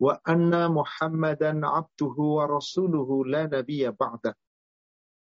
[0.00, 4.34] وأن محمدا عبده ورسوله لا نبي بعده.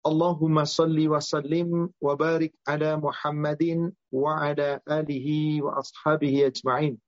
[0.05, 5.29] اللهم صل وسلم وبارك على محمد وعلى آله
[5.63, 7.01] وأصحابه أجمعين.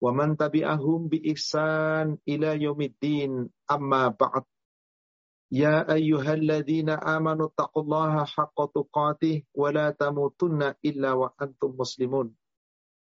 [0.00, 4.44] ومن تبعهم بإحسان إلى يوم الدين أما بعد.
[5.52, 12.37] يا أيها الذين آمنوا اتقوا الله حق تقاته ولا تموتن إلا وأنتم مسلمون.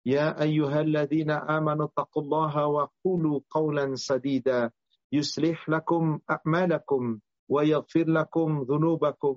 [0.05, 4.72] يا أيها الذين آمنوا اتقوا الله وقولوا قولا سديدا.
[5.12, 7.20] يصلح لكم أعمالكم
[7.50, 9.36] ويغفر لكم ذنوبكم.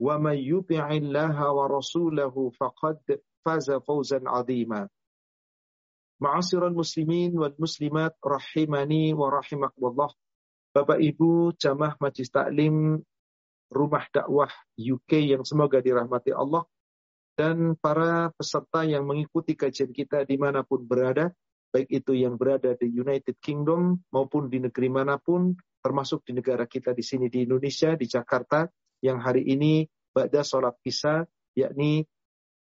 [0.00, 2.98] ومن يطع الله ورسوله فقد
[3.44, 4.88] فاز فوزا عظيما.
[6.18, 10.10] معاشر المسلمين والmuslimat rahimani wa rahimakumullah
[10.74, 12.98] Bapak Ibu jamaah Majlis Taklim
[13.70, 16.66] Rumah Dakwah UK yang semoga dirahmati Allah.
[17.38, 21.30] Dan para peserta yang mengikuti kajian kita di mana pun berada,
[21.70, 26.66] baik itu yang berada di United Kingdom maupun di negeri mana pun, termasuk di negara
[26.66, 28.66] kita di sini di Indonesia, di Jakarta,
[29.06, 31.22] yang hari ini Ba'da sholat Isya,
[31.54, 32.02] yakni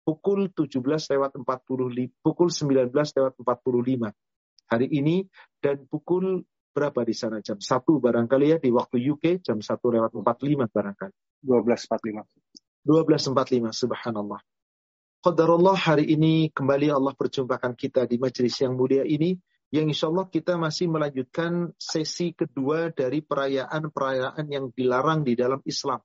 [0.02, 0.82] pukul 17
[1.14, 4.10] lewat 40, pukul 19 lewat 45
[4.66, 5.22] hari ini,
[5.62, 6.42] dan pukul
[6.74, 7.38] berapa di sana?
[7.38, 11.14] Jam 1 barangkali ya, di waktu UK, jam 1 lewat 45 barangkali.
[11.46, 12.26] 12.45.
[12.82, 14.42] 12.45, subhanallah.
[15.26, 19.34] Qadarullah hari ini kembali Allah perjumpakan kita di majelis yang mulia ini
[19.74, 25.98] yang insya Allah kita masih melanjutkan sesi kedua dari perayaan-perayaan yang dilarang di dalam Islam.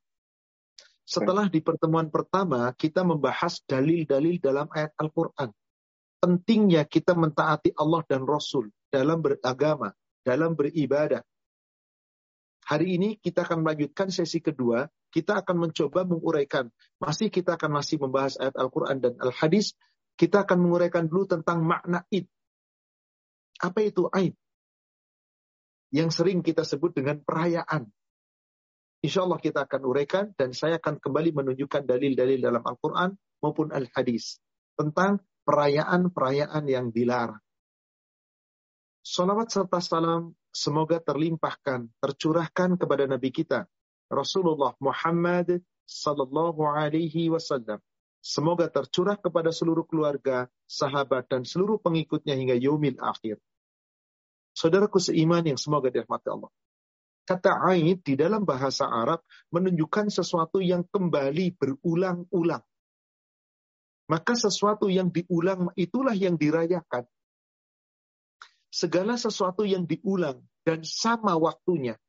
[1.06, 5.54] Setelah di pertemuan pertama kita membahas dalil-dalil dalam ayat Al-Quran.
[6.18, 9.94] Pentingnya kita mentaati Allah dan Rasul dalam beragama,
[10.26, 11.22] dalam beribadah.
[12.72, 16.72] Hari ini kita akan melanjutkan sesi kedua kita akan mencoba menguraikan.
[17.04, 19.76] Masih kita akan masih membahas ayat Al-Quran dan Al-Hadis.
[20.16, 22.32] Kita akan menguraikan dulu tentang makna id.
[23.60, 24.34] Apa itu id?
[25.92, 27.92] Yang sering kita sebut dengan perayaan.
[29.04, 33.12] Insya Allah kita akan uraikan dan saya akan kembali menunjukkan dalil-dalil dalam Al-Quran
[33.44, 34.40] maupun Al-Hadis.
[34.80, 37.44] Tentang perayaan-perayaan yang dilarang.
[39.02, 43.66] Salawat serta salam semoga terlimpahkan, tercurahkan kepada Nabi kita,
[44.14, 47.82] Rasulullah Muhammad sallallahu alaihi wasallam.
[48.22, 53.42] Semoga tercurah kepada seluruh keluarga, sahabat dan seluruh pengikutnya hingga yaumil akhir.
[54.54, 56.52] Saudaraku seiman yang semoga dirahmati Allah.
[57.26, 62.62] Kata Aid di dalam bahasa Arab menunjukkan sesuatu yang kembali berulang-ulang.
[64.12, 67.08] Maka sesuatu yang diulang itulah yang dirayakan.
[68.72, 72.00] Segala sesuatu yang diulang dan sama waktunya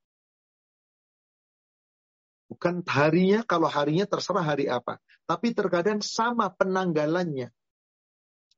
[2.52, 5.00] Bukan harinya, kalau harinya terserah hari apa.
[5.24, 7.48] Tapi terkadang sama penanggalannya.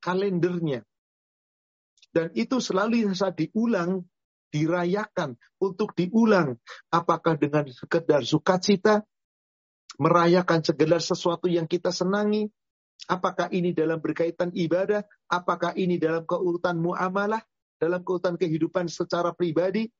[0.03, 0.83] Kalendernya.
[2.11, 4.03] Dan itu selalu bisa diulang,
[4.51, 6.59] dirayakan, untuk diulang.
[6.91, 9.07] Apakah dengan sekedar sukacita,
[10.03, 12.51] merayakan segala sesuatu yang kita senangi,
[13.07, 17.47] apakah ini dalam berkaitan ibadah, apakah ini dalam keurutan muamalah,
[17.85, 19.93] dalam keurutan kehidupan secara pribadi,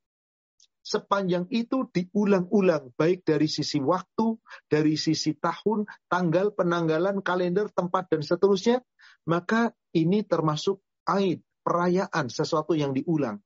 [0.85, 4.37] sepanjang itu diulang-ulang baik dari sisi waktu,
[4.69, 8.85] dari sisi tahun, tanggal, penanggalan, kalender, tempat dan seterusnya,
[9.25, 13.41] maka ini termasuk aid, perayaan, sesuatu yang diulang.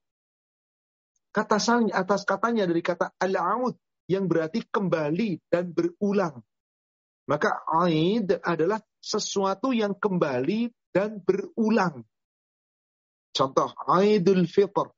[1.30, 3.78] Kata salnya atas katanya dari kata al-aud
[4.10, 6.42] yang berarti kembali dan berulang.
[7.28, 12.02] Maka aid adalah sesuatu yang kembali dan berulang.
[13.32, 14.90] Contoh, Aidul Fitr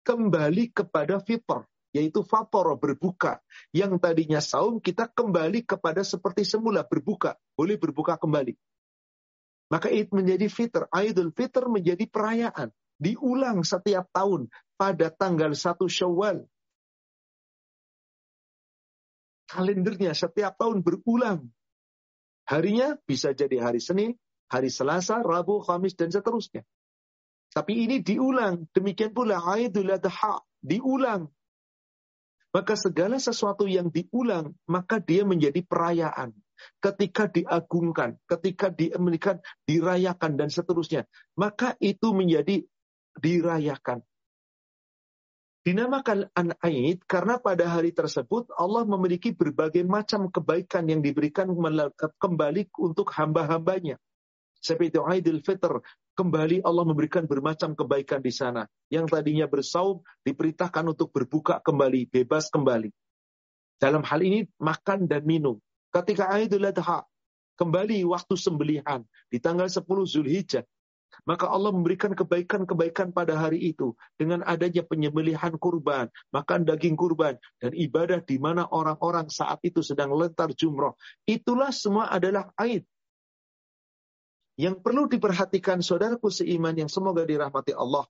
[0.00, 3.38] kembali kepada fitur, yaitu fator berbuka.
[3.70, 8.56] Yang tadinya saum kita kembali kepada seperti semula berbuka, boleh berbuka kembali.
[9.70, 10.90] Maka itu menjadi fitur.
[10.90, 12.74] Aidul Fitr menjadi perayaan.
[13.00, 16.44] Diulang setiap tahun pada tanggal 1 Syawal.
[19.48, 21.48] Kalendernya setiap tahun berulang.
[22.50, 24.18] Harinya bisa jadi hari Senin,
[24.50, 26.66] hari Selasa, Rabu, Kamis, dan seterusnya.
[27.50, 28.70] Tapi ini diulang.
[28.70, 30.38] Demikian pula Aidul Adha.
[30.62, 31.26] Diulang.
[32.50, 36.34] Maka segala sesuatu yang diulang, maka dia menjadi perayaan.
[36.82, 41.06] Ketika diagungkan, ketika diemilikan, dirayakan, dan seterusnya.
[41.38, 42.66] Maka itu menjadi
[43.16, 44.02] dirayakan.
[45.60, 51.52] Dinamakan an-aid karena pada hari tersebut Allah memiliki berbagai macam kebaikan yang diberikan
[52.16, 54.00] kembali untuk hamba-hambanya.
[54.60, 55.80] Seperti Aidil Fitr,
[56.20, 58.68] kembali Allah memberikan bermacam kebaikan di sana.
[58.92, 62.92] Yang tadinya bersaum diperintahkan untuk berbuka kembali, bebas kembali.
[63.80, 65.56] Dalam hal ini makan dan minum.
[65.88, 67.08] Ketika Aidul Adha,
[67.56, 69.00] kembali waktu sembelihan
[69.32, 70.68] di tanggal 10 Zulhijjah,
[71.24, 77.72] maka Allah memberikan kebaikan-kebaikan pada hari itu dengan adanya penyembelihan kurban, makan daging kurban, dan
[77.72, 80.94] ibadah di mana orang-orang saat itu sedang lentar jumroh.
[81.24, 82.84] Itulah semua adalah aid.
[84.58, 88.08] Yang perlu diperhatikan saudaraku seiman yang semoga dirahmati Allah.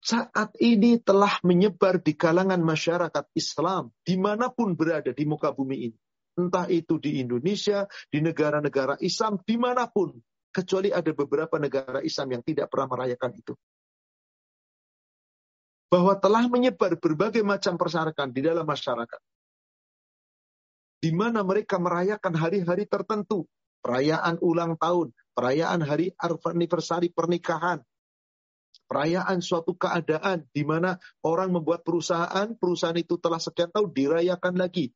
[0.00, 5.92] Saat ini telah menyebar di kalangan masyarakat Islam di mana pun berada di muka bumi
[5.92, 5.98] ini.
[6.40, 10.16] Entah itu di Indonesia, di negara-negara Islam, di mana pun
[10.48, 13.52] kecuali ada beberapa negara Islam yang tidak pernah merayakan itu.
[15.92, 19.20] Bahwa telah menyebar berbagai macam persyarakan di dalam masyarakat.
[21.00, 23.44] Di mana mereka merayakan hari-hari tertentu.
[23.80, 27.80] Perayaan ulang tahun, perayaan hari anniversary pernikahan,
[28.90, 34.92] perayaan suatu keadaan di mana orang membuat perusahaan, perusahaan itu telah sekian tahun dirayakan lagi.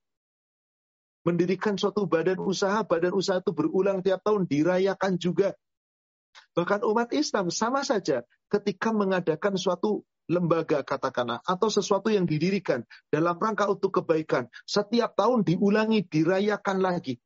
[1.24, 5.56] Mendirikan suatu badan usaha, badan usaha itu berulang tiap tahun, dirayakan juga.
[6.52, 13.36] Bahkan umat Islam sama saja ketika mengadakan suatu lembaga katakanlah atau sesuatu yang didirikan dalam
[13.36, 17.20] rangka untuk kebaikan setiap tahun diulangi dirayakan lagi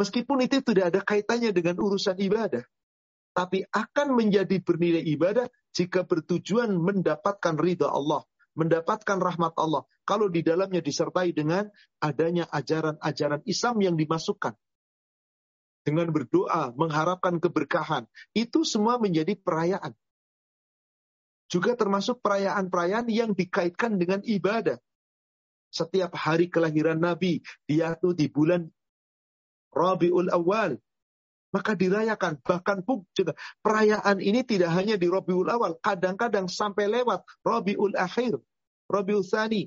[0.00, 2.64] meskipun itu tidak ada kaitannya dengan urusan ibadah
[3.36, 8.24] tapi akan menjadi bernilai ibadah jika bertujuan mendapatkan ridha Allah
[8.58, 11.70] mendapatkan rahmat Allah kalau di dalamnya disertai dengan
[12.02, 14.58] adanya ajaran-ajaran Islam yang dimasukkan.
[15.80, 18.04] Dengan berdoa, mengharapkan keberkahan.
[18.36, 19.96] Itu semua menjadi perayaan.
[21.46, 24.76] Juga termasuk perayaan-perayaan yang dikaitkan dengan ibadah.
[25.70, 28.66] Setiap hari kelahiran Nabi, dia itu di bulan
[29.74, 30.78] Rabiul Awal.
[31.50, 32.38] Maka dirayakan.
[32.46, 35.78] Bahkan juga perayaan ini tidak hanya di Rabiul Awal.
[35.82, 38.38] Kadang-kadang sampai lewat Rabiul Akhir.
[38.86, 39.66] Rabiul Thani.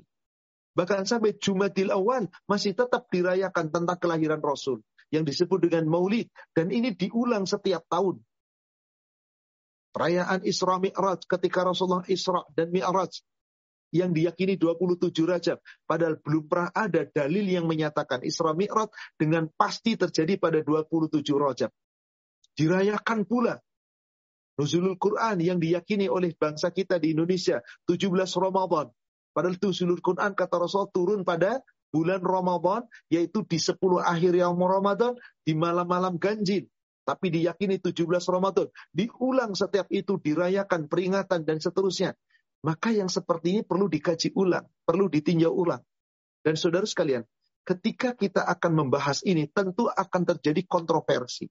[0.74, 4.80] Bahkan sampai Jumadil Awal masih tetap dirayakan tentang kelahiran Rasul.
[5.12, 6.32] Yang disebut dengan maulid.
[6.56, 8.18] Dan ini diulang setiap tahun.
[9.94, 13.22] Perayaan Isra Mi'raj ketika Rasulullah Isra dan Mi'raj
[13.94, 15.62] yang diyakini 27 Rajab.
[15.86, 21.70] Padahal belum pernah ada dalil yang menyatakan Isra Mi'raj dengan pasti terjadi pada 27 Rajab.
[22.58, 23.54] Dirayakan pula
[24.54, 27.58] Nuzulul Quran yang diyakini oleh bangsa kita di Indonesia
[27.90, 28.86] 17 Ramadan
[29.34, 31.58] Padahal itu seluruh Quran kata Rasul turun pada
[31.90, 36.70] bulan Ramadan, yaitu di 10 akhir yang Ramadan, di malam-malam ganjil.
[37.02, 38.70] Tapi diyakini 17 Ramadan.
[38.94, 42.14] Diulang setiap itu, dirayakan, peringatan, dan seterusnya.
[42.64, 45.84] Maka yang seperti ini perlu dikaji ulang, perlu ditinjau ulang.
[46.40, 47.28] Dan saudara sekalian,
[47.60, 51.44] ketika kita akan membahas ini, tentu akan terjadi kontroversi.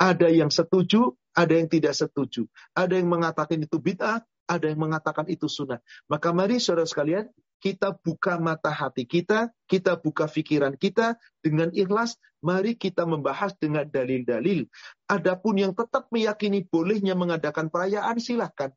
[0.00, 2.48] Ada yang setuju, ada yang tidak setuju.
[2.72, 5.84] Ada yang mengatakan itu bid'ah, ada yang mengatakan itu sunnah.
[6.08, 7.28] Maka mari saudara sekalian,
[7.60, 13.84] kita buka mata hati kita, kita buka pikiran kita dengan ikhlas, mari kita membahas dengan
[13.84, 14.64] dalil-dalil.
[15.04, 18.72] Adapun yang tetap meyakini bolehnya mengadakan perayaan, silahkan.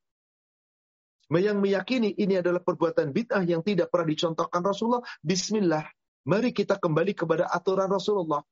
[1.33, 5.85] Yang meyakini ini adalah perbuatan bid'ah yang tidak pernah dicontohkan Rasulullah, bismillah.
[6.29, 8.45] Mari kita kembali kepada aturan Rasulullah.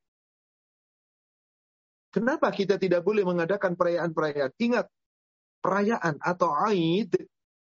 [2.11, 4.51] Kenapa kita tidak boleh mengadakan perayaan-perayaan?
[4.59, 4.91] Ingat,
[5.63, 7.15] perayaan atau Aid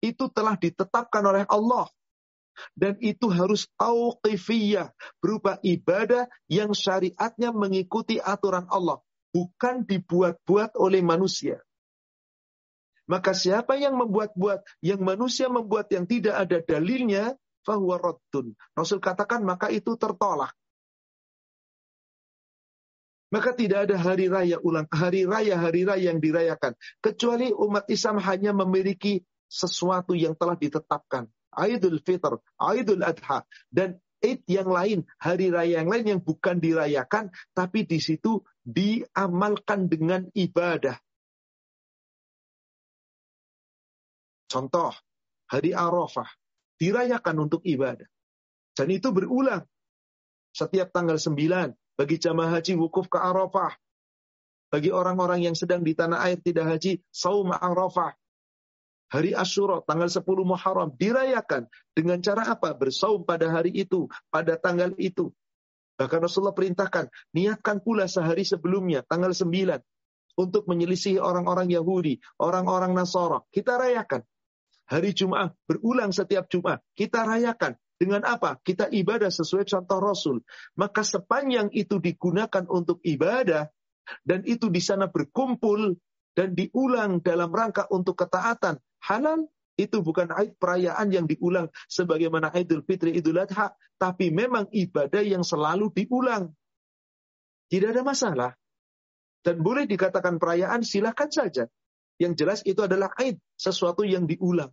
[0.00, 1.90] itu telah ditetapkan oleh Allah
[2.76, 9.00] dan itu harus tauqifiyah berupa ibadah yang syariatnya mengikuti aturan Allah
[9.32, 11.60] bukan dibuat-buat oleh manusia
[13.10, 17.34] maka siapa yang membuat-buat yang manusia membuat yang tidak ada dalilnya
[17.66, 20.54] fahuwa raddun Rasul katakan maka itu tertolak
[23.32, 28.20] maka tidak ada hari raya ulang hari raya hari raya yang dirayakan kecuali umat Islam
[28.20, 31.28] hanya memiliki sesuatu yang telah ditetapkan.
[31.52, 37.28] Aidul Fitr, Aidul Adha dan Eid yang lain, hari raya yang lain yang bukan dirayakan
[37.52, 40.96] tapi di situ diamalkan dengan ibadah.
[44.52, 44.92] Contoh,
[45.48, 46.28] hari Arafah
[46.76, 48.04] dirayakan untuk ibadah.
[48.76, 49.64] Dan itu berulang
[50.52, 53.72] setiap tanggal 9, bagi jamaah haji wukuf ke Arafah.
[54.68, 58.12] Bagi orang-orang yang sedang di tanah air tidak haji, saum Arafah.
[59.12, 61.68] Hari Asyura, tanggal 10 Muharram, dirayakan.
[61.92, 62.72] Dengan cara apa?
[62.72, 65.32] Bersaum pada hari itu, pada tanggal itu.
[66.00, 69.80] Bahkan Rasulullah perintahkan, niatkan pula sehari sebelumnya, tanggal 9.
[70.40, 73.44] Untuk menyelisihi orang-orang Yahudi, orang-orang Nasara.
[73.52, 74.24] Kita rayakan.
[74.90, 76.82] Hari Jumat berulang setiap Jumat.
[76.96, 77.78] Kita rayakan.
[78.02, 78.58] Dengan apa?
[78.58, 80.42] Kita ibadah sesuai contoh Rasul.
[80.74, 83.70] Maka sepanjang itu digunakan untuk ibadah,
[84.26, 85.94] dan itu di sana berkumpul,
[86.34, 89.46] dan diulang dalam rangka untuk ketaatan, halal,
[89.78, 95.46] itu bukan aid perayaan yang diulang sebagaimana Idul Fitri, Idul Adha, tapi memang ibadah yang
[95.46, 96.52] selalu diulang.
[97.70, 98.50] Tidak ada masalah.
[99.42, 101.64] Dan boleh dikatakan perayaan, silakan saja.
[102.22, 104.70] Yang jelas itu adalah aid, sesuatu yang diulang.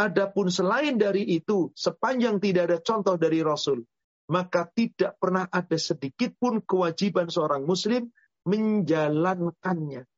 [0.00, 3.84] Adapun selain dari itu, sepanjang tidak ada contoh dari Rasul,
[4.32, 8.08] maka tidak pernah ada sedikit pun kewajiban seorang muslim
[8.48, 10.08] menjalankannya.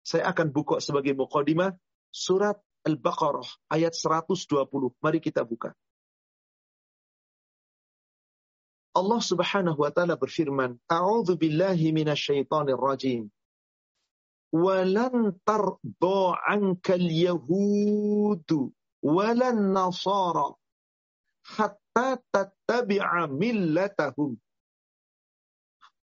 [0.00, 1.76] Saya akan buka sebagai mukadimah
[2.08, 2.56] surat
[2.88, 4.96] Al-Baqarah ayat 120.
[5.04, 5.76] Mari kita buka.
[8.96, 13.30] Allah Subhanahu wa taala berfirman, "A'udzu billahi minasyaitonir rajim."
[14.50, 15.34] Walan
[19.00, 20.48] walan nasara
[21.56, 22.18] hatta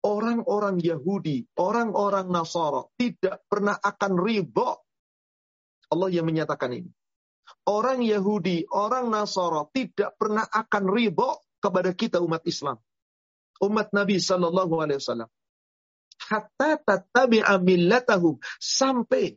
[0.04, 4.70] orang-orang Yahudi, orang-orang Nasara tidak pernah akan ridho.
[5.88, 6.92] Allah yang menyatakan ini.
[7.64, 12.76] Orang Yahudi, orang Nasara tidak pernah akan ridho kepada kita umat Islam.
[13.64, 15.30] Umat Nabi Sallallahu Alaihi Wasallam
[16.28, 19.37] hatta tattabi'a millatahum sampai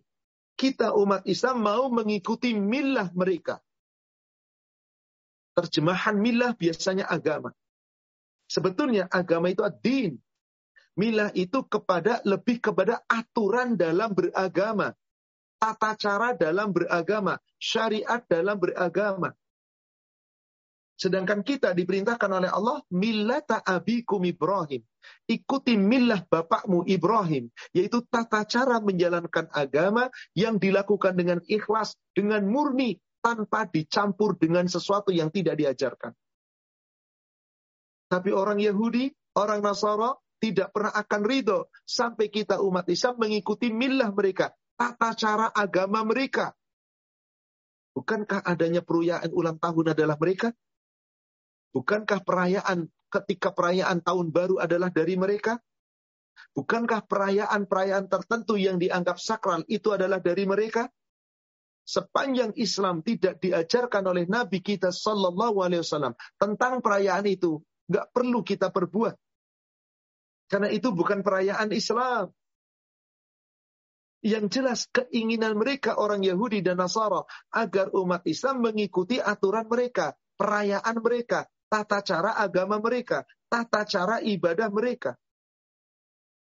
[0.57, 3.61] kita umat Islam mau mengikuti milah mereka.
[5.53, 7.53] Terjemahan milah biasanya agama.
[8.49, 10.17] Sebetulnya agama itu ad-din.
[10.97, 14.97] Milah itu kepada lebih kepada aturan dalam beragama,
[15.61, 19.37] tata cara dalam beragama, syariat dalam beragama.
[20.97, 24.81] Sedangkan kita diperintahkan oleh Allah, millata abikum Ibrahim.
[25.29, 27.53] Ikuti milah bapakmu Ibrahim.
[27.69, 35.13] Yaitu tata cara menjalankan agama yang dilakukan dengan ikhlas, dengan murni, tanpa dicampur dengan sesuatu
[35.13, 36.17] yang tidak diajarkan.
[38.09, 44.09] Tapi orang Yahudi, orang Nasara, tidak pernah akan ridho sampai kita umat Islam mengikuti milah
[44.13, 46.57] mereka, tata cara agama mereka.
[47.97, 50.53] Bukankah adanya peruyaan ulang tahun adalah mereka?
[51.77, 55.61] Bukankah perayaan ketika perayaan tahun baru adalah dari mereka?
[56.57, 60.89] Bukankah perayaan-perayaan tertentu yang dianggap sakral itu adalah dari mereka?
[61.85, 67.61] Sepanjang Islam tidak diajarkan oleh Nabi kita Sallallahu Alaihi Wasallam tentang perayaan itu,
[67.93, 69.13] nggak perlu kita perbuat.
[70.49, 72.33] Karena itu bukan perayaan Islam.
[74.25, 77.21] Yang jelas keinginan mereka orang Yahudi dan Nasara
[77.53, 84.71] agar umat Islam mengikuti aturan mereka, perayaan mereka, tata cara agama mereka, tata cara ibadah
[84.71, 85.15] mereka.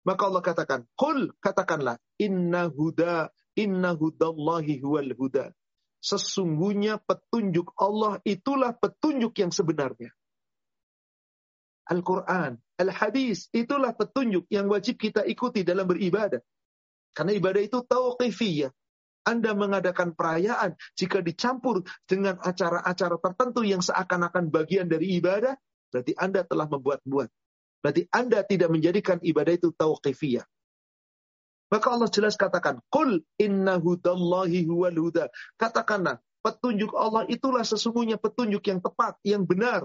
[0.07, 3.27] Maka Allah katakan, Qul katakanlah, inna huda,
[3.59, 5.51] inna hudallahi huwal huda.
[5.99, 10.13] Sesungguhnya petunjuk Allah itulah petunjuk yang sebenarnya.
[11.87, 16.39] Al-Quran, Al-Hadis, itulah petunjuk yang wajib kita ikuti dalam beribadah.
[17.15, 18.71] Karena ibadah itu tauqifiyah.
[19.27, 25.59] Anda mengadakan perayaan, jika dicampur dengan acara-acara tertentu yang seakan-akan bagian dari ibadah,
[25.91, 27.27] berarti Anda telah membuat-buat.
[27.83, 30.47] Berarti Anda tidak menjadikan ibadah itu tauqifiyah.
[31.67, 35.27] Maka Allah jelas katakan, Qul inna hudallahi huwal huda.
[35.59, 39.83] Katakanlah, petunjuk Allah itulah sesungguhnya petunjuk yang tepat, yang benar.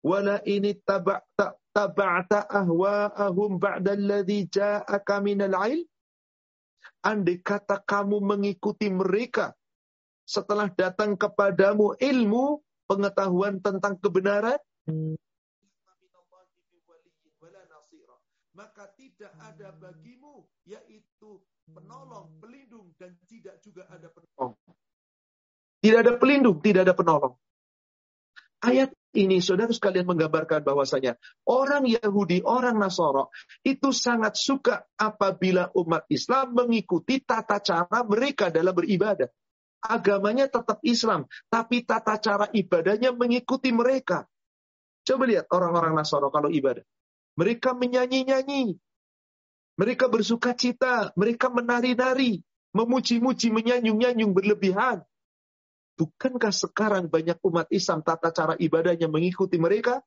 [0.00, 5.91] Wala ini taba'ta taba'ta ahwa'ahum ba'dalladhi ja'aka minal ilm
[7.02, 9.52] andai kata kamu mengikuti mereka
[10.22, 14.58] setelah datang kepadamu ilmu, pengetahuan tentang kebenaran,
[18.54, 24.54] maka tidak ada bagimu yaitu penolong, pelindung dan tidak juga ada penolong.
[25.82, 27.34] Tidak ada pelindung, tidak ada penolong.
[28.62, 33.28] Ayat ini saudara sekalian menggambarkan bahwasanya orang Yahudi, orang Nasara
[33.60, 39.28] itu sangat suka apabila umat Islam mengikuti tata cara mereka dalam beribadah.
[39.82, 44.24] Agamanya tetap Islam, tapi tata cara ibadahnya mengikuti mereka.
[45.02, 46.86] Coba lihat orang-orang Nasara kalau ibadah.
[47.36, 48.78] Mereka menyanyi-nyanyi.
[49.76, 52.40] Mereka bersuka cita, mereka menari-nari,
[52.72, 55.04] memuji-muji, menyanyung-nyanyung berlebihan.
[56.02, 60.02] Bukankah sekarang banyak umat Islam tata cara ibadahnya mengikuti mereka?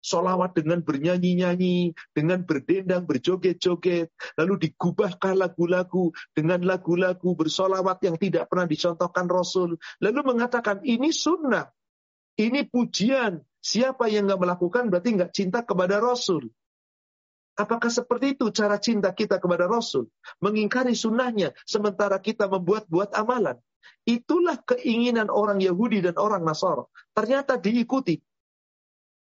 [0.00, 4.08] Solawat dengan bernyanyi-nyanyi, dengan berdendang, berjoget-joget,
[4.40, 9.76] lalu digubahkah lagu-lagu dengan lagu-lagu bersolawat yang tidak pernah dicontohkan Rasul.
[10.00, 11.68] Lalu mengatakan ini sunnah,
[12.40, 13.44] ini pujian.
[13.60, 16.48] Siapa yang nggak melakukan berarti nggak cinta kepada Rasul.
[17.60, 20.08] Apakah seperti itu cara cinta kita kepada Rasul?
[20.40, 23.60] Mengingkari sunnahnya, sementara kita membuat-buat amalan.
[24.04, 26.90] Itulah keinginan orang Yahudi dan orang Nasoro.
[27.12, 28.18] Ternyata diikuti.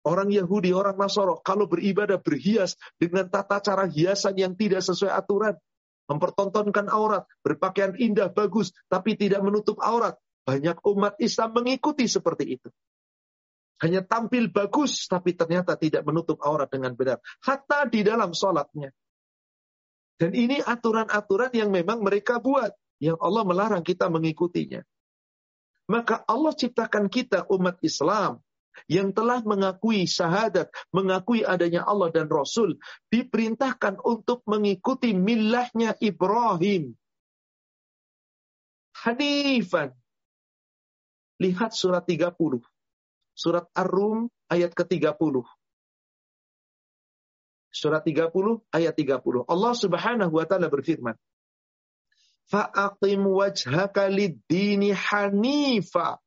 [0.07, 5.55] Orang Yahudi, orang Nasoro, kalau beribadah berhias dengan tata cara hiasan yang tidak sesuai aturan.
[6.07, 10.15] Mempertontonkan aurat, berpakaian indah, bagus, tapi tidak menutup aurat.
[10.47, 12.71] Banyak umat Islam mengikuti seperti itu.
[13.83, 17.19] Hanya tampil bagus, tapi ternyata tidak menutup aurat dengan benar.
[17.43, 18.89] Hatta di dalam sholatnya.
[20.17, 22.73] Dan ini aturan-aturan yang memang mereka buat.
[22.97, 24.81] Yang Allah melarang kita mengikutinya.
[25.87, 28.43] Maka Allah ciptakan kita umat Islam
[28.85, 32.77] yang telah mengakui syahadat, mengakui adanya Allah dan Rasul,
[33.09, 36.93] diperintahkan untuk mengikuti millahnya Ibrahim.
[39.01, 39.97] Hanifan.
[41.41, 42.33] Lihat surat 30.
[43.37, 45.45] Surat Ar-Rum ayat ke-30.
[47.69, 48.33] Surat 30
[48.73, 49.45] ayat 30.
[49.45, 51.13] Allah Subhanahu wa taala berfirman,
[52.47, 56.19] "Fa'aqim wajhaka lid-dini hanifa."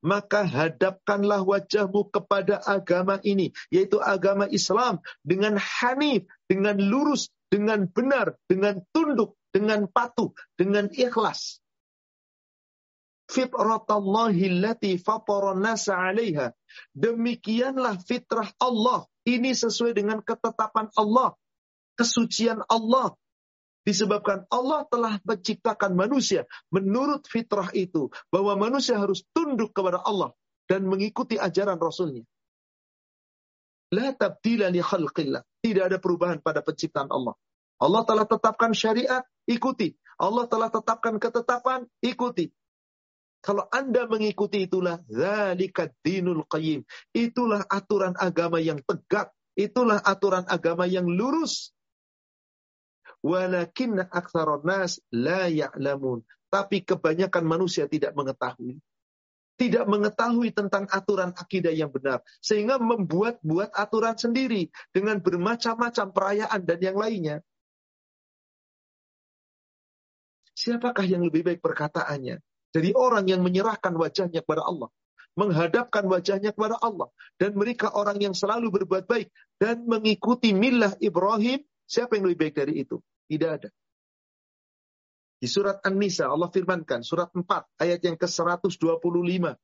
[0.00, 8.32] Maka hadapkanlah wajahmu kepada agama ini, yaitu agama Islam dengan hanif, dengan lurus, dengan benar,
[8.48, 11.60] dengan tunduk, dengan patuh, dengan ikhlas.
[13.28, 14.60] Fitratallahi
[15.88, 16.46] 'alaiha.
[16.92, 21.32] Demikianlah fitrah Allah ini sesuai dengan ketetapan Allah,
[21.96, 23.16] kesucian Allah.
[23.84, 28.08] Disebabkan Allah telah menciptakan manusia menurut fitrah itu.
[28.32, 30.32] Bahwa manusia harus tunduk kepada Allah
[30.64, 32.24] dan mengikuti ajaran Rasulnya.
[33.92, 35.44] La tabdila li khalqillah.
[35.60, 37.36] Tidak ada perubahan pada penciptaan Allah.
[37.76, 39.92] Allah telah tetapkan syariat, ikuti.
[40.16, 42.48] Allah telah tetapkan ketetapan, ikuti.
[43.44, 46.80] Kalau Anda mengikuti itulah zalikat dinul qayyim.
[47.12, 49.36] Itulah aturan agama yang tegak.
[49.52, 51.73] Itulah aturan agama yang lurus.
[53.24, 56.20] Walakinna aktsaron nas la ya'lamun.
[56.52, 58.76] Tapi kebanyakan manusia tidak mengetahui.
[59.56, 62.20] Tidak mengetahui tentang aturan akidah yang benar.
[62.44, 64.68] Sehingga membuat-buat aturan sendiri.
[64.92, 67.40] Dengan bermacam-macam perayaan dan yang lainnya.
[70.54, 72.44] Siapakah yang lebih baik perkataannya?
[72.70, 74.92] Dari orang yang menyerahkan wajahnya kepada Allah.
[75.34, 77.08] Menghadapkan wajahnya kepada Allah.
[77.40, 79.32] Dan mereka orang yang selalu berbuat baik.
[79.56, 81.64] Dan mengikuti milah Ibrahim.
[81.88, 83.00] Siapa yang lebih baik dari itu?
[83.28, 83.68] Tidak ada.
[85.40, 87.04] Di surat An-Nisa Allah firmankan.
[87.04, 87.44] Surat 4
[87.80, 89.56] ayat yang ke-125.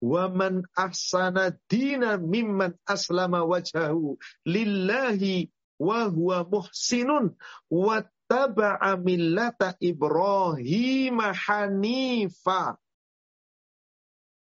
[0.00, 4.16] Waman ahsana dina mimman aslama wajhahu
[4.48, 7.36] lillahi wa huwa muhsinun
[7.68, 8.00] wa
[8.30, 12.78] wattaba'a millata Ibrahim hanifa.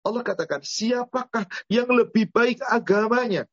[0.02, 3.48] Allah katakan, siapakah yang lebih baik agamanya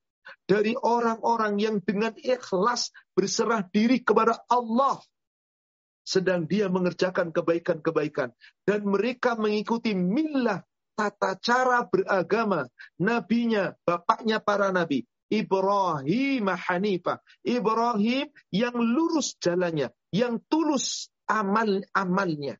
[0.48, 5.00] dari orang-orang yang dengan ikhlas berserah diri kepada Allah
[6.08, 8.32] sedang dia mengerjakan kebaikan-kebaikan
[8.64, 10.64] dan mereka mengikuti milah
[10.98, 12.66] tata cara beragama
[12.98, 17.20] nabinya, bapaknya para nabi, Ibrahim Hanifah.
[17.44, 22.56] Ibrahim yang lurus jalannya, yang tulus amal-amalnya.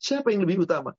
[0.00, 0.96] Siapa yang lebih utama?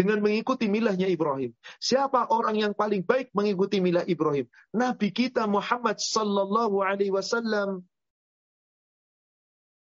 [0.00, 1.52] Dengan mengikuti milahnya Ibrahim.
[1.76, 4.48] Siapa orang yang paling baik mengikuti milah Ibrahim?
[4.72, 7.84] Nabi kita Muhammad sallallahu alaihi wasallam.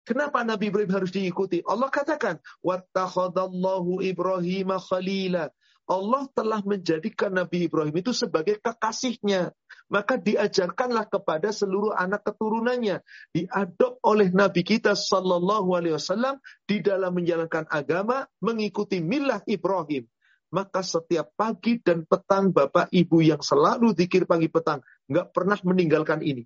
[0.08, 1.60] Kenapa Nabi Ibrahim harus diikuti?
[1.68, 5.52] Allah katakan, "Wattakhadallahu Ibrahim khalila."
[5.86, 9.54] Allah telah menjadikan Nabi Ibrahim itu sebagai kekasihnya.
[9.86, 13.06] Maka diajarkanlah kepada seluruh anak keturunannya.
[13.30, 20.10] Diadop oleh Nabi kita Sallallahu Alaihi Wasallam di dalam menjalankan agama mengikuti milah Ibrahim.
[20.50, 24.82] Maka setiap pagi dan petang Bapak Ibu yang selalu dikir pagi petang.
[25.06, 26.42] nggak pernah meninggalkan ini.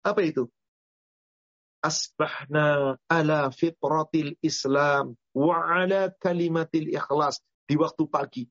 [0.00, 0.48] Apa itu?
[1.84, 8.50] Asbahna ala fitratil Islam wa ala kalimatil ikhlas di waktu pagi.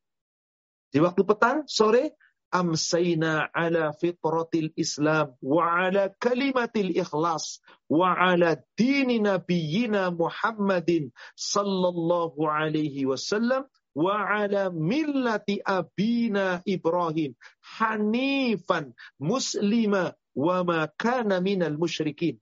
[0.88, 2.16] Di waktu petang, sore,
[2.56, 7.60] amsayna ala fitratil Islam wa ala kalimatil ikhlas
[7.92, 17.38] wa ala dini nabiyyina Muhammadin sallallahu alaihi wasallam wa ala millati abina Ibrahim
[17.78, 22.40] hanifan muslima wa ma kana minal musyrikin.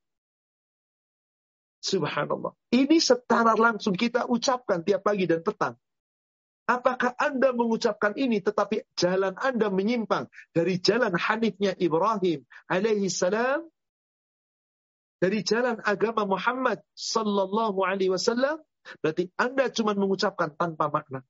[1.83, 2.55] Subhanallah.
[2.71, 5.75] Ini secara langsung kita ucapkan tiap pagi dan petang.
[6.67, 13.63] Apakah Anda mengucapkan ini tetapi jalan Anda menyimpang dari jalan hanifnya Ibrahim alaihi salam?
[15.17, 18.59] Dari jalan agama Muhammad sallallahu alaihi wasallam?
[18.99, 21.23] Berarti Anda cuma mengucapkan tanpa makna.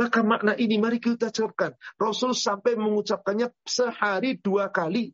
[0.00, 1.76] Maka makna ini mari kita ucapkan.
[2.00, 5.12] Rasul sampai mengucapkannya sehari dua kali.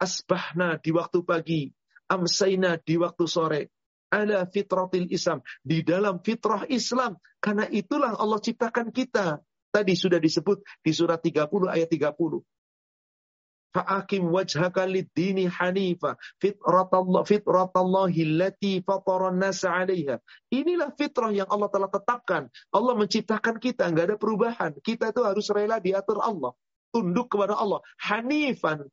[0.00, 1.62] Asbahna di waktu pagi.
[2.06, 3.75] amsayna di waktu sore
[4.12, 9.42] ala fitratil Islam di dalam fitrah Islam karena itulah Allah ciptakan kita
[9.74, 12.16] tadi sudah disebut di surat 30 ayat 30
[13.76, 20.16] Fa'akim wajhaka lid-dini hanifa fitratallah fitratallahi allati fataran nasa 'alaiha.
[20.48, 22.48] Inilah fitrah yang Allah telah tetapkan.
[22.72, 24.72] Allah menciptakan kita, nggak ada perubahan.
[24.80, 26.56] Kita itu harus rela diatur Allah,
[26.88, 27.84] tunduk kepada Allah.
[28.00, 28.88] Hanifan,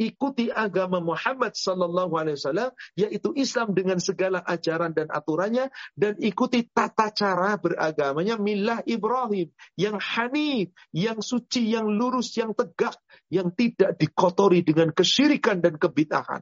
[0.00, 6.64] ikuti agama Muhammad sallallahu alaihi wasallam yaitu Islam dengan segala ajaran dan aturannya dan ikuti
[6.68, 12.96] tata cara beragamanya milah Ibrahim yang hanif, yang suci, yang lurus, yang tegak,
[13.28, 16.40] yang tidak dikotori dengan kesyirikan dan kebitahan.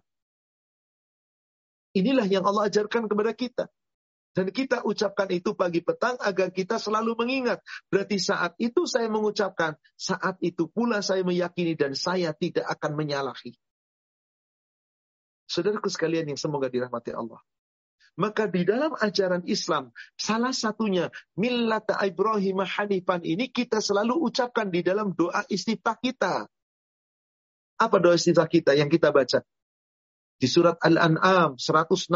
[1.90, 3.66] Inilah yang Allah ajarkan kepada kita.
[4.30, 7.58] Dan kita ucapkan itu pagi petang agar kita selalu mengingat.
[7.90, 13.58] Berarti saat itu saya mengucapkan, saat itu pula saya meyakini dan saya tidak akan menyalahi.
[15.50, 17.42] Saudaraku sekalian yang semoga dirahmati Allah.
[18.14, 24.86] Maka di dalam ajaran Islam, salah satunya millata Ibrahim Hanifan ini kita selalu ucapkan di
[24.86, 26.46] dalam doa istiftah kita.
[27.82, 29.42] Apa doa istiftah kita yang kita baca?
[30.40, 32.08] Di surat Al-An'am 162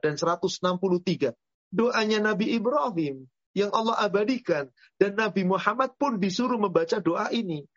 [0.00, 1.36] dan 163.
[1.68, 4.72] Doanya Nabi Ibrahim yang Allah abadikan.
[4.96, 7.68] Dan Nabi Muhammad pun disuruh membaca doa ini.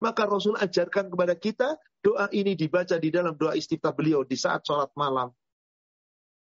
[0.00, 4.64] Maka Rasul ajarkan kepada kita, doa ini dibaca di dalam doa istiftah beliau di saat
[4.64, 5.34] sholat malam.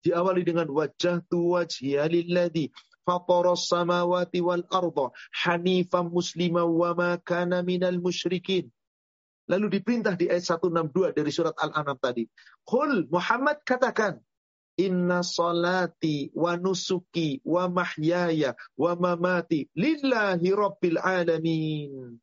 [0.01, 2.73] Diawali dengan wajah tu wajhiya lilladhi
[3.05, 5.13] fataras samawati wal arda
[5.45, 8.69] hanifan muslima wa ma kana minal musyrikin.
[9.49, 12.27] Lalu diperintah di ayat 162 dari surat Al-An'am tadi.
[12.65, 14.21] Qul Muhammad katakan,
[14.79, 22.17] Inna salati wa nusuki wa mahyaya wa mamati lillahi rabbil alamin.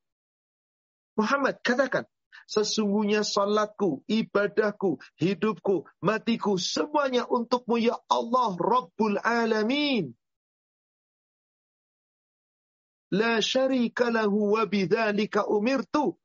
[1.19, 2.09] Muhammad katakan,
[2.49, 10.15] sesungguhnya salatku, ibadahku, hidupku, matiku, semuanya untukmu ya Allah Rabbul Alamin.
[13.13, 16.17] La syarika lahu wa bidzalika umirtu.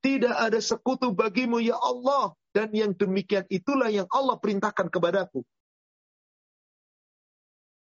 [0.00, 2.32] Tidak ada sekutu bagimu ya Allah.
[2.50, 5.46] Dan yang demikian itulah yang Allah perintahkan kepadaku.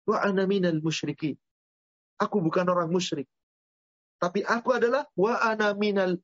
[0.09, 1.37] Wa ana minal musyrikin.
[2.17, 3.29] Aku bukan orang musyrik.
[4.17, 6.17] Tapi aku adalah wa ana minal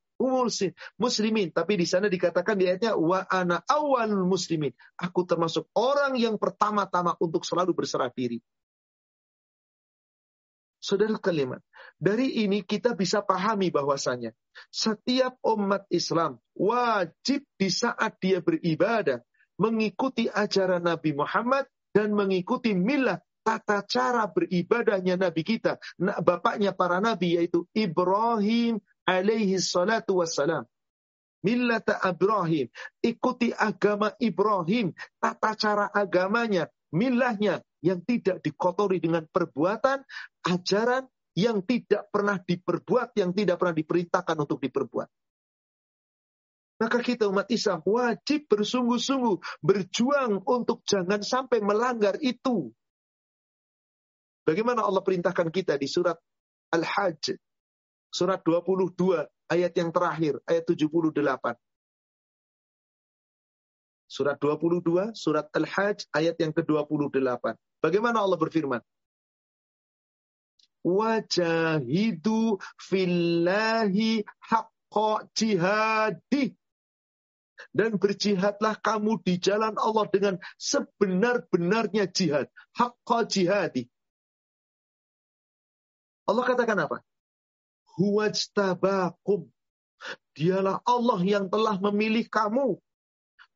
[0.98, 1.50] muslimin.
[1.50, 4.74] Tapi di sana dikatakan di ayatnya wa ana awal muslimin.
[4.98, 8.42] Aku termasuk orang yang pertama-tama untuk selalu berserah diri.
[10.82, 11.62] Saudara kalimat,
[12.02, 14.34] dari ini kita bisa pahami bahwasanya
[14.74, 19.22] setiap umat Islam wajib di saat dia beribadah
[19.62, 25.78] mengikuti ajaran Nabi Muhammad dan mengikuti milah tata cara beribadahnya Nabi kita,
[26.26, 30.66] bapaknya para nabi yaitu Ibrahim alaihi salatu wassalam.
[31.42, 32.70] Millata Ibrahim.
[33.02, 34.94] Ikuti agama Ibrahim.
[35.18, 36.70] Tata cara agamanya.
[36.94, 40.06] Milahnya yang tidak dikotori dengan perbuatan,
[40.46, 45.10] ajaran yang tidak pernah diperbuat, yang tidak pernah diperintahkan untuk diperbuat.
[46.82, 52.74] Maka kita umat Islam wajib bersungguh-sungguh berjuang untuk jangan sampai melanggar itu.
[54.42, 56.18] Bagaimana Allah perintahkan kita di surat
[56.74, 57.38] Al-Hajj,
[58.10, 58.98] surat 22
[59.54, 61.14] ayat yang terakhir, ayat 78.
[64.10, 67.56] Surat 22, surat Al-Hajj, ayat yang ke-28.
[67.82, 68.82] Bagaimana Allah berfirman?
[70.86, 76.54] Wajahidu fillahi haqqa jihadi.
[77.74, 82.50] Dan berjihadlah kamu di jalan Allah dengan sebenar-benarnya jihad.
[82.74, 83.86] Haqqa jihadi.
[86.26, 86.98] Allah katakan apa?
[87.98, 89.50] Huwajtabakum.
[90.34, 92.82] Dialah Allah yang telah memilih kamu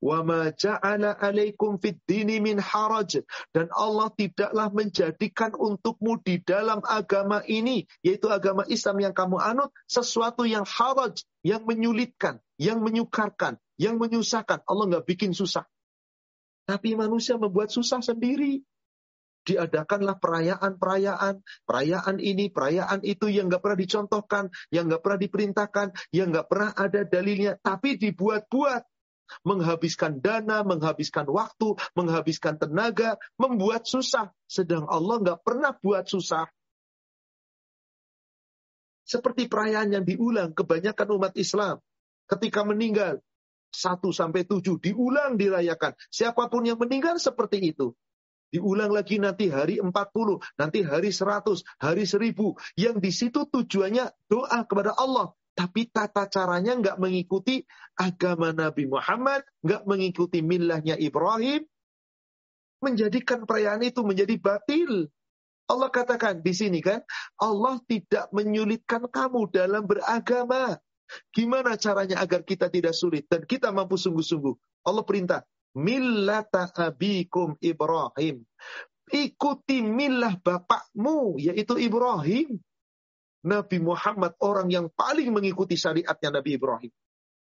[0.05, 1.97] Ja'ala alaikum fid.
[2.05, 9.73] Dan Allah tidaklah menjadikan untukmu di dalam agama ini, yaitu agama Islam yang kamu anut,
[9.89, 14.61] sesuatu yang haraj, yang menyulitkan, yang menyukarkan, yang menyusahkan.
[14.69, 15.65] Allah nggak bikin susah.
[16.65, 18.65] Tapi manusia membuat susah sendiri
[19.45, 26.33] diadakanlah perayaan-perayaan, perayaan ini, perayaan itu yang nggak pernah dicontohkan, yang nggak pernah diperintahkan, yang
[26.33, 28.94] nggak pernah ada dalilnya, tapi dibuat-buat
[29.43, 34.31] menghabiskan dana, menghabiskan waktu, menghabiskan tenaga, membuat susah.
[34.45, 36.47] Sedang Allah nggak pernah buat susah.
[39.05, 41.77] Seperti perayaan yang diulang kebanyakan umat Islam.
[42.25, 43.21] Ketika meninggal,
[43.69, 45.93] 1 sampai 7 diulang dirayakan.
[46.09, 47.93] Siapa pun yang meninggal seperti itu.
[48.49, 49.91] Diulang lagi nanti hari 40,
[50.57, 52.55] nanti hari 100, hari 1000.
[52.79, 57.63] Yang di situ tujuannya doa kepada Allah Tapi tata caranya nggak mengikuti
[57.95, 61.63] agama Nabi Muhammad, nggak mengikuti millahnya Ibrahim,
[62.83, 65.07] menjadikan perayaan itu menjadi batil.
[65.65, 67.01] Allah katakan di sini kan,
[67.39, 70.77] Allah tidak menyulitkan kamu dalam beragama.
[71.31, 74.85] Gimana caranya agar kita tidak sulit dan kita mampu sungguh-sungguh?
[74.85, 75.41] Allah perintah,
[75.73, 78.45] millata abikum Ibrahim.
[79.09, 82.57] Ikuti milah bapakmu, yaitu Ibrahim.
[83.45, 86.91] Nabi Muhammad orang yang paling mengikuti syariatnya Nabi Ibrahim.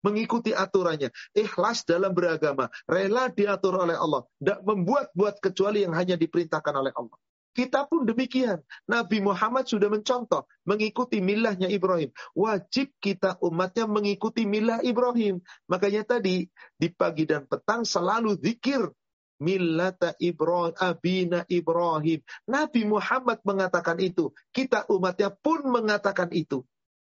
[0.06, 1.10] Mengikuti aturannya.
[1.34, 2.70] Ikhlas dalam beragama.
[2.86, 4.28] Rela diatur oleh Allah.
[4.38, 7.18] Tidak membuat-buat kecuali yang hanya diperintahkan oleh Allah.
[7.58, 8.62] Kita pun demikian.
[8.86, 12.14] Nabi Muhammad sudah mencontoh mengikuti milahnya Ibrahim.
[12.38, 15.42] Wajib kita umatnya mengikuti milah Ibrahim.
[15.66, 16.46] Makanya tadi
[16.78, 18.94] di pagi dan petang selalu zikir
[19.40, 22.20] millata Ibrahim, abina Ibrahim.
[22.50, 24.34] Nabi Muhammad mengatakan itu.
[24.54, 26.66] Kita umatnya pun mengatakan itu.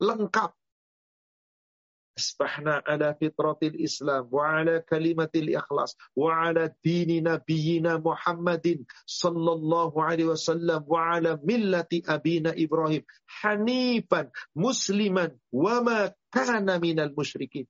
[0.01, 0.53] Lengkap.
[2.11, 10.27] Asbahna ala fitratil Islam wa ala kalimatil ikhlas wa ala dini nabiyina Muhammadin sallallahu alaihi
[10.27, 13.07] wasallam wa ala millati abina Ibrahim
[13.41, 17.63] hanifan musliman wa ma kana minal musyrikin.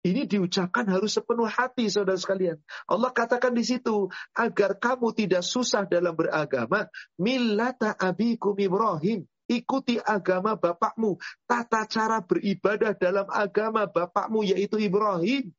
[0.00, 2.56] Ini diucapkan harus sepenuh hati saudara sekalian.
[2.88, 6.88] Allah katakan di situ agar kamu tidak susah dalam beragama
[7.20, 11.18] millata abikum Ibrahim Ikuti agama bapakmu.
[11.42, 15.50] Tata cara beribadah dalam agama bapakmu yaitu Ibrahim.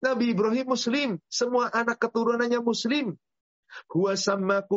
[0.00, 1.20] Nabi Ibrahim Muslim.
[1.28, 3.12] Semua anak keturunannya Muslim.
[3.92, 4.16] Huwa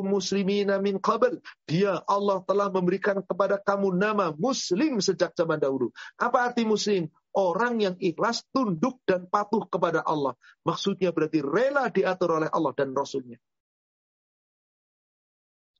[0.04, 1.40] muslimina min qabl.
[1.64, 5.96] Dia Allah telah memberikan kepada kamu nama Muslim sejak zaman dahulu.
[6.20, 7.08] Apa arti Muslim?
[7.32, 10.36] Orang yang ikhlas, tunduk dan patuh kepada Allah.
[10.68, 13.40] Maksudnya berarti rela diatur oleh Allah dan Rasulnya.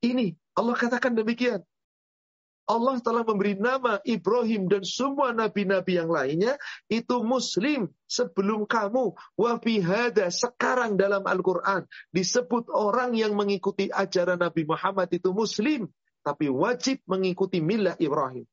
[0.02, 1.62] Ini Allah katakan demikian.
[2.62, 6.54] Allah telah memberi nama Ibrahim dan semua nabi-nabi yang lainnya
[6.86, 11.84] itu muslim sebelum kamu wafihada sekarang dalam Al-Quran
[12.14, 15.90] disebut orang yang mengikuti ajaran Nabi Muhammad itu muslim
[16.22, 18.46] tapi wajib mengikuti milah Ibrahim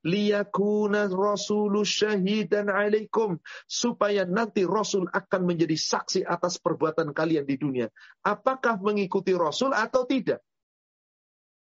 [0.00, 3.36] liyakuna rasulu syahidan alaikum
[3.68, 7.86] supaya nanti rasul akan menjadi saksi atas perbuatan kalian di dunia
[8.24, 10.40] apakah mengikuti rasul atau tidak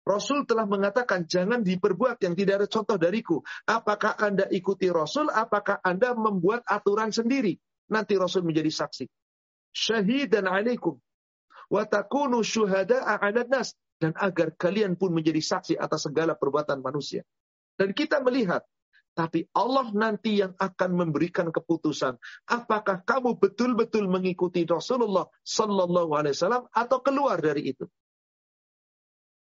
[0.05, 3.41] Rasul telah mengatakan jangan diperbuat yang tidak ada contoh dariku.
[3.65, 5.33] Apakah Anda ikuti Rasul?
[5.33, 7.57] Apakah Anda membuat aturan sendiri?
[7.89, 9.09] Nanti Rasul menjadi saksi.
[9.73, 11.01] Syahidan alaikum.
[11.73, 13.73] Watakunu syuhada'a ala nas.
[13.97, 17.25] Dan agar kalian pun menjadi saksi atas segala perbuatan manusia.
[17.75, 18.63] Dan kita melihat
[19.15, 22.19] tapi Allah nanti yang akan memberikan keputusan.
[22.51, 27.87] Apakah kamu betul-betul mengikuti Rasulullah Sallallahu Alaihi Wasallam atau keluar dari itu?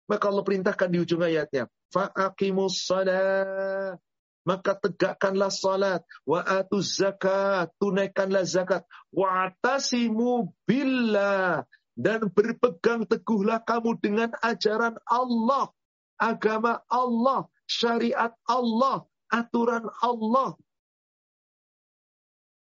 [0.05, 1.65] Maka Allah perintahkan di ujung ayatnya.
[1.89, 3.97] Fa'aqimus salat.
[4.45, 6.05] Maka tegakkanlah salat.
[6.29, 7.73] Wa atuz zakat.
[7.81, 8.85] Tunaikanlah zakat.
[9.09, 11.65] Wa atasimu billah.
[11.97, 15.73] Dan berpegang teguhlah kamu dengan ajaran Allah.
[16.21, 17.49] Agama Allah.
[17.65, 19.05] Syariat Allah.
[19.29, 20.53] Aturan Allah.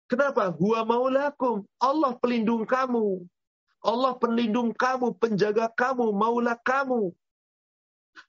[0.10, 0.52] Kenapa?
[0.52, 1.64] Huwa maulakum.
[1.80, 3.24] Allah pelindung kamu.
[3.80, 7.16] Allah pelindung kamu, penjaga kamu, maula kamu.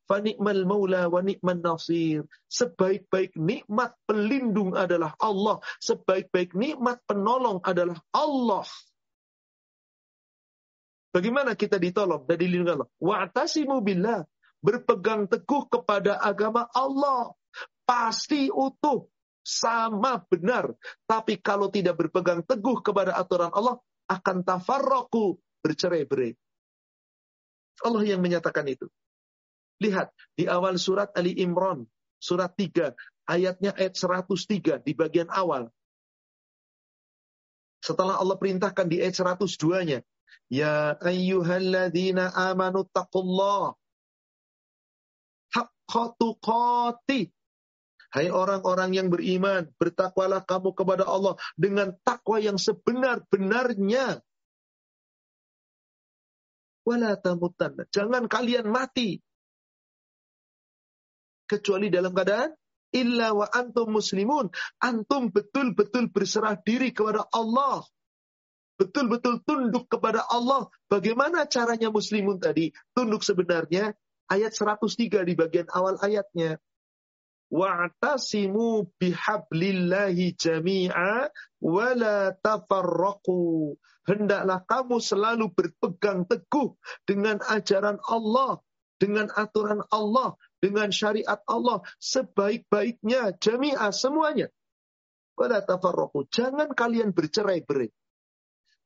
[0.06, 2.22] Fanikmal maula wa nikman nasir.
[2.46, 5.58] Sebaik-baik nikmat pelindung adalah Allah.
[5.82, 8.62] Sebaik-baik nikmat penolong adalah Allah.
[11.10, 12.90] Bagaimana kita ditolong dan dilindungi Allah?
[13.02, 14.22] Wa'tasimu billah.
[14.60, 17.32] Berpegang teguh kepada agama Allah.
[17.84, 19.08] Pasti utuh.
[19.40, 20.76] Sama benar.
[21.08, 26.36] Tapi kalau tidak berpegang teguh kepada aturan Allah, akan tafarroku bercerai-berai.
[27.80, 28.90] Allah yang menyatakan itu.
[29.80, 31.88] Lihat di awal surat Ali Imran,
[32.20, 32.92] surat 3,
[33.24, 35.72] ayatnya ayat 103 di bagian awal.
[37.80, 40.04] Setelah Allah perintahkan di ayat 102-nya,
[40.50, 42.84] Ya ayyuhalladzina amanu
[45.90, 47.30] tuqati.
[48.10, 54.18] Hai orang-orang yang beriman, bertakwalah kamu kepada Allah dengan takwa yang sebenar-benarnya.
[57.94, 59.22] Jangan kalian mati
[61.46, 62.50] kecuali dalam keadaan
[62.90, 64.50] illa wa antum muslimun.
[64.82, 67.86] Antum betul-betul berserah diri kepada Allah.
[68.74, 70.66] Betul-betul tunduk kepada Allah.
[70.90, 72.74] Bagaimana caranya muslimun tadi?
[72.90, 73.94] Tunduk sebenarnya
[74.30, 76.56] ayat 103 di bagian awal ayatnya.
[77.50, 81.28] Wa'tasimu bihablillahi jami'a
[81.60, 83.74] wa la tafarraqu.
[84.06, 88.62] Hendaklah kamu selalu berpegang teguh dengan ajaran Allah,
[89.02, 94.52] dengan aturan Allah dengan syariat Allah sebaik-baiknya jami'ah semuanya.
[95.34, 96.28] Wala tafarraqu.
[96.28, 97.88] Jangan kalian bercerai-berai.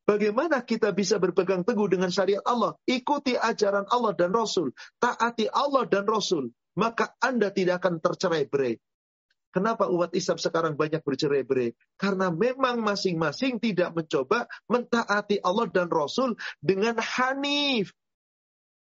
[0.04, 2.76] Bagaimana kita bisa berpegang teguh dengan syariat Allah?
[2.84, 4.76] Ikuti ajaran Allah dan Rasul.
[5.00, 6.52] Taati Allah dan Rasul.
[6.76, 8.76] Maka Anda tidak akan tercerai-berai.
[9.54, 11.78] Kenapa umat Islam sekarang banyak bercerai-berai?
[11.94, 17.94] Karena memang masing-masing tidak mencoba mentaati Allah dan Rasul dengan hanif.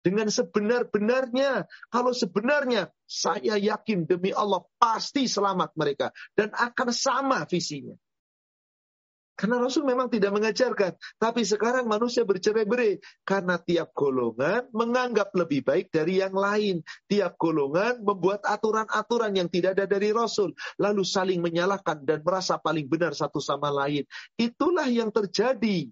[0.02, 1.70] Dengan sebenar-benarnya.
[1.94, 6.10] Kalau sebenarnya, saya yakin demi Allah pasti selamat mereka.
[6.34, 7.94] Dan akan sama visinya.
[9.36, 10.94] Karena Rasul memang tidak mengajarkan.
[11.18, 13.02] Tapi sekarang manusia bercerai-berai.
[13.26, 16.86] Karena tiap golongan menganggap lebih baik dari yang lain.
[17.10, 20.54] Tiap golongan membuat aturan-aturan yang tidak ada dari Rasul.
[20.78, 24.06] Lalu saling menyalahkan dan merasa paling benar satu sama lain.
[24.38, 25.90] Itulah yang terjadi.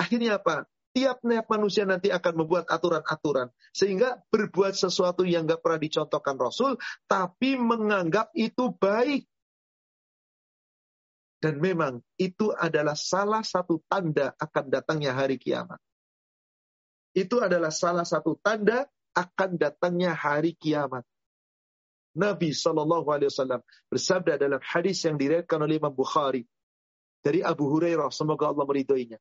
[0.00, 0.64] Akhirnya apa?
[0.90, 3.46] Tiap-tiap manusia nanti akan membuat aturan-aturan.
[3.70, 6.74] Sehingga berbuat sesuatu yang gak pernah dicontohkan Rasul.
[7.06, 9.29] Tapi menganggap itu baik.
[11.40, 15.80] Dan memang itu adalah salah satu tanda akan datangnya hari kiamat.
[17.16, 18.84] Itu adalah salah satu tanda
[19.16, 21.02] akan datangnya hari kiamat.
[22.12, 26.44] Nabi Shallallahu Alaihi Wasallam bersabda dalam hadis yang diriwayatkan oleh Imam Bukhari
[27.24, 29.18] dari Abu Hurairah semoga Allah meridhoinya.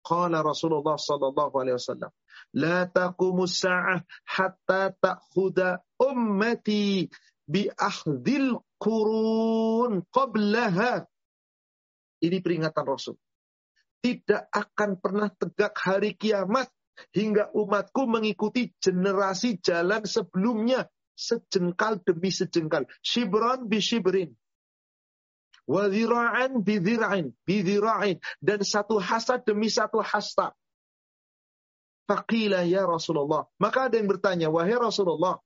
[0.00, 2.08] Qala Rasulullah Shallallahu alaihi wasallam,
[2.56, 7.04] "La taqumu sa'ah hatta ta'khudha ummati
[7.44, 11.04] bi ahdil qurun qablaha
[12.20, 13.16] ini peringatan Rasul.
[14.00, 16.72] Tidak akan pernah tegak hari kiamat
[17.12, 22.88] hingga umatku mengikuti generasi jalan sebelumnya sejengkal demi sejengkal.
[23.04, 24.32] Shibran bi shibrin.
[25.68, 27.36] Wadhira'an bidhira'in.
[27.44, 28.16] Bidhira'in.
[28.40, 30.56] Dan satu hasta demi satu hasta.
[32.08, 33.46] Faqila ya Rasulullah.
[33.62, 35.38] Maka ada yang bertanya, wahai Rasulullah.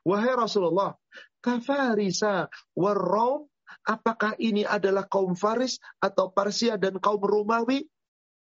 [0.00, 0.96] Wahai Rasulullah.
[1.44, 3.51] Kafarisa warraum
[3.86, 7.86] Apakah ini adalah kaum Faris atau Persia dan kaum Romawi?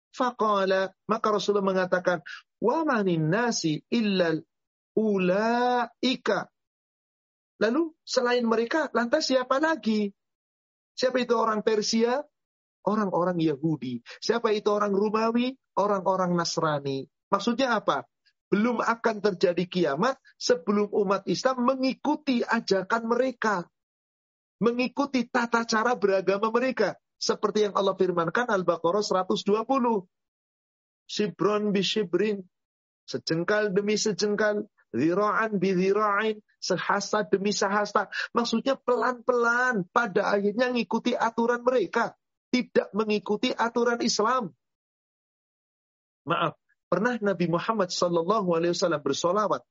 [0.09, 2.25] Faqala, maka Rasulullah mengatakan,
[2.59, 4.41] wa manin nasi illal
[4.97, 6.49] ulaika.
[7.59, 10.09] Lalu selain mereka, lantas siapa lagi?
[10.95, 12.19] Siapa itu orang Persia?
[12.87, 13.99] Orang-orang Yahudi.
[14.23, 15.51] Siapa itu orang Romawi?
[15.77, 17.05] Orang-orang Nasrani.
[17.29, 18.07] Maksudnya apa?
[18.49, 23.69] Belum akan terjadi kiamat sebelum umat Islam mengikuti ajakan mereka
[24.59, 26.99] mengikuti tata cara beragama mereka.
[27.19, 29.43] Seperti yang Allah firmankan Al-Baqarah 120.
[31.09, 32.43] Shibron bi shibrin.
[33.03, 34.67] Sejengkal demi sejengkal.
[34.95, 36.39] Zira'an bi zira'in.
[36.59, 38.07] Sehasta demi sehasta.
[38.31, 39.83] Maksudnya pelan-pelan.
[39.91, 42.15] Pada akhirnya mengikuti aturan mereka.
[42.51, 44.55] Tidak mengikuti aturan Islam.
[46.23, 46.55] Maaf.
[46.89, 49.61] Pernah Nabi Muhammad Wasallam bersolawat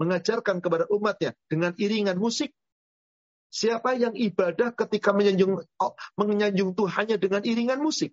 [0.00, 2.56] mengajarkan kepada umatnya dengan iringan musik
[3.54, 5.62] Siapa yang ibadah ketika menyanjung,
[6.18, 8.10] menyanjung Tuhannya dengan iringan musik?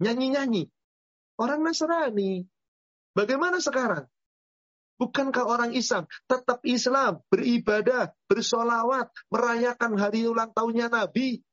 [0.00, 0.72] Nyanyi-nyanyi.
[1.36, 2.48] Orang Nasrani.
[3.12, 4.08] Bagaimana sekarang?
[4.96, 11.44] Bukankah orang Islam tetap Islam, beribadah, bersolawat, merayakan hari ulang tahunnya Nabi?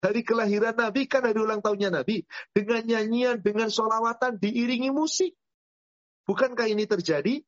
[0.00, 2.24] Hari kelahiran Nabi kan hari ulang tahunnya Nabi.
[2.56, 5.36] Dengan nyanyian, dengan solawatan, diiringi musik.
[6.24, 7.44] Bukankah ini terjadi?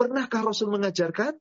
[0.00, 1.36] Pernahkah Rasul mengajarkan?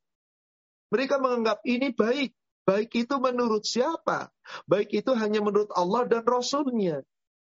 [0.91, 2.35] Mereka menganggap ini baik.
[2.61, 4.29] Baik itu menurut siapa?
[4.69, 7.01] Baik itu hanya menurut Allah dan Rasulnya.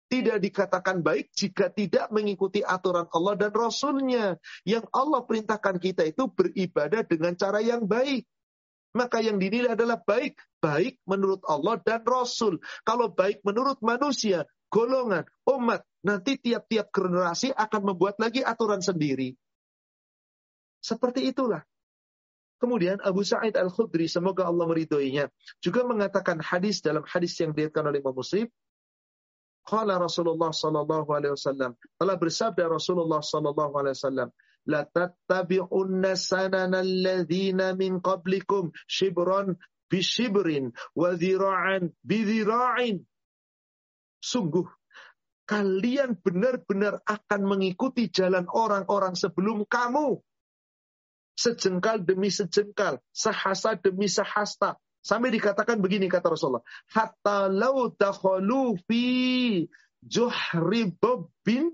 [0.07, 4.38] Tidak dikatakan baik jika tidak mengikuti aturan Allah dan Rasulnya.
[4.63, 8.23] Yang Allah perintahkan kita itu beribadah dengan cara yang baik.
[8.95, 10.39] Maka yang dinilai adalah baik.
[10.63, 12.62] Baik menurut Allah dan Rasul.
[12.88, 19.36] Kalau baik menurut manusia, golongan, umat, nanti tiap-tiap generasi akan membuat lagi aturan sendiri.
[20.79, 21.67] Seperti itulah.
[22.58, 25.30] Kemudian Abu Sa'id Al-Khudri, semoga Allah meridhoinya,
[25.62, 28.50] juga mengatakan hadis dalam hadis yang diriwayatkan oleh Imam Muslim.
[29.67, 34.30] Qala Rasulullah sallallahu alaihi wasallam, telah bersabda Rasulullah sallallahu alaihi wasallam,
[34.65, 39.60] la tattabi'unna sanana alladhina min qablikum shibran
[39.91, 43.06] bi shibrin wa dhira'an bi dhira'in.
[44.17, 44.65] Sungguh
[45.48, 50.19] kalian benar-benar akan mengikuti jalan orang-orang sebelum kamu
[51.38, 54.81] sejengkal demi sejengkal, sehasta demi sehasta.
[55.06, 59.06] Sampai dikatakan begini kata Rasulullah, hatta lau dakhalu fi
[60.04, 61.71] juhri babbin.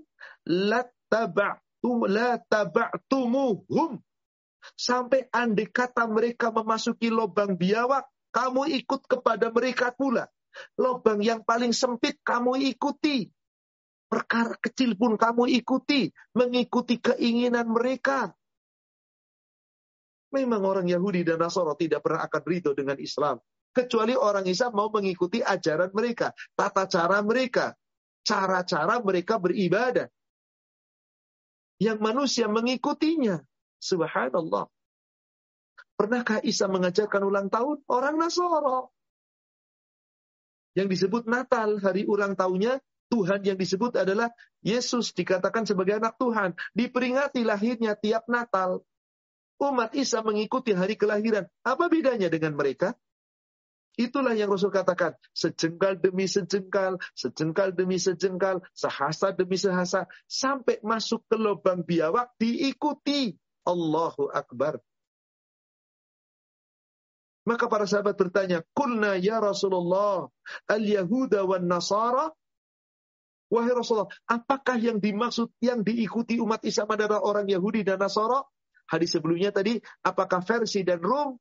[4.78, 10.28] Sampai andai kata mereka memasuki lubang biawak, kamu ikut kepada mereka pula.
[10.78, 13.26] Lubang yang paling sempit kamu ikuti.
[14.06, 16.14] Perkara kecil pun kamu ikuti.
[16.38, 18.30] Mengikuti keinginan mereka.
[20.34, 23.38] Memang orang Yahudi dan Nasara tidak pernah akan ridho dengan Islam.
[23.70, 26.34] Kecuali orang Islam mau mengikuti ajaran mereka.
[26.58, 27.78] Tata cara mereka.
[28.26, 30.10] Cara-cara mereka beribadah.
[31.78, 33.38] Yang manusia mengikutinya.
[33.78, 34.66] Subhanallah.
[35.94, 37.86] Pernahkah Isa mengajarkan ulang tahun?
[37.86, 38.90] Orang Nasara.
[40.74, 46.58] Yang disebut Natal, hari ulang tahunnya, Tuhan yang disebut adalah Yesus dikatakan sebagai anak Tuhan.
[46.74, 48.82] Diperingati lahirnya tiap Natal.
[49.64, 51.48] Umat Isa mengikuti hari kelahiran.
[51.64, 52.92] Apa bedanya dengan mereka?
[53.96, 55.16] Itulah yang Rasul katakan.
[55.32, 60.04] Sejengkal demi sejengkal, sejengkal demi sejengkal, sehasa demi sehasa.
[60.28, 63.32] Sampai masuk ke lubang biawak diikuti.
[63.64, 64.82] Allahu Akbar.
[67.44, 70.28] Maka para sahabat bertanya, Kulna ya Rasulullah,
[70.68, 72.32] al-Yahuda wa Nasara?
[73.52, 78.44] Wahai Rasulullah, apakah yang dimaksud, yang diikuti umat Islam adalah orang Yahudi dan Nasara?
[78.84, 81.40] Hadis sebelumnya tadi, apakah versi dan Rom?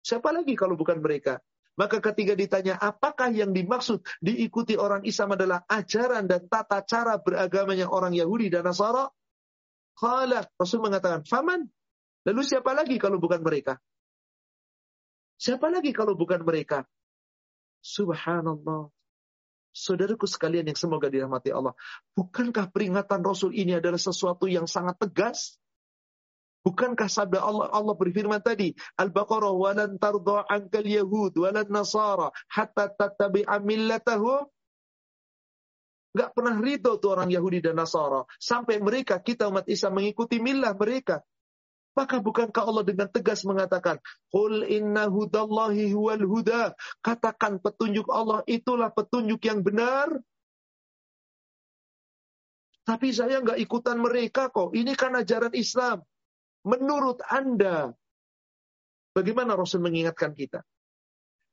[0.00, 1.38] Siapa lagi kalau bukan mereka?
[1.78, 7.88] Maka ketika ditanya apakah yang dimaksud diikuti orang Islam adalah ajaran dan tata cara beragamanya
[7.88, 9.08] orang Yahudi dan Nasara?
[9.96, 11.68] Khala, Rasul mengatakan, Faman?
[12.28, 13.80] Lalu siapa lagi kalau bukan mereka?
[15.40, 16.84] Siapa lagi kalau bukan mereka?
[17.80, 18.92] Subhanallah.
[19.72, 21.72] Saudaraku sekalian yang semoga dirahmati Allah.
[22.12, 25.56] Bukankah peringatan Rasul ini adalah sesuatu yang sangat tegas?
[26.60, 33.56] Bukankah sabda Allah Allah berfirman tadi Al-Baqarah walan tardha ankal yahud walan nasara hatta tattabi'a
[33.64, 34.44] millatahum
[36.10, 38.26] Gak pernah ridho tuh orang Yahudi dan Nasara.
[38.42, 41.22] Sampai mereka, kita umat Islam mengikuti milah mereka.
[41.94, 43.98] Maka bukankah Allah dengan tegas mengatakan,
[44.30, 46.74] Qul inna hudallahi huwal huda.
[46.98, 50.10] Katakan petunjuk Allah itulah petunjuk yang benar.
[52.82, 54.74] Tapi saya nggak ikutan mereka kok.
[54.74, 56.02] Ini kan ajaran Islam.
[56.66, 57.92] Menurut Anda,
[59.16, 60.60] bagaimana Rasul mengingatkan kita?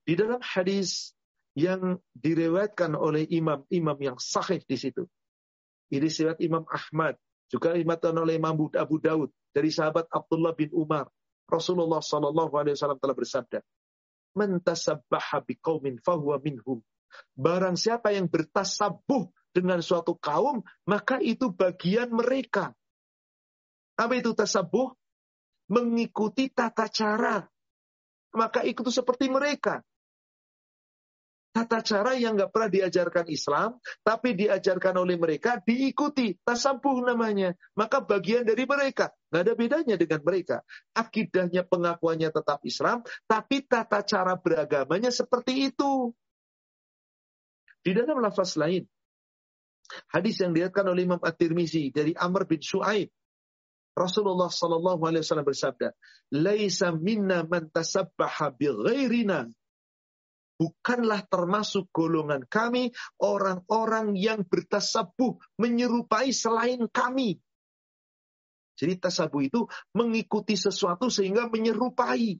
[0.03, 1.16] Di dalam hadis
[1.58, 5.10] yang direwetkan oleh imam-imam yang sahih di situ.
[5.89, 7.18] Ini riwayat Imam Ahmad,
[7.49, 11.10] juga dimatkan oleh Imam Abu Daud dari sahabat Abdullah bin Umar.
[11.47, 13.60] Rasulullah Shallallahu Alaihi Wasallam telah bersabda,
[14.36, 16.84] "Mentasabbaha biqaumin fahuwa minhum."
[17.34, 22.76] Barang siapa yang bertasabuh dengan suatu kaum, maka itu bagian mereka.
[23.98, 24.93] Apa itu tasabuh?
[25.68, 27.43] Mengikuti tata cara.
[28.32, 29.84] Maka itu seperti mereka
[31.58, 36.38] tata cara yang nggak pernah diajarkan Islam, tapi diajarkan oleh mereka, diikuti.
[36.38, 37.58] Tasabuh namanya.
[37.74, 39.10] Maka bagian dari mereka.
[39.34, 40.62] Nggak ada bedanya dengan mereka.
[40.93, 46.14] Akidahnya, pengakuannya tetap Islam, tapi tata cara beragamanya seperti itu.
[47.82, 48.86] Di dalam lafaz lain,
[50.14, 53.10] hadis yang dilihatkan oleh Imam At-Tirmizi dari Amr bin Shu'aib,
[53.98, 55.89] Rasulullah Sallallahu Alaihi Wasallam bersabda,
[56.38, 59.50] "Laisa minna man tasabbaha bi ghairina
[60.58, 62.89] bukanlah termasuk golongan kami
[63.22, 67.38] orang-orang yang bertasabuh menyerupai selain kami.
[68.78, 72.38] Jadi tasabuh itu mengikuti sesuatu sehingga menyerupai.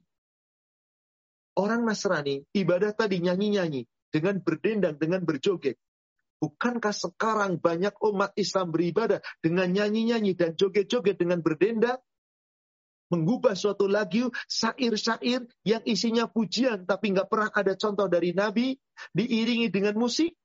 [1.58, 3.82] Orang Nasrani ibadah tadi nyanyi-nyanyi
[4.14, 5.74] dengan berdendang, dengan berjoget.
[6.38, 11.98] Bukankah sekarang banyak umat Islam beribadah dengan nyanyi-nyanyi dan joget-joget dengan berdendang?
[13.08, 18.76] mengubah suatu lagu syair-syair yang isinya pujian tapi nggak pernah ada contoh dari Nabi
[19.16, 20.36] diiringi dengan musik.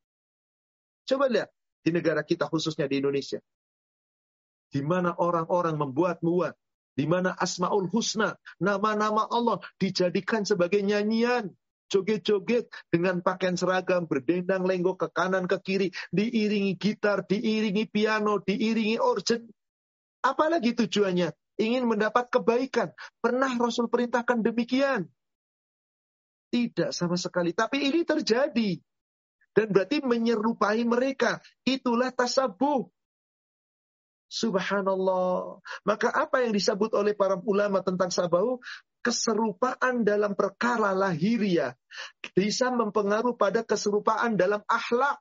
[1.04, 1.52] Coba lihat
[1.84, 3.44] di negara kita khususnya di Indonesia.
[4.72, 6.58] Di mana orang-orang membuat muat,
[6.98, 11.54] di mana Asmaul Husna, nama-nama Allah dijadikan sebagai nyanyian,
[11.92, 19.02] joget-joget dengan pakaian seragam, berdendang lenggok ke kanan ke kiri, diiringi gitar, diiringi piano, diiringi
[19.02, 19.48] organ.
[20.24, 21.32] Apalagi tujuannya?
[21.58, 22.94] ingin mendapat kebaikan.
[23.22, 25.10] Pernah Rasul perintahkan demikian?
[26.54, 27.54] Tidak sama sekali.
[27.54, 28.78] Tapi ini terjadi.
[29.54, 31.38] Dan berarti menyerupai mereka.
[31.66, 32.90] Itulah tasabuh.
[34.30, 35.62] Subhanallah.
[35.86, 38.58] Maka apa yang disebut oleh para ulama tentang sabahu?
[39.04, 41.76] Keserupaan dalam perkara lahiriah.
[42.32, 45.20] Bisa mempengaruhi pada keserupaan dalam akhlak.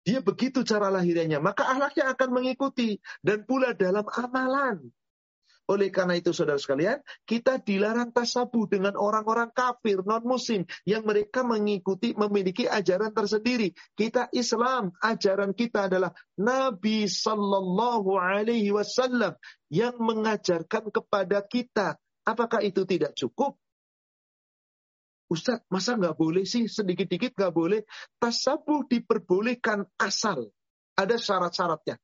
[0.00, 2.98] Dia begitu cara lahirnya, maka ahlaknya akan mengikuti.
[3.22, 4.90] Dan pula dalam amalan.
[5.70, 12.10] Oleh karena itu saudara sekalian, kita dilarang tasabuh dengan orang-orang kafir, non-muslim, yang mereka mengikuti,
[12.18, 13.70] memiliki ajaran tersendiri.
[13.94, 19.38] Kita Islam, ajaran kita adalah Nabi Sallallahu Alaihi Wasallam
[19.70, 21.94] yang mengajarkan kepada kita.
[22.26, 23.54] Apakah itu tidak cukup?
[25.30, 27.86] Ustadz, masa nggak boleh sih sedikit-dikit nggak boleh?
[28.18, 30.50] Tasabuh diperbolehkan asal.
[30.98, 31.94] Ada syarat-syaratnya.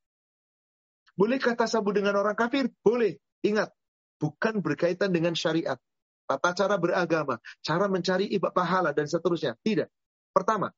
[1.19, 2.71] Bolehkah tasabuh dengan orang kafir?
[2.87, 3.19] Boleh.
[3.45, 3.73] Ingat,
[4.17, 5.77] bukan berkaitan dengan syariat.
[6.27, 9.55] Tata cara beragama, cara mencari ibadah pahala, dan seterusnya.
[9.63, 9.87] Tidak.
[10.35, 10.75] Pertama,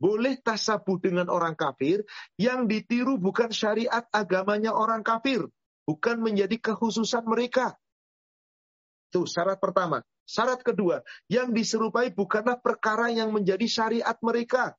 [0.00, 2.08] boleh tasabuh dengan orang kafir
[2.40, 5.44] yang ditiru bukan syariat agamanya orang kafir.
[5.84, 7.76] Bukan menjadi kekhususan mereka.
[9.12, 10.00] Itu syarat pertama.
[10.24, 14.78] Syarat kedua, yang diserupai bukanlah perkara yang menjadi syariat mereka.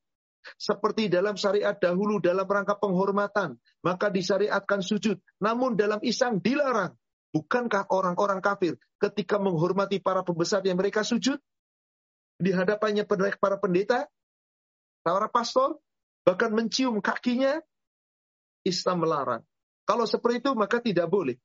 [0.58, 5.22] Seperti dalam syariat dahulu dalam rangka penghormatan, maka disyariatkan sujud.
[5.42, 6.98] Namun dalam isang dilarang.
[7.32, 11.40] Bukankah orang-orang kafir ketika menghormati para pembesar yang mereka sujud?
[12.36, 13.08] Di hadapannya
[13.40, 14.10] para pendeta,
[15.00, 15.80] para pastor,
[16.28, 17.62] bahkan mencium kakinya,
[18.68, 19.42] Islam melarang.
[19.88, 21.40] Kalau seperti itu maka tidak boleh.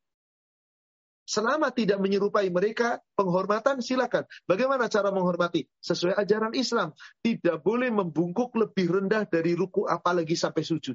[1.27, 4.31] Selama tidak menyerupai mereka, penghormatan silakan.
[4.47, 5.67] Bagaimana cara menghormati?
[5.83, 6.95] Sesuai ajaran Islam.
[7.19, 10.95] Tidak boleh membungkuk lebih rendah dari ruku apalagi sampai sujud.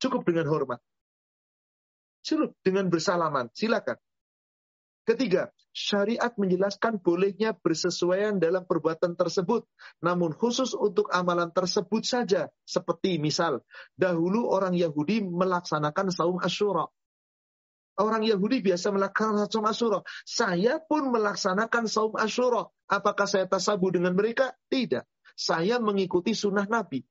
[0.00, 0.80] Cukup dengan hormat.
[2.24, 3.52] Cukup dengan bersalaman.
[3.52, 4.00] Silakan.
[5.06, 9.68] Ketiga, syariat menjelaskan bolehnya bersesuaian dalam perbuatan tersebut.
[10.02, 12.48] Namun khusus untuk amalan tersebut saja.
[12.66, 13.60] Seperti misal,
[13.94, 16.88] dahulu orang Yahudi melaksanakan saum Ashura.
[17.96, 20.00] Orang Yahudi biasa melaksanakan saum Ashura.
[20.28, 22.68] Saya pun melaksanakan saum Ashura.
[22.92, 24.52] Apakah saya tasabu dengan mereka?
[24.68, 25.04] Tidak.
[25.32, 27.04] Saya mengikuti sunnah Nabi.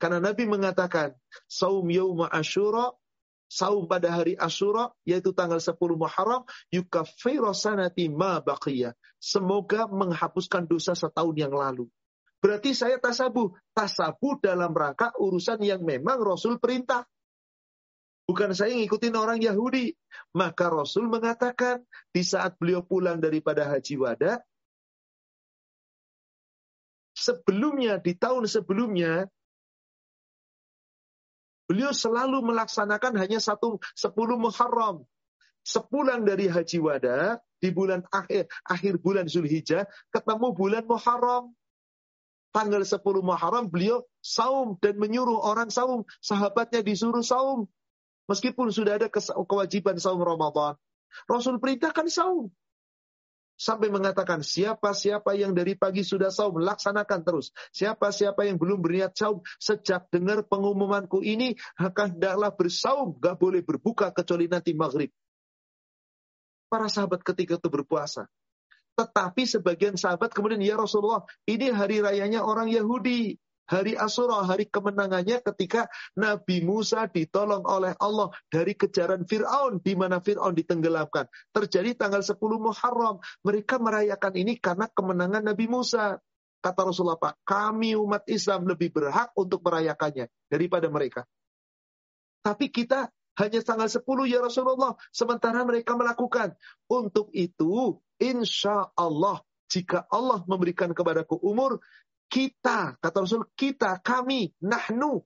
[0.00, 1.12] Karena Nabi mengatakan,
[1.44, 2.96] saum yawma Ashura,
[3.52, 8.96] saum pada hari Ashura, yaitu tanggal 10 Muharram, yukaffiru sanati ma baqiyah.
[9.20, 11.84] Semoga menghapuskan dosa setahun yang lalu.
[12.40, 13.52] Berarti saya tasabu.
[13.76, 17.04] Tasabu dalam rangka urusan yang memang Rasul perintah.
[18.30, 19.90] Bukan saya ngikutin orang Yahudi.
[20.38, 21.82] Maka Rasul mengatakan
[22.14, 24.38] di saat beliau pulang daripada haji wada,
[27.10, 29.26] sebelumnya, di tahun sebelumnya,
[31.66, 35.02] beliau selalu melaksanakan hanya satu sepuluh Muharram.
[35.66, 41.50] Sepulang dari haji wada, di bulan akhir, akhir bulan Zulhijjah, ketemu bulan Muharram.
[42.54, 46.02] Tanggal 10 Muharram beliau saum dan menyuruh orang saum.
[46.18, 47.70] Sahabatnya disuruh saum.
[48.30, 50.78] Meskipun sudah ada kewajiban saum Ramadan.
[51.26, 52.46] Rasul perintahkan saum.
[53.60, 57.52] Sampai mengatakan, siapa-siapa yang dari pagi sudah saum, laksanakan terus.
[57.74, 63.18] Siapa-siapa yang belum berniat saum, sejak dengar pengumumanku ini, hendaklah bersaum.
[63.20, 65.12] Gak boleh berbuka kecuali nanti maghrib.
[66.72, 68.30] Para sahabat ketika itu berpuasa.
[68.96, 73.36] Tetapi sebagian sahabat kemudian, ya Rasulullah, ini hari rayanya orang Yahudi.
[73.70, 75.86] Hari Asura, hari kemenangannya ketika
[76.18, 81.30] Nabi Musa ditolong oleh Allah dari kejaran Fir'aun, di mana Fir'aun ditenggelamkan.
[81.54, 83.22] Terjadi tanggal 10 Muharram.
[83.46, 86.18] Mereka merayakan ini karena kemenangan Nabi Musa.
[86.60, 91.22] Kata Rasulullah Pak, kami umat Islam lebih berhak untuk merayakannya daripada mereka.
[92.42, 93.08] Tapi kita
[93.38, 94.98] hanya tanggal 10 ya Rasulullah.
[95.14, 96.58] Sementara mereka melakukan.
[96.90, 99.40] Untuk itu, insya Allah,
[99.70, 101.78] jika Allah memberikan kepadaku umur,
[102.30, 105.20] kita, kata Rasul, kita, kami, nahnu,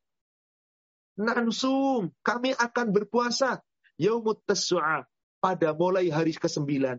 [1.21, 3.61] nansum, kami akan berpuasa.
[3.95, 5.07] Yaumut Tasu'a,
[5.39, 6.99] pada mulai hari ke-9.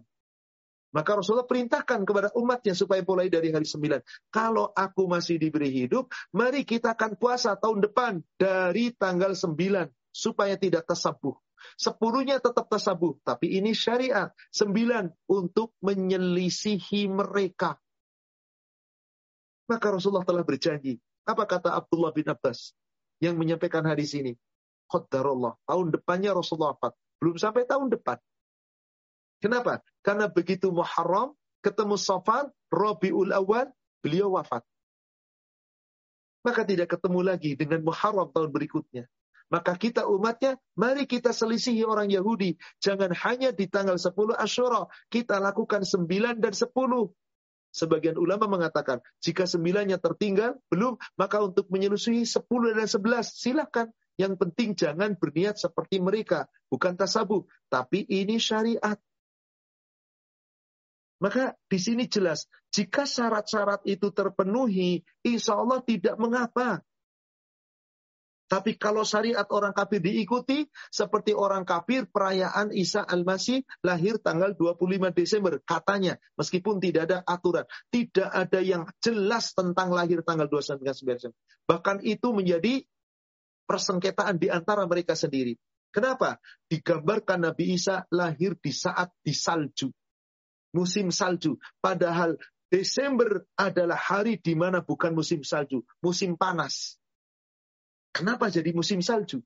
[0.95, 3.99] Maka Rasulullah perintahkan kepada umatnya supaya mulai dari hari 9.
[4.31, 9.91] Kalau aku masih diberi hidup, mari kita akan puasa tahun depan dari tanggal 9.
[10.15, 11.35] Supaya tidak tersabuh.
[11.75, 14.31] Sepuluhnya tetap tasabuh, tapi ini syariat.
[14.55, 17.75] Sembilan untuk menyelisihi mereka.
[19.65, 21.01] Maka Rasulullah telah berjanji.
[21.25, 22.73] Apa kata Abdullah bin Abbas
[23.17, 24.37] yang menyampaikan hadis ini?
[24.85, 25.57] Qadarullah.
[25.65, 26.93] Tahun depannya Rasulullah wafat.
[27.17, 28.21] Belum sampai tahun depan.
[29.41, 29.81] Kenapa?
[30.05, 31.33] Karena begitu Muharram,
[31.65, 33.73] ketemu Safar, Rabiul Awal,
[34.05, 34.61] beliau wafat.
[36.45, 39.09] Maka tidak ketemu lagi dengan Muharram tahun berikutnya.
[39.49, 42.57] Maka kita umatnya, mari kita selisihi orang Yahudi.
[42.81, 44.89] Jangan hanya di tanggal 10 Ashura.
[45.09, 46.69] Kita lakukan 9 dan 10.
[47.75, 53.91] Sebagian ulama mengatakan, jika sembilannya tertinggal, belum, maka untuk menyelusui sepuluh dan sebelas, silakan.
[54.15, 56.47] Yang penting jangan berniat seperti mereka.
[56.71, 58.95] Bukan tasabuh, tapi ini syariat.
[61.19, 66.79] Maka di sini jelas, jika syarat-syarat itu terpenuhi, insya Allah tidak mengapa.
[68.45, 75.09] Tapi kalau syariat orang kafir diikuti, seperti orang kafir perayaan Isa Al-Masih lahir tanggal 25
[75.17, 75.57] Desember.
[75.65, 77.65] Katanya, meskipun tidak ada aturan.
[77.89, 81.33] Tidak ada yang jelas tentang lahir tanggal 29 Desember.
[81.65, 82.85] Bahkan itu menjadi
[83.65, 85.57] persengketaan di antara mereka sendiri.
[85.89, 86.37] Kenapa?
[86.69, 89.89] Digambarkan Nabi Isa lahir di saat di salju.
[90.75, 91.57] Musim salju.
[91.81, 92.37] Padahal
[92.69, 96.99] Desember adalah hari di mana bukan musim salju, musim panas.
[98.15, 99.43] Kenapa jadi musim salju?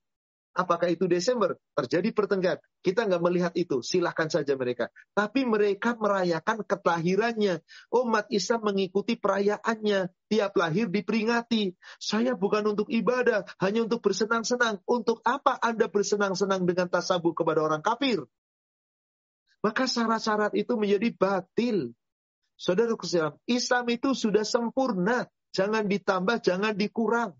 [0.50, 1.58] Apakah itu Desember?
[1.78, 2.62] Terjadi pertengkaran.
[2.82, 3.82] Kita nggak melihat itu.
[3.86, 4.90] Silahkan saja mereka.
[5.14, 7.62] Tapi mereka merayakan kelahirannya.
[7.90, 10.10] Umat Islam mengikuti perayaannya.
[10.26, 11.74] Tiap lahir diperingati.
[12.02, 13.46] Saya bukan untuk ibadah.
[13.62, 14.82] Hanya untuk bersenang-senang.
[14.90, 18.26] Untuk apa Anda bersenang-senang dengan tasabuh kepada orang kafir?
[19.62, 21.94] Maka syarat-syarat itu menjadi batil.
[22.58, 22.94] Saudara
[23.46, 25.30] Islam itu sudah sempurna.
[25.54, 27.38] Jangan ditambah, jangan dikurang.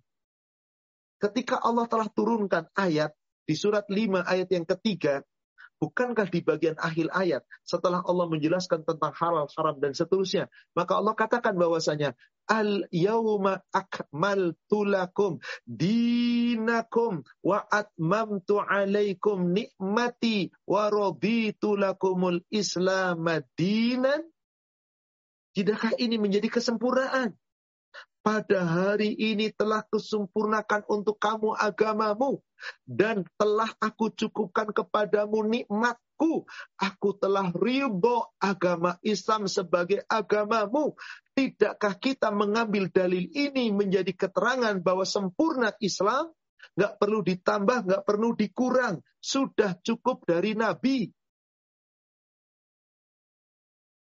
[1.21, 3.13] Ketika Allah telah turunkan ayat
[3.45, 5.21] di surat 5 ayat yang ketiga,
[5.77, 11.13] bukankah di bagian akhir ayat setelah Allah menjelaskan tentang halal, haram dan seterusnya, maka Allah
[11.13, 12.17] katakan bahwasanya
[12.49, 24.25] al yauma akmaltu lakum dinakum wa atmamtu alaikum nikmati wa raditu lakumul islam dinan
[25.51, 27.35] Tidakkah ini menjadi kesempurnaan?
[28.21, 32.45] Pada hari ini telah kesempurnakan untuk kamu agamamu
[32.85, 36.45] dan telah aku cukupkan kepadamu nikmatku.
[36.77, 40.93] Aku telah ridho agama Islam sebagai agamamu.
[41.33, 46.29] Tidakkah kita mengambil dalil ini menjadi keterangan bahwa sempurna Islam
[46.77, 51.09] nggak perlu ditambah, nggak perlu dikurang, sudah cukup dari Nabi.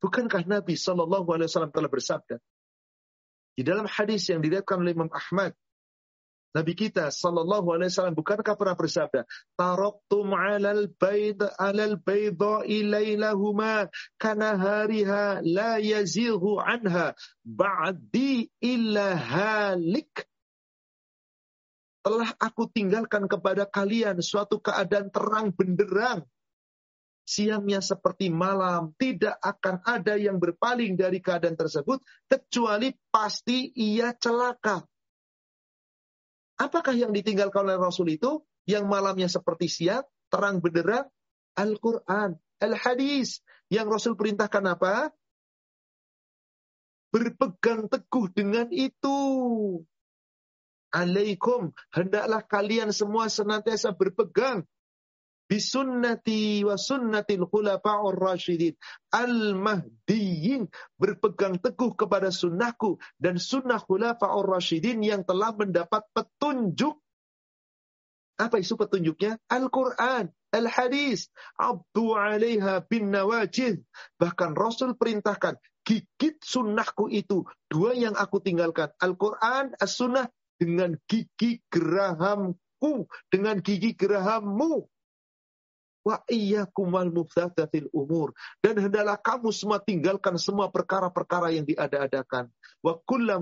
[0.03, 2.43] Bukankah Nabi Shallallahu Alaihi Wasallam telah bersabda,
[3.53, 5.53] di dalam hadis yang diriwayatkan oleh Imam Ahmad,
[6.53, 9.25] Nabi kita sallallahu alaihi wasallam bukankah pernah bersabda,
[9.57, 13.89] "Taraktum 'alal bayd 'alal bayda'i lailahuma
[14.21, 20.29] kana hariha la yazighu anha ba'di illa halik."
[22.05, 26.29] Telah aku tinggalkan kepada kalian suatu keadaan terang benderang
[27.23, 34.83] siangnya seperti malam, tidak akan ada yang berpaling dari keadaan tersebut, kecuali pasti ia celaka.
[36.59, 38.43] Apakah yang ditinggalkan oleh Rasul itu?
[38.63, 41.11] Yang malamnya seperti siang, terang benderang,
[41.59, 43.43] Al-Quran, Al-Hadis.
[43.67, 45.11] Yang Rasul perintahkan apa?
[47.11, 49.19] Berpegang teguh dengan itu.
[50.93, 54.69] Alaikum, hendaklah kalian semua senantiasa berpegang
[55.53, 58.73] bisunnati wa sunnatil khulafa'ur rasyidin
[59.13, 60.65] al-mahdiyyin
[60.97, 66.97] berpegang teguh kepada sunnahku dan sunnah khulafa'ur rasyidin yang telah mendapat petunjuk.
[68.41, 69.37] Apa isu petunjuknya?
[69.53, 71.29] Al-Quran Al-Hadis.
[71.61, 73.85] Abdu alaiha bin nawajid.
[74.17, 77.45] Bahkan Rasul perintahkan gigit sunnahku itu.
[77.69, 78.89] Dua yang aku tinggalkan.
[78.97, 83.05] Al-Quran As-Sunnah dengan gigi gerahamku.
[83.29, 84.92] Dengan gigi gerahammu
[86.03, 87.11] Wa iyyakum wal
[87.95, 88.35] umur.
[88.59, 92.51] Dan hendaklah kamu semua tinggalkan semua perkara-perkara yang diada-adakan.
[92.83, 93.39] Wa kullu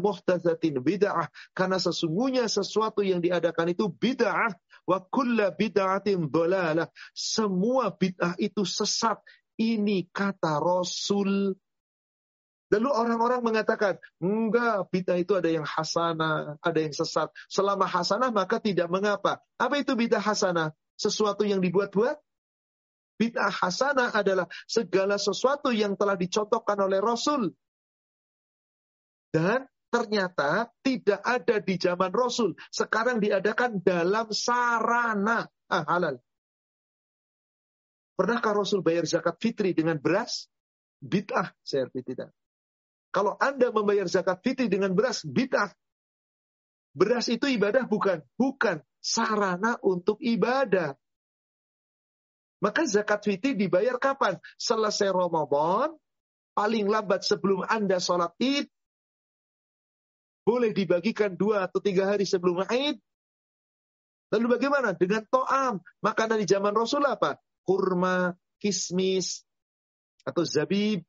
[0.85, 1.29] bid'ah.
[1.57, 4.53] Karena sesungguhnya sesuatu yang diadakan itu bid'ah.
[4.85, 6.93] Wa kullu bid'atin dhalalah.
[7.17, 9.17] Semua bid'ah itu sesat.
[9.57, 11.57] Ini kata Rasul
[12.71, 17.27] Lalu orang-orang mengatakan, enggak, bid'ah itu ada yang hasanah, ada yang sesat.
[17.51, 19.43] Selama hasanah maka tidak mengapa.
[19.59, 20.71] Apa itu bid'ah hasanah?
[20.95, 22.15] Sesuatu yang dibuat-buat?
[23.21, 27.53] Bid'ah hasanah adalah segala sesuatu yang telah dicontohkan oleh Rasul.
[29.29, 32.57] Dan ternyata tidak ada di zaman Rasul.
[32.73, 36.17] Sekarang diadakan dalam sarana ah, halal.
[38.17, 40.49] Pernahkah Rasul bayar zakat fitri dengan beras?
[41.01, 42.33] Bid'ah, saya tidak.
[43.13, 45.73] Kalau Anda membayar zakat fitri dengan beras, bid'ah.
[46.95, 48.23] Beras itu ibadah bukan?
[48.37, 48.81] Bukan.
[49.01, 50.95] Sarana untuk ibadah.
[52.61, 54.37] Maka zakat fitri dibayar kapan?
[54.61, 55.97] Selesai Ramadan,
[56.53, 58.69] paling lambat sebelum Anda sholat id,
[60.45, 63.01] boleh dibagikan dua atau tiga hari sebelum id.
[64.31, 64.95] Lalu bagaimana?
[64.95, 65.83] Dengan to'am.
[66.05, 67.41] Makanan di zaman Rasul apa?
[67.67, 69.43] Kurma, kismis,
[70.23, 71.03] atau zabib,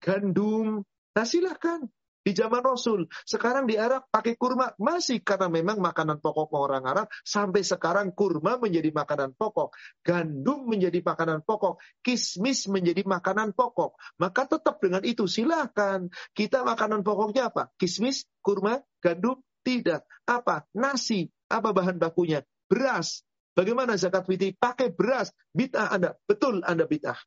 [0.00, 0.86] gandum.
[1.12, 1.84] Nah silahkan.
[2.26, 3.06] Di zaman Rasul.
[3.22, 4.74] Sekarang di Arab pakai kurma.
[4.82, 7.06] Masih karena memang makanan pokok orang Arab.
[7.22, 9.70] Sampai sekarang kurma menjadi makanan pokok.
[10.02, 11.78] Gandum menjadi makanan pokok.
[12.02, 13.94] Kismis menjadi makanan pokok.
[14.18, 16.10] Maka tetap dengan itu silahkan.
[16.34, 17.70] Kita makanan pokoknya apa?
[17.78, 19.38] Kismis, kurma, gandum?
[19.62, 20.26] Tidak.
[20.26, 20.66] Apa?
[20.74, 21.30] Nasi.
[21.46, 22.42] Apa bahan bakunya?
[22.66, 23.22] Beras.
[23.54, 24.50] Bagaimana zakat fitri?
[24.50, 25.30] Pakai beras.
[25.54, 26.18] Bid'ah Anda.
[26.26, 27.22] Betul Anda bid'ah.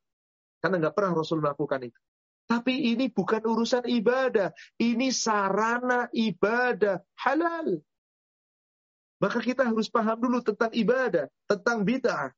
[0.59, 1.99] Karena nggak pernah Rasul melakukan itu.
[2.49, 4.49] Tapi ini bukan urusan ibadah.
[4.81, 7.77] Ini sarana ibadah halal.
[9.21, 12.33] Maka kita harus paham dulu tentang ibadah, tentang bid'ah.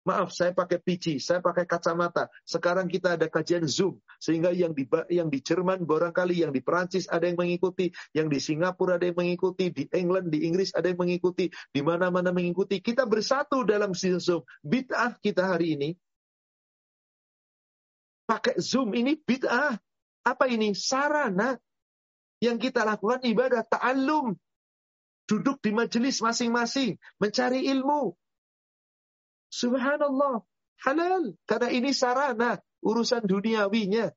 [0.00, 2.30] Maaf, saya pakai PC, saya pakai kacamata.
[2.46, 7.04] Sekarang kita ada kajian Zoom, sehingga yang di yang di Jerman barangkali, yang di Perancis
[7.04, 11.00] ada yang mengikuti, yang di Singapura ada yang mengikuti, di England, di Inggris ada yang
[11.00, 12.80] mengikuti, di mana-mana mengikuti.
[12.80, 14.40] Kita bersatu dalam Zoom.
[14.64, 15.90] Bid'ah kita hari ini
[18.30, 19.74] pakai Zoom ini bid'ah.
[20.22, 20.70] Apa ini?
[20.78, 21.58] Sarana
[22.38, 24.38] yang kita lakukan ibadah ta'allum.
[25.26, 28.14] Duduk di majelis masing-masing, mencari ilmu,
[29.50, 30.46] Subhanallah,
[30.86, 31.34] halal.
[31.44, 34.14] Karena ini sarana urusan duniawinya.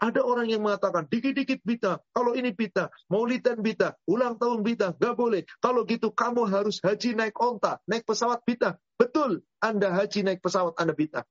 [0.00, 5.12] Ada orang yang mengatakan, dikit-dikit bita, kalau ini bita, maulidan bita, ulang tahun bita, gak
[5.12, 5.44] boleh.
[5.60, 8.80] Kalau gitu kamu harus haji naik onta, naik pesawat bita.
[8.96, 11.28] Betul, Anda haji naik pesawat, Anda bita.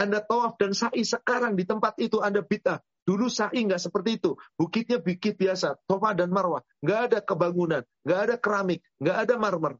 [0.00, 2.80] Anda tawaf dan sa'i sekarang di tempat itu Anda bita.
[3.04, 4.32] Dulu sa'i nggak seperti itu.
[4.56, 6.64] Bukitnya bukit biasa, tofa dan marwah.
[6.80, 9.76] Nggak ada kebangunan, nggak ada keramik, nggak ada marmer.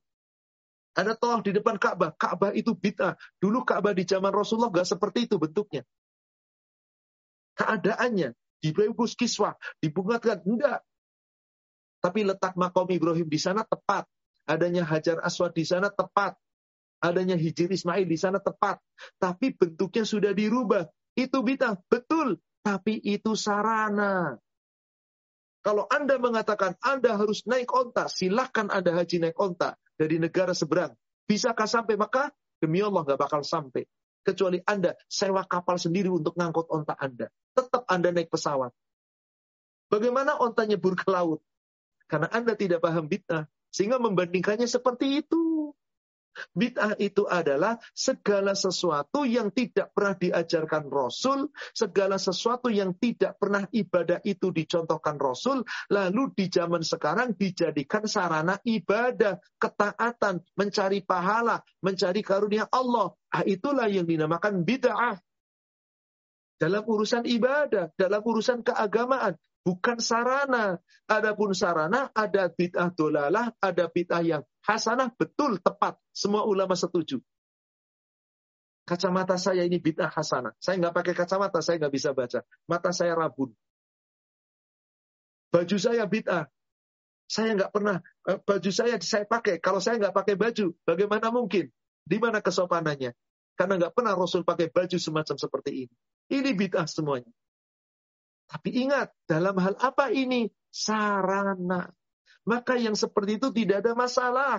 [0.93, 2.13] Ada tawaf di depan Ka'bah.
[2.13, 3.17] Ka'bah itu bid'ah.
[3.41, 5.87] Dulu Ka'bah di zaman Rasulullah gak seperti itu bentuknya.
[7.55, 10.83] Keadaannya dibungkus kiswah, dibungatkan enggak.
[12.03, 14.05] Tapi letak makom Ibrahim di sana tepat.
[14.51, 16.35] Adanya Hajar Aswad di sana tepat.
[17.01, 18.81] Adanya Hijir Ismail di sana tepat.
[19.17, 20.85] Tapi bentuknya sudah dirubah.
[21.17, 21.81] Itu bid'ah.
[21.89, 22.39] Betul.
[22.61, 24.37] Tapi itu sarana.
[25.61, 30.97] Kalau Anda mengatakan Anda harus naik onta, silahkan Anda haji naik onta dari negara seberang.
[31.29, 32.33] Bisakah sampai maka?
[32.61, 33.85] Demi Allah nggak bakal sampai.
[34.21, 37.29] Kecuali Anda sewa kapal sendiri untuk ngangkut onta Anda.
[37.57, 38.73] Tetap Anda naik pesawat.
[39.93, 41.45] Bagaimana onta nyebur ke laut?
[42.09, 43.45] Karena Anda tidak paham bid'ah.
[43.69, 45.60] Sehingga membandingkannya seperti itu.
[46.55, 53.67] Bid'ah itu adalah segala sesuatu yang tidak pernah diajarkan Rasul, segala sesuatu yang tidak pernah
[53.71, 62.21] ibadah itu dicontohkan Rasul, lalu di zaman sekarang dijadikan sarana ibadah, ketaatan, mencari pahala, mencari
[62.23, 63.13] karunia Allah.
[63.31, 65.19] Ah, itulah yang dinamakan bid'ah.
[66.61, 69.33] Dalam urusan ibadah, dalam urusan keagamaan,
[69.65, 70.81] bukan sarana.
[71.11, 75.99] Adapun sarana ada bid'ah dolalah, ada bid'ah yang hasanah betul tepat.
[76.15, 77.19] Semua ulama setuju.
[78.87, 80.55] Kacamata saya ini bid'ah hasanah.
[80.59, 82.43] Saya nggak pakai kacamata, saya nggak bisa baca.
[82.67, 83.51] Mata saya rabun.
[85.51, 86.47] Baju saya bid'ah.
[87.31, 89.63] Saya nggak pernah eh, baju saya saya pakai.
[89.63, 91.71] Kalau saya nggak pakai baju, bagaimana mungkin?
[92.03, 93.15] Di mana kesopanannya?
[93.55, 95.95] Karena nggak pernah Rasul pakai baju semacam seperti ini.
[96.31, 97.31] Ini bid'ah semuanya.
[98.51, 100.51] Tapi ingat, dalam hal apa ini?
[100.75, 101.87] Sarana.
[102.43, 104.59] Maka yang seperti itu tidak ada masalah.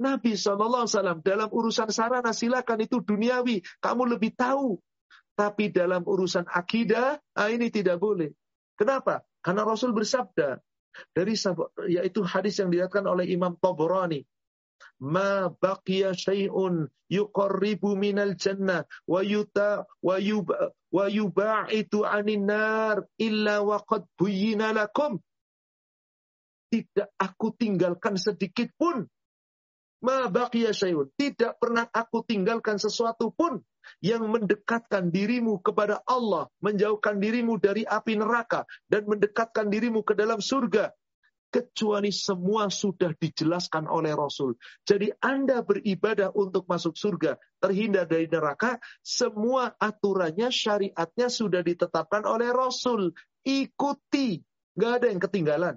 [0.00, 0.88] Nabi SAW
[1.22, 3.60] dalam urusan sarana silakan itu duniawi.
[3.78, 4.80] Kamu lebih tahu.
[5.34, 8.30] Tapi dalam urusan akidah, ah ini tidak boleh.
[8.78, 9.26] Kenapa?
[9.42, 10.62] Karena Rasul bersabda,
[11.10, 11.34] dari
[11.90, 14.22] yaitu hadis yang dilihatkan oleh Imam Tabrani
[15.00, 23.62] ma baqiya syai'un yuqarribu minal jannah wa yuta wa yuba wa yuba'itu 'anil nar illa
[23.62, 25.18] waqad buyyina lakum.
[26.70, 29.06] Tidak aku tinggalkan sedikit pun.
[30.04, 33.64] Ma baqiya syai'un tidak pernah aku tinggalkan sesuatu pun
[34.04, 40.40] yang mendekatkan dirimu kepada Allah, menjauhkan dirimu dari api neraka dan mendekatkan dirimu ke dalam
[40.40, 40.92] surga
[41.54, 44.58] kecuali semua sudah dijelaskan oleh Rasul.
[44.82, 52.50] Jadi Anda beribadah untuk masuk surga, terhindar dari neraka, semua aturannya, syariatnya sudah ditetapkan oleh
[52.50, 53.14] Rasul.
[53.46, 54.42] Ikuti,
[54.74, 55.74] nggak ada yang ketinggalan.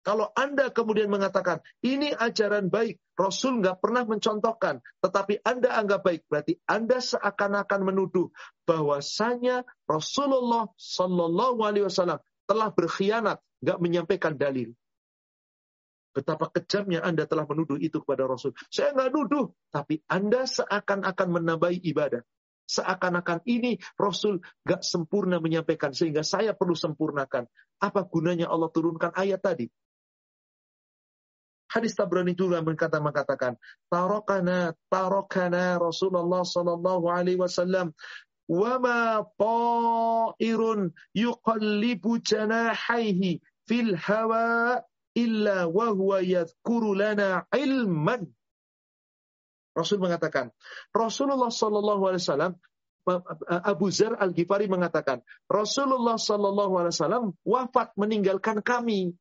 [0.00, 6.24] Kalau Anda kemudian mengatakan, ini ajaran baik, Rasul nggak pernah mencontohkan, tetapi Anda anggap baik,
[6.24, 8.32] berarti Anda seakan-akan menuduh
[8.64, 12.16] bahwasanya Rasulullah Shallallahu Alaihi Wasallam
[12.50, 14.74] telah berkhianat nggak menyampaikan dalil.
[16.10, 18.50] Betapa kejamnya Anda telah menuduh itu kepada Rasul.
[18.66, 22.26] Saya nggak nuduh, tapi Anda seakan-akan menambahi ibadah.
[22.66, 27.46] Seakan-akan ini Rasul nggak sempurna menyampaikan, sehingga saya perlu sempurnakan.
[27.78, 29.70] Apa gunanya Allah turunkan ayat tadi?
[31.70, 33.54] Hadis Tabrani juga berkata mengatakan,
[33.86, 37.94] tarokana tarokana Rasulullah Sallallahu Alaihi Wasallam
[38.50, 43.38] wama ta'irun yuqallibu janahaihi
[43.70, 44.82] fil hawa
[45.14, 48.26] illa wa huwa yadhkuru lana ilman.
[49.70, 50.50] Rasul mengatakan,
[50.90, 52.52] Rasulullah sallallahu alaihi wasallam
[53.46, 59.14] Abu Zar Al-Ghifari mengatakan, Rasulullah sallallahu alaihi wasallam wafat meninggalkan kami.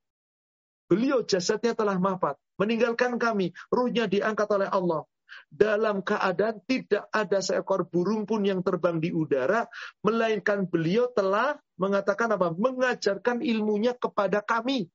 [0.90, 5.06] Beliau jasadnya telah wafat, meninggalkan kami, ruhnya diangkat oleh Allah
[5.50, 9.66] dalam keadaan tidak ada seekor burung pun yang terbang di udara,
[10.06, 12.54] melainkan beliau telah mengatakan apa?
[12.54, 14.90] Mengajarkan ilmunya kepada kami.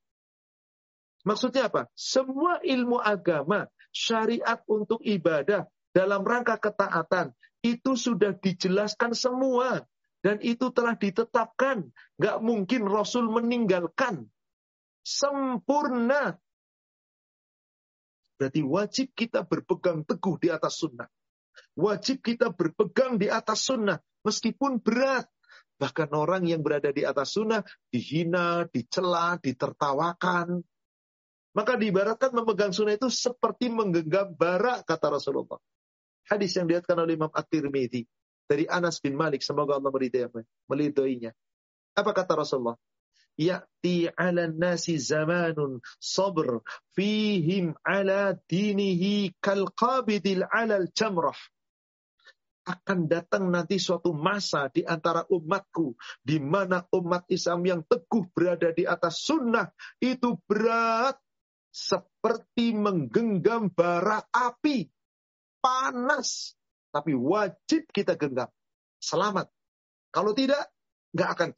[1.25, 1.89] Maksudnya apa?
[1.97, 5.65] Semua ilmu agama, syariat untuk ibadah,
[5.95, 7.33] dalam rangka ketaatan,
[7.65, 9.87] itu sudah dijelaskan semua.
[10.21, 11.85] Dan itu telah ditetapkan.
[12.17, 14.29] Gak mungkin Rasul meninggalkan.
[15.05, 16.41] Sempurna.
[18.35, 21.07] Berarti wajib kita berpegang teguh di atas sunnah.
[21.79, 23.99] Wajib kita berpegang di atas sunnah.
[24.27, 25.31] Meskipun berat.
[25.79, 30.63] Bahkan orang yang berada di atas sunnah dihina, dicela, ditertawakan.
[31.55, 35.59] Maka diibaratkan memegang sunnah itu seperti menggenggam bara, kata Rasulullah.
[36.27, 38.03] Hadis yang dilihatkan oleh Imam At-Tirmidzi
[38.51, 41.31] dari Anas bin Malik, semoga Allah meridainya.
[41.95, 42.75] Apa kata Rasulullah?
[43.35, 46.63] Ya'ti 'ala nasi zamanun sabr
[46.95, 51.37] fihim 'ala dinihi kal qabidil 'ala al-jamrah
[52.65, 55.93] akan datang nanti suatu masa di antara umatku
[56.25, 59.69] di mana umat Islam yang teguh berada di atas sunnah
[60.01, 61.21] itu berat
[61.69, 64.89] seperti menggenggam bara api
[65.65, 66.53] panas,
[66.93, 68.53] tapi wajib kita genggam.
[69.01, 69.49] Selamat.
[70.13, 70.69] Kalau tidak,
[71.17, 71.51] nggak akan.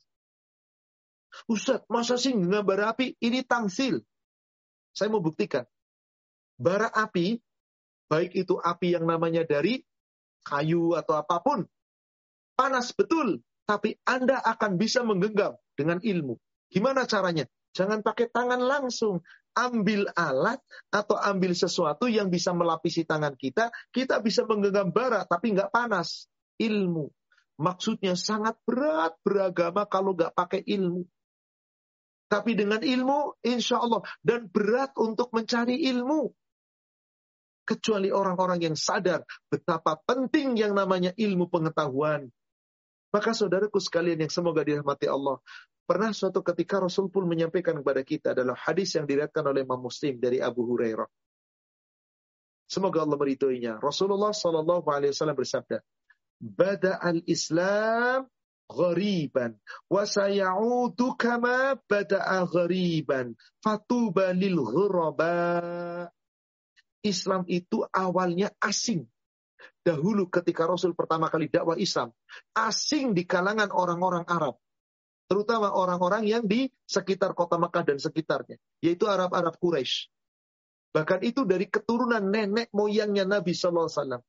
[1.45, 3.13] Ustaz, masa sih genggam bara api?
[3.21, 4.01] Ini tangsil.
[4.97, 5.69] Saya mau buktikan.
[6.57, 7.37] Bara api,
[8.09, 9.85] baik itu api yang namanya dari
[10.41, 11.69] kayu atau apa pun,
[12.57, 16.41] panas betul, tapi Anda akan bisa menggenggam dengan ilmu.
[16.73, 17.45] Gimana caranya?
[17.77, 19.21] Jangan pakai tangan langsung
[19.53, 25.53] ambil alat atau ambil sesuatu yang bisa melapisi tangan kita, kita bisa menggenggam bara tapi
[25.53, 26.31] nggak panas.
[26.57, 27.13] Ilmu.
[27.61, 31.05] Maksudnya sangat berat beragama kalau nggak pakai ilmu.
[32.27, 34.03] Tapi dengan ilmu, insya Allah.
[34.19, 36.31] Dan berat untuk mencari ilmu.
[37.67, 42.31] Kecuali orang-orang yang sadar betapa penting yang namanya ilmu pengetahuan.
[43.11, 45.43] Maka saudaraku sekalian yang semoga dirahmati Allah.
[45.87, 50.19] Pernah suatu ketika Rasul pun menyampaikan kepada kita adalah hadis yang diriatkan oleh Imam Muslim
[50.19, 51.07] dari Abu Hurairah.
[52.67, 53.79] Semoga Allah meridhoinya.
[53.79, 55.79] Rasulullah Shallallahu Alaihi Wasallam bersabda,
[56.43, 58.27] "Bada al-Islam
[58.67, 59.55] ghariban
[59.87, 66.11] wa sayaudu kama bada'a ghariban fatuba lil ghuraba."
[67.07, 69.07] Islam itu awalnya asing.
[69.87, 72.11] Dahulu ketika Rasul pertama kali dakwah Islam,
[72.59, 74.59] asing di kalangan orang-orang Arab
[75.27, 80.07] terutama orang-orang yang di sekitar kota Mekah dan sekitarnya, yaitu Arab-Arab Quraisy.
[80.95, 84.23] Bahkan itu dari keturunan nenek moyangnya Nabi Sallallahu Alaihi Wasallam.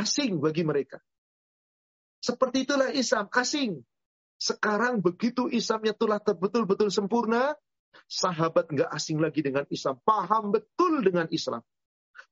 [0.00, 0.98] Asing bagi mereka.
[2.22, 3.82] Seperti itulah Islam, asing.
[4.38, 7.58] Sekarang begitu Islamnya telah betul-betul sempurna,
[8.06, 11.66] sahabat nggak asing lagi dengan Islam, paham betul dengan Islam.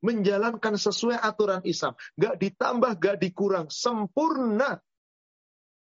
[0.01, 4.79] Menjalankan sesuai aturan Islam, nggak ditambah, nggak dikurang, sempurna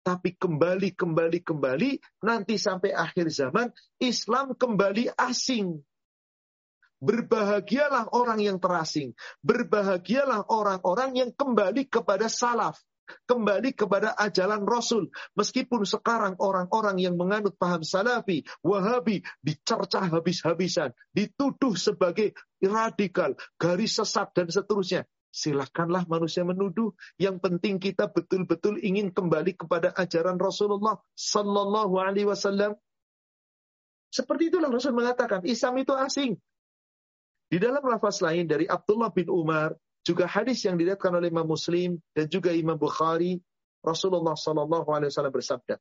[0.04, 1.92] tapi kembali, kembali, kembali,
[2.28, 3.72] nanti sampai akhir zaman,
[4.04, 5.80] Islam kembali asing.
[7.00, 9.16] Berbahagialah orang yang terasing.
[9.40, 12.80] Berbahagialah orang-orang yang kembali kepada salaf.
[13.04, 15.12] Kembali kepada ajaran Rasul.
[15.36, 20.96] Meskipun sekarang orang-orang yang menganut paham salafi, wahabi, dicercah habis-habisan.
[21.12, 22.32] Dituduh sebagai
[22.64, 25.04] radikal, garis sesat, dan seterusnya.
[25.34, 26.94] Silahkanlah manusia menuduh.
[27.18, 32.78] Yang penting kita betul-betul ingin kembali kepada ajaran Rasulullah Sallallahu Alaihi Wasallam.
[34.14, 36.38] Seperti itulah Rasul mengatakan, Islam itu asing.
[37.50, 39.74] Di dalam lafaz lain dari Abdullah bin Umar,
[40.04, 43.40] juga hadis yang dilihatkan oleh Imam Muslim dan juga Imam Bukhari,
[43.84, 45.76] Rasulullah Sallallahu Alaihi Wasallam bersabda,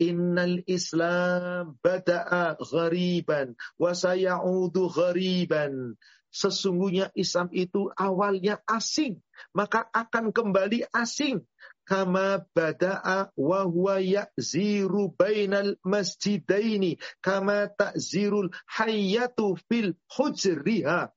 [0.00, 5.94] Innal Islam bada'a ghariban wa sayaudu ghariban
[6.30, 9.18] sesungguhnya Islam itu awalnya asing,
[9.52, 11.42] maka akan kembali asing.
[11.90, 21.10] Kama bada'a wa huwa ya'ziru bainal masjidaini kama ta'zirul hayyatu fil hujriha.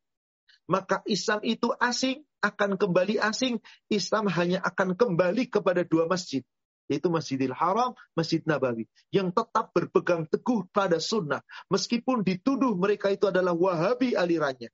[0.68, 3.60] Maka Islam itu asing, akan kembali asing.
[3.92, 6.44] Islam hanya akan kembali kepada dua masjid
[6.92, 11.40] yaitu Masjidil Haram, Masjid Nabawi, yang tetap berpegang teguh pada sunnah,
[11.72, 14.68] meskipun dituduh mereka itu adalah Wahabi alirannya.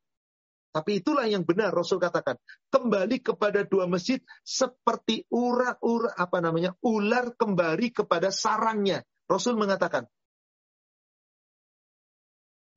[0.69, 2.37] Tapi itulah yang benar Rasul katakan.
[2.69, 9.01] Kembali kepada dua masjid seperti urat-urat apa namanya ular kembali kepada sarangnya.
[9.25, 10.05] Rasul mengatakan.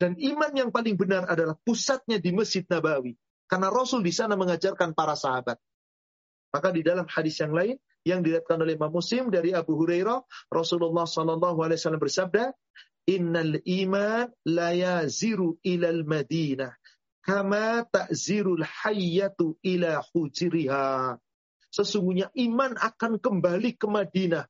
[0.03, 3.15] Dan iman yang paling benar adalah pusatnya di Masjid Nabawi.
[3.47, 5.63] Karena Rasul di sana mengajarkan para sahabat.
[6.51, 11.07] Maka di dalam hadis yang lain yang dilihatkan oleh Imam Muslim dari Abu Hurairah, Rasulullah
[11.07, 12.51] Shallallahu Alaihi Wasallam bersabda,
[13.07, 16.75] Innal iman la yaziru ilal Madinah
[17.23, 21.19] kama ta'zirul hayyatu ila hujriha.
[21.73, 24.45] Sesungguhnya iman akan kembali ke Madinah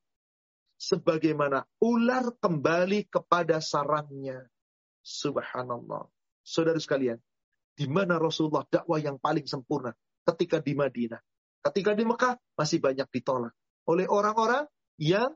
[0.81, 4.52] sebagaimana ular kembali kepada sarangnya.
[5.03, 6.07] Subhanallah.
[6.43, 7.19] Saudara sekalian,
[7.75, 9.95] di mana Rasulullah dakwah yang paling sempurna?
[10.23, 11.19] Ketika di Madinah.
[11.63, 13.55] Ketika di Mekah masih banyak ditolak
[13.87, 14.67] oleh orang-orang
[14.99, 15.35] yang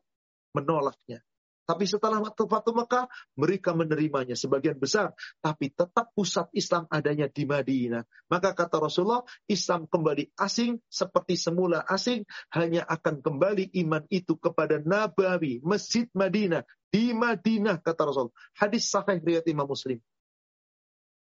[0.55, 1.23] menolaknya.
[1.67, 5.11] Tapi setelah waktu Fatu Mekah, mereka menerimanya sebagian besar.
[5.43, 8.07] Tapi tetap pusat Islam adanya di Madinah.
[8.31, 12.23] Maka kata Rasulullah, Islam kembali asing seperti semula asing.
[12.55, 16.63] Hanya akan kembali iman itu kepada Nabawi, Masjid Madinah.
[16.97, 18.33] Di Madinah, kata Rasul.
[18.57, 20.01] Hadis sahih riwayat Imam Muslim.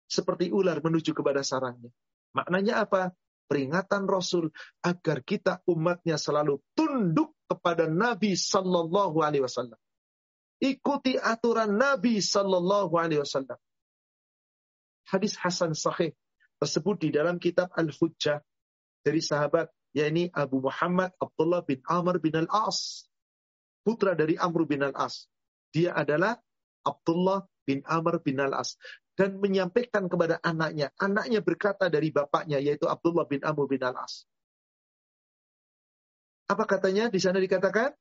[0.04, 1.88] Seperti ular menuju kepada sarangnya.
[2.36, 3.16] Maknanya apa?
[3.48, 4.52] Peringatan Rasul
[4.84, 9.80] agar kita umatnya selalu tunduk kepada Nabi Sallallahu Alaihi Wasallam
[10.60, 13.56] Ikuti aturan Nabi Sallallahu Alaihi Wasallam.
[15.08, 16.12] Hadis Hasan Sahih
[16.60, 18.44] tersebut di dalam kitab Al-Hujjah
[19.02, 23.08] dari sahabat yakni Abu Muhammad Abdullah bin Amr bin Al-As
[23.82, 25.32] putra dari Amr bin Al-As
[25.72, 26.38] dia adalah
[26.84, 28.76] Abdullah bin Amr bin Al-As.
[29.12, 30.88] Dan menyampaikan kepada anaknya.
[30.96, 34.24] Anaknya berkata dari bapaknya yaitu Abdullah bin Amr bin Al-As.
[36.48, 37.08] Apa katanya?
[37.08, 37.96] Di sana dikatakan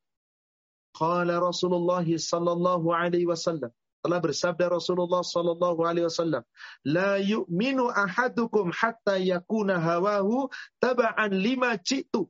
[0.92, 3.72] Qala Rasulullah sallallahu alaihi wasallam.
[4.02, 6.42] Telah bersabda Rasulullah sallallahu alaihi wasallam,
[6.84, 10.50] "La yu'minu ahadukum hatta yakuna hawahu
[10.82, 12.28] taba'an lima jitu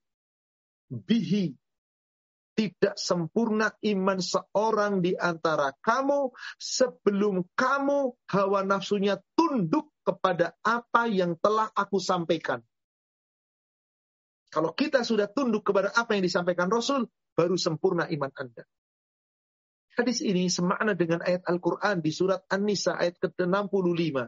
[0.92, 1.56] bihi."
[2.52, 11.40] Tidak sempurna iman seorang di antara kamu sebelum kamu hawa nafsunya tunduk kepada apa yang
[11.40, 12.60] telah aku sampaikan.
[14.52, 17.08] Kalau kita sudah tunduk kepada apa yang disampaikan Rasul,
[17.40, 18.68] baru sempurna iman Anda.
[19.96, 24.28] Hadis ini semakna dengan ayat Al-Quran di surat An-Nisa ayat ke-65.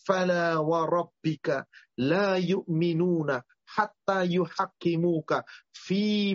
[0.00, 1.68] Fala wa rabbika
[2.00, 3.44] la yu'minuna
[3.76, 5.44] hatta yuhakimuka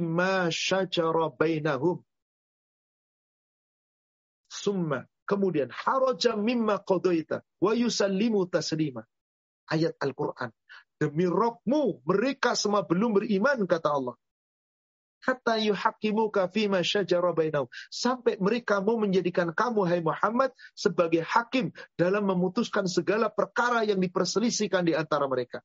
[0.01, 2.03] ma syajara bainahum.
[4.49, 5.05] Summa.
[5.23, 9.07] Kemudian haraja mimma qadaita wa yusallimu taslima.
[9.71, 10.51] Ayat Al-Quran.
[10.99, 14.15] Demi Rabbmu, mereka semua belum beriman, kata Allah
[15.23, 22.27] hatta yuhakimuka fima syajara bainahum sampai mereka mau menjadikan kamu hai Muhammad sebagai hakim dalam
[22.27, 25.63] memutuskan segala perkara yang diperselisihkan di antara mereka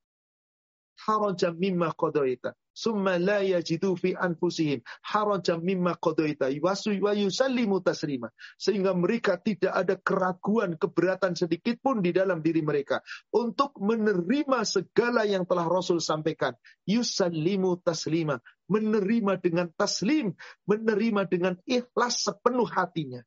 [1.07, 8.31] harajan mimma qadaita summa la yajidu fi anfusihim harajan mimma qadaita wasu wa yusallimu taslima.
[8.55, 13.03] Sehingga mereka tidak ada keraguan keberatan sedikit pun di dalam diri mereka
[13.35, 16.55] untuk menerima segala yang telah Rasul sampaikan.
[16.87, 18.39] Yusallimu taslima.
[18.69, 20.37] Menerima dengan taslim
[20.69, 23.25] menerima dengan ikhlas sepenuh hatinya.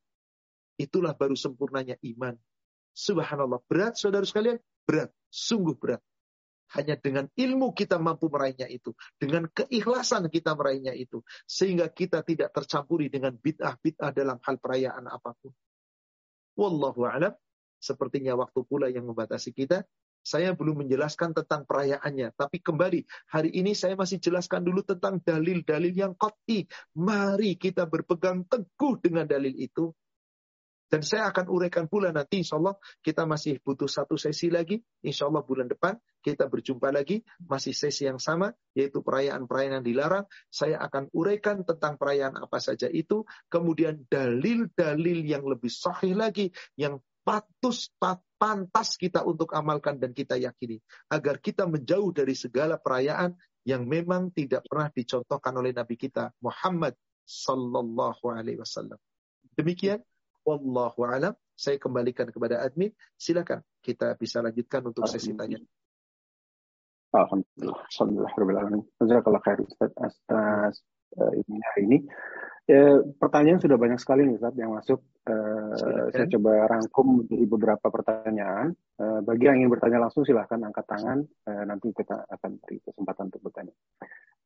[0.78, 2.38] Itulah baru sempurnanya iman.
[2.94, 3.58] Subhanallah.
[3.66, 4.62] Berat saudara sekalian?
[4.86, 5.10] Berat.
[5.34, 6.04] Sungguh berat
[6.78, 8.96] hanya dengan ilmu kita mampu meraihnya itu.
[9.20, 11.20] Dengan keikhlasan kita meraihnya itu.
[11.44, 15.52] Sehingga kita tidak tercampuri dengan bid'ah-bid'ah dalam hal perayaan apa pun.
[16.56, 17.34] Wallahu a'lam.
[17.82, 19.84] Sepertinya waktu pula yang membatasi kita.
[20.22, 22.38] Saya belum menjelaskan tentang perayaannya.
[22.38, 23.02] Tapi kembali,
[23.34, 26.70] hari ini saya masih jelaskan dulu tentang dalil-dalil yang koti.
[26.94, 29.90] Mari kita berpegang teguh dengan dalil itu.
[30.92, 34.76] Dan saya akan uraikan pula nanti insya Allah kita masih butuh satu sesi lagi.
[35.08, 37.24] Insya Allah bulan depan kita berjumpa lagi.
[37.48, 40.26] Masih sesi yang sama yaitu perayaan-perayaan yang dilarang.
[40.52, 43.24] Saya akan uraikan tentang perayaan apa saja itu.
[43.48, 46.52] Kemudian dalil-dalil yang lebih sahih lagi.
[46.76, 47.88] Yang patus,
[48.36, 50.84] pantas kita untuk amalkan dan kita yakini.
[51.08, 53.32] Agar kita menjauh dari segala perayaan
[53.64, 59.00] yang memang tidak pernah dicontohkan oleh Nabi kita Muhammad Sallallahu Alaihi Wasallam.
[59.56, 60.04] Demikian
[60.46, 61.34] Wallahu alam.
[61.54, 62.90] Saya kembalikan kepada admin.
[63.18, 65.62] Silakan kita bisa lanjutkan untuk sesi tanya.
[67.12, 67.82] Alhamdulillah.
[67.92, 68.82] Alhamdulillah.
[68.98, 70.82] Jazakallah khair Ustaz atas
[71.20, 71.32] uh,
[71.76, 71.98] hari ini.
[72.72, 75.04] Eh, pertanyaan sudah banyak sekali nih Ustaz yang masuk.
[75.28, 75.74] Eh,
[76.14, 78.72] saya coba rangkum di beberapa pertanyaan.
[78.96, 81.20] Eh, bagi yang ingin bertanya langsung silahkan angkat tangan.
[81.26, 83.74] Eh, nanti kita akan beri kesempatan untuk bertanya.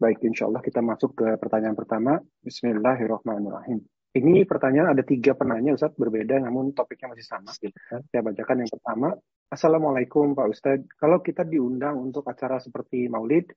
[0.01, 2.17] Baik, insya Allah kita masuk ke pertanyaan pertama.
[2.41, 3.85] Bismillahirrahmanirrahim.
[4.15, 7.51] Ini pertanyaan ada tiga penanya Ustaz berbeda namun topiknya masih sama.
[7.51, 9.11] Saya bacakan yang pertama.
[9.51, 10.87] Assalamualaikum Pak Ustadz.
[10.95, 13.51] Kalau kita diundang untuk acara seperti Maulid,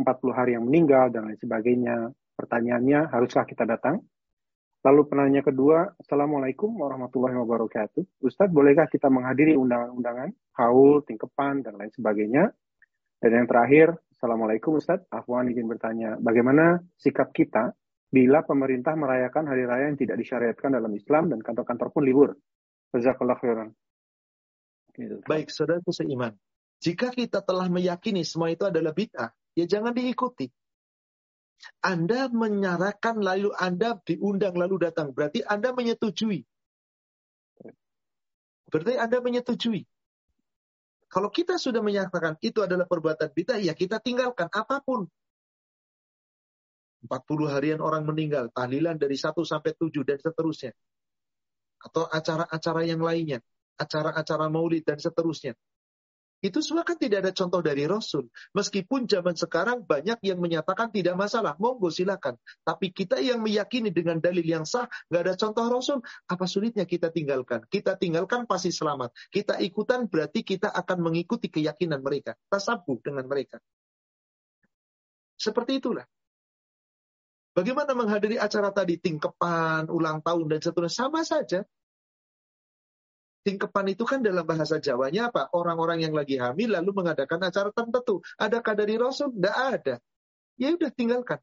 [0.00, 2.08] 40 hari yang meninggal dan lain sebagainya,
[2.40, 4.00] pertanyaannya haruskah kita datang?
[4.80, 8.24] Lalu penanya kedua, Assalamualaikum warahmatullahi wabarakatuh.
[8.24, 12.48] Ustadz, bolehkah kita menghadiri undangan-undangan, haul, tingkepan, dan lain sebagainya?
[13.20, 17.76] Dan yang terakhir, Assalamualaikum Ustadz, Afwan ingin bertanya, bagaimana sikap kita
[18.08, 22.30] bila pemerintah merayakan hari raya yang tidak disyariatkan dalam Islam dan kantor-kantor pun libur.
[22.96, 23.68] Jazakallah khairan.
[24.96, 25.20] Gitu.
[25.28, 26.32] Baik, saudara seiman.
[26.80, 30.48] Jika kita telah meyakini semua itu adalah bid'ah, ya jangan diikuti.
[31.82, 35.10] Anda menyarakan lalu Anda diundang lalu datang.
[35.10, 36.46] Berarti Anda menyetujui.
[38.70, 39.82] Berarti Anda menyetujui.
[41.08, 45.08] Kalau kita sudah menyatakan itu adalah perbuatan bid'ah, ya kita tinggalkan apa pun.
[47.06, 50.72] 40 harian orang meninggal, tahlilan dari 1 sampai 7 dan seterusnya.
[51.78, 53.38] Atau acara-acara yang lainnya,
[53.78, 55.54] acara-acara maulid dan seterusnya.
[56.38, 58.30] Itu semua kan tidak ada contoh dari Rasul.
[58.54, 61.58] Meskipun zaman sekarang banyak yang menyatakan tidak masalah.
[61.58, 62.38] Monggo silakan.
[62.62, 65.98] Tapi kita yang meyakini dengan dalil yang sah, nggak ada contoh Rasul,
[66.30, 67.66] apa sulitnya kita tinggalkan?
[67.66, 69.10] Kita tinggalkan pasti selamat.
[69.34, 72.38] Kita ikutan berarti kita akan mengikuti keyakinan mereka.
[72.46, 73.58] Tasabuh dengan mereka.
[75.34, 76.06] Seperti itulah.
[77.58, 81.10] Bagaimana menghadiri acara tadi, tingkepan, ulang tahun, dan seterusnya.
[81.10, 81.66] Sama saja.
[83.42, 85.50] Tingkepan itu kan dalam bahasa Jawanya apa?
[85.50, 88.22] Orang-orang yang lagi hamil lalu mengadakan acara tertentu.
[88.38, 89.34] Adakah dari Rasul?
[89.34, 89.98] Tidak ada.
[90.54, 91.42] Ya udah tinggalkan.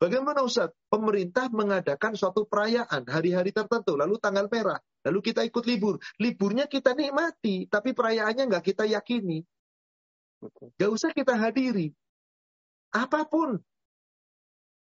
[0.00, 0.72] Bagaimana Ustaz?
[0.88, 6.00] Pemerintah mengadakan suatu perayaan hari-hari tertentu, lalu tanggal merah, lalu kita ikut libur.
[6.16, 9.44] Liburnya kita nikmati, tapi perayaannya nggak kita yakini.
[10.80, 11.92] Gak usah kita hadiri.
[12.96, 13.60] Apa pun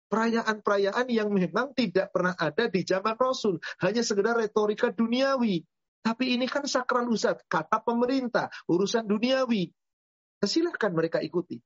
[0.08, 3.60] perayaan-perayaan yang memang tidak pernah ada di zaman Rasul.
[3.84, 5.64] Hanya sekedar retorika duniawi.
[6.04, 9.68] Tapi ini kan sakral Ustaz, kata pemerintah, urusan duniawi.
[10.40, 11.60] Silahkan mereka ikuti.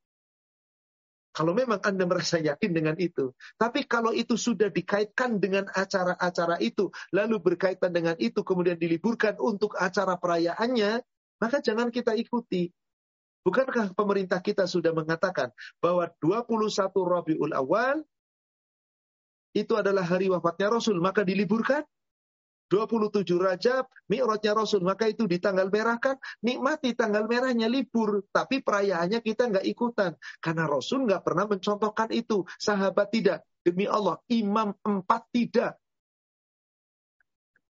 [1.31, 3.31] Kalau memang Anda merasa yakin dengan itu.
[3.55, 9.79] Tapi kalau itu sudah dikaitkan dengan acara-acara itu, lalu berkaitan dengan itu, kemudian diliburkan untuk
[9.79, 10.99] acara perayaannya,
[11.39, 12.67] maka jangan kita ikuti.
[13.41, 15.49] Bukankah pemerintah kita sudah mengatakan
[15.81, 18.03] bahwa 21 Rabiul Awal
[19.51, 21.83] itu adalah hari wafatnya Rasul, maka diliburkan.
[22.71, 28.63] 27 Rajab, Mi'rajnya Rasul, maka itu di tanggal merah kan, nikmati tanggal merahnya libur, tapi
[28.63, 30.15] perayaannya kita nggak ikutan.
[30.39, 32.47] Karena Rasul nggak pernah mencontohkan itu.
[32.55, 33.43] Sahabat tidak.
[33.59, 35.80] Demi Allah, imam empat tidak.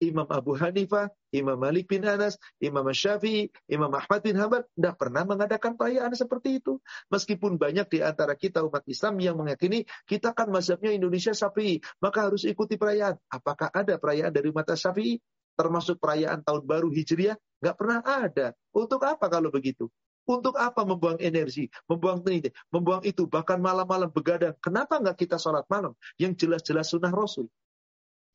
[0.10, 5.24] Imam Abu Hanifah, Imam Malik bin Anas, Imam Syafi'i, Imam Ahmad bin Hanbal tidak pernah
[5.24, 6.84] mengadakan perayaan seperti itu.
[7.14, 12.28] Meskipun banyak di antara kita umat Islam yang meyakini kita kan mazhabnya Indonesia Syafi'i, maka
[12.28, 13.16] harus ikuti perayaan.
[13.32, 15.18] Apakah ada perayaan dari umat Syafi'i?
[15.54, 17.38] Termasuk perayaan tahun baru Hijriah?
[17.62, 18.58] Nggak pernah ada.
[18.74, 19.88] Untuk apa kalau begitu?
[20.24, 24.56] Untuk apa membuang energi, membuang tenaga, membuang itu, bahkan malam-malam begadang.
[24.64, 25.94] Kenapa nggak kita sholat malam?
[26.16, 27.52] Yang jelas-jelas sunnah Rasul.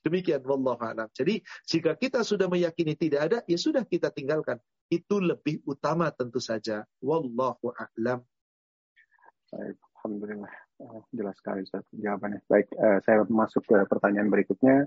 [0.04, 1.10] Demikian wallahu a'lam.
[1.10, 4.56] Jadi jika kita sudah meyakini tidak ada, ya sudah kita tinggalkan.
[4.88, 6.86] Itu lebih utama tentu saja.
[7.02, 8.22] Wallahu a'lam.
[9.52, 10.54] Baik, alhamdulillah.
[10.78, 12.40] Uh, jelas sekali Ustaz jawabannya.
[12.46, 14.86] Baik, uh, saya masuk ke pertanyaan berikutnya.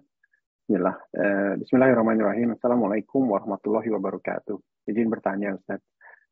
[0.64, 0.95] Bismillah.
[1.12, 2.55] Uh, Bismillahirrahmanirrahim.
[2.55, 4.57] Assalamualaikum warahmatullahi wabarakatuh.
[4.88, 5.84] Izin bertanya Ustaz.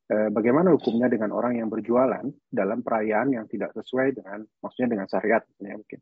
[0.09, 5.45] Bagaimana hukumnya dengan orang yang berjualan dalam perayaan yang tidak sesuai dengan, maksudnya dengan syariat,
[5.45, 6.01] misalnya mungkin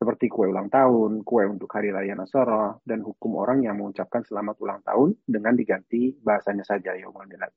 [0.00, 4.56] seperti kue ulang tahun, kue untuk hari raya Nasara, dan hukum orang yang mengucapkan selamat
[4.56, 7.52] ulang tahun dengan diganti bahasanya saja ya Milad.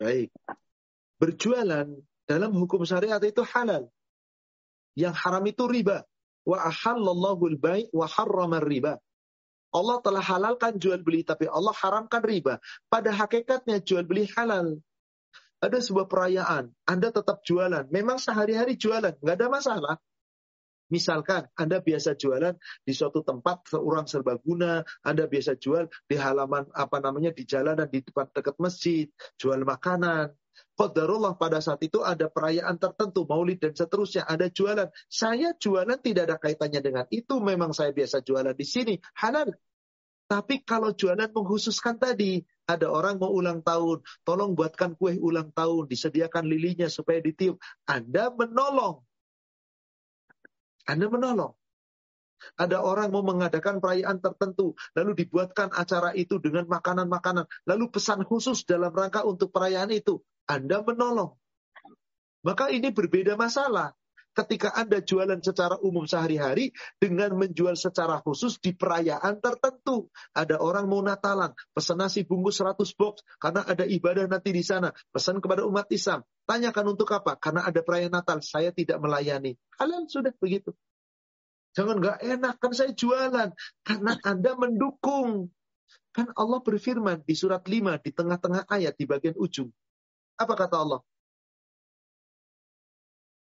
[0.00, 0.32] Baik.
[1.20, 1.92] Berjualan
[2.24, 3.92] dalam hukum syariat itu halal.
[4.96, 6.08] Yang haram itu riba.
[6.48, 8.96] Wa ahallallahu al-bai' wa harrama riba.
[9.76, 12.64] Allah telah halalkan jual beli tapi Allah haramkan riba.
[12.88, 14.80] Pada hakikatnya jual beli halal.
[15.60, 17.92] Ada sebuah perayaan, Anda tetap jualan.
[17.92, 19.94] Memang sehari-hari jualan, nggak ada masalah.
[20.92, 22.52] Misalkan Anda biasa jualan
[22.84, 28.04] di suatu tempat seorang serbaguna, Anda biasa jual di halaman apa namanya di jalanan di
[28.04, 29.08] depan dekat masjid,
[29.40, 30.36] jual makanan.
[30.76, 34.92] Qadarullah pada saat itu ada perayaan tertentu, maulid dan seterusnya, ada jualan.
[35.08, 39.48] Saya jualan tidak ada kaitannya dengan itu, memang saya biasa jualan di sini, halal.
[40.28, 45.88] Tapi kalau jualan mengkhususkan tadi, ada orang mau ulang tahun, tolong buatkan kue ulang tahun,
[45.88, 47.60] disediakan lilinya supaya ditiup.
[47.88, 49.04] Anda menolong
[50.86, 51.54] anda menolong.
[52.58, 58.66] Ada orang mau mengadakan perayaan tertentu, lalu dibuatkan acara itu dengan makanan-makanan, lalu pesan khusus
[58.66, 60.18] dalam rangka untuk perayaan itu.
[60.50, 61.38] Anda menolong.
[62.42, 63.94] Maka ini berbeda masalah.
[64.32, 70.08] Ketika Anda jualan secara umum sehari-hari dengan menjual secara khusus di perayaan tertentu.
[70.32, 74.88] Ada orang mau Natalan, pesan nasi bungkus 100 box karena ada ibadah nanti di sana.
[75.12, 76.24] Pesan kepada umat Islam.
[76.48, 77.36] Tanyakan untuk apa?
[77.36, 79.52] Karena ada perayaan Natal, saya tidak melayani.
[79.76, 80.72] Halal sudah begitu.
[81.76, 83.52] Jangan nggak enak, kan saya jualan.
[83.84, 85.52] Karena Anda mendukung.
[86.12, 89.68] Kan Allah berfirman di surat 5, di tengah-tengah ayat, di bagian ujung.
[90.40, 91.00] Apa kata Allah?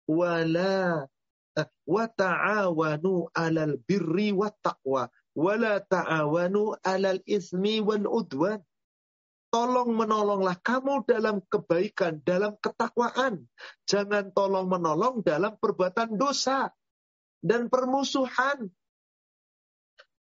[0.08, 1.04] Wala
[1.60, 8.64] eh, wa ta'awanu alal birri wa taqwa wala ta'awanu alal ismi wal udwan
[9.54, 13.48] tolong menolonglah kamu dalam kebaikan, dalam ketakwaan.
[13.88, 16.70] Jangan tolong menolong dalam perbuatan dosa
[17.40, 18.68] dan permusuhan.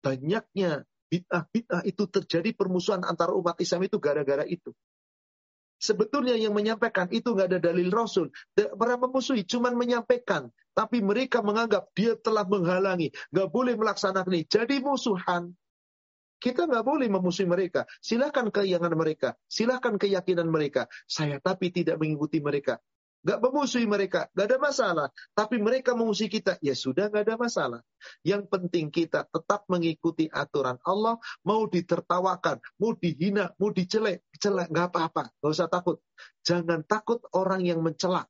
[0.05, 4.75] Banyaknya bid'ah-bid'ah itu terjadi permusuhan antara umat Islam itu gara-gara itu.
[5.85, 8.33] Sebetulnya yang menyampaikan itu nggak ada dalil Rasul.
[8.57, 10.49] Para memusuhi cuma menyampaikan.
[10.73, 13.13] Tapi mereka menganggap dia telah menghalangi.
[13.29, 14.49] Nggak boleh melaksanakan ini.
[14.49, 15.53] Jadi musuhan.
[16.41, 17.85] Kita nggak boleh memusuhi mereka.
[18.01, 19.37] Silahkan keyakinan mereka.
[19.45, 20.89] Silahkan keyakinan mereka.
[21.05, 22.81] Saya tapi tidak mengikuti mereka.
[23.25, 25.09] Gak memusuhi mereka, gak ada masalah.
[25.33, 27.81] Tapi mereka memusuhi kita, ya sudah gak ada masalah.
[28.21, 34.93] Yang penting kita tetap mengikuti aturan Allah, mau ditertawakan, mau dihina, mau dicelek, celek, gak
[34.93, 36.05] apa-apa, gak usah takut.
[36.45, 38.29] Jangan takut orang yang mencela.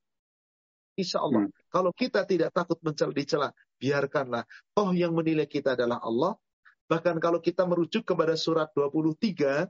[0.94, 1.74] Insya Allah, hmm.
[1.74, 3.48] kalau kita tidak takut mencela, dicela,
[3.82, 4.46] biarkanlah.
[4.78, 6.38] Toh yang menilai kita adalah Allah.
[6.86, 9.66] Bahkan kalau kita merujuk kepada surat 23,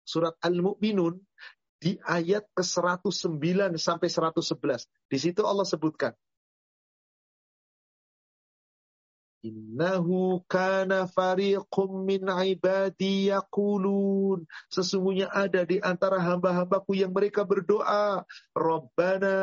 [0.00, 1.20] surat Al-Mu'minun,
[1.82, 4.86] di ayat ke-109 sampai 111.
[5.10, 6.14] Di situ Allah sebutkan,
[9.42, 14.46] Innahu kana fariqum min ibadi yaqulun.
[14.70, 18.22] Sesungguhnya ada di antara hamba-hambaku yang mereka berdoa.
[18.54, 19.34] Rabbana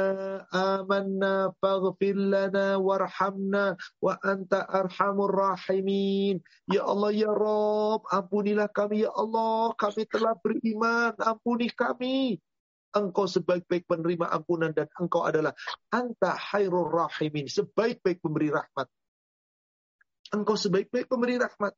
[0.55, 6.39] amanna faghfir lana warhamna wa anta arhamur rahimin.
[6.71, 9.75] Ya Allah ya Rabb, ampunilah kami ya Allah.
[9.75, 12.39] Kami telah beriman, ampuni kami.
[12.95, 15.51] Engkau sebaik-baik penerima ampunan dan engkau adalah
[15.91, 17.51] anta khairur rahimin.
[17.51, 18.87] Sebaik-baik pemberi rahmat.
[20.29, 21.73] Engkau sebaik-baik pemberi rahmat.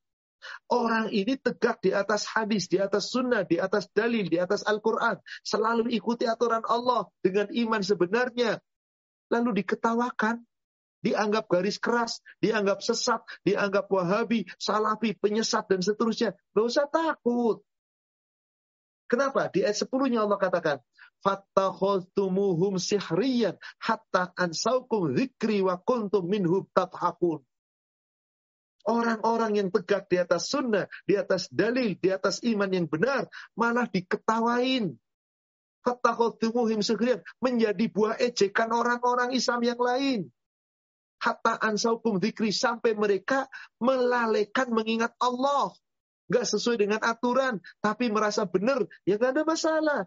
[0.73, 5.22] Orang ini tegak di atas hadis, di atas sunnah, di atas dalil, di atas Al-Quran.
[5.45, 8.57] Selalu ikuti aturan Allah dengan iman sebenarnya.
[9.30, 10.41] Lalu diketawakan,
[11.06, 16.34] dianggap garis keras, dianggap sesat, dianggap wahabi, salafi, penyesat, dan seterusnya.
[16.57, 17.61] Gak usah takut.
[19.06, 19.52] Kenapa?
[19.52, 20.78] Di ayat 10-nya Allah katakan,
[21.22, 27.45] Fattakhultumuhum sihriyan hatta ansaukum zikri wa kuntum minhum tathakun.
[28.88, 33.86] Orang-orang yang tegak di atas sunnah, di atas dalil, di atas iman yang benar, malah
[33.86, 34.98] diketawain.
[36.82, 40.30] Segerian menjadi buah ejekan orang-orang Islam yang lain.
[41.22, 43.45] Hatta ansaukum dikri sampai mereka
[43.78, 45.74] melalaikan mengingat Allah.
[46.32, 50.02] Gak sesuai dengan aturan, tapi merasa benar, ya gak ada masalah.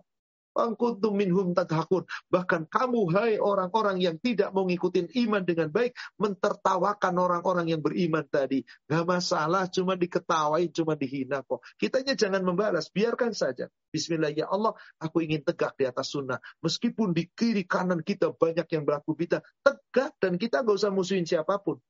[0.55, 2.07] Angkuntum minhum tadhakun.
[2.31, 8.23] Bahkan kamu, hai orang-orang yang tidak mau ngikutin iman dengan baik, mentertawakan orang-orang yang beriman
[8.31, 8.63] tadi.
[8.87, 11.61] Gak masalah, cuma diketawain, cuma dihina kok.
[11.75, 13.67] Kitanya jangan membalas, biarkan saja.
[13.91, 16.39] Bismillah, ya Allah, aku ingin tegak di atas sunnah.
[16.63, 21.27] Meskipun di kiri kanan kita banyak yang berlaku kita, tegak dan kita gak usah musuhin
[21.27, 21.83] siapa pun.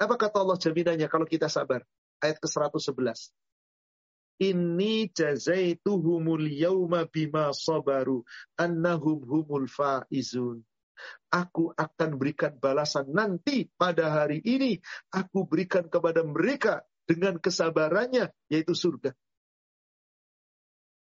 [0.00, 1.84] Apa kata Allah jaminannya kalau kita sabar?
[2.24, 3.32] Ayat ke-111.
[4.40, 8.24] Inni jazaituhumul yawma bima sabaru
[8.56, 10.64] annahum humul faizun.
[11.28, 14.80] Aku akan berikan balasan nanti pada hari ini.
[15.12, 19.12] Aku berikan kepada mereka dengan kesabarannya, yaitu surga.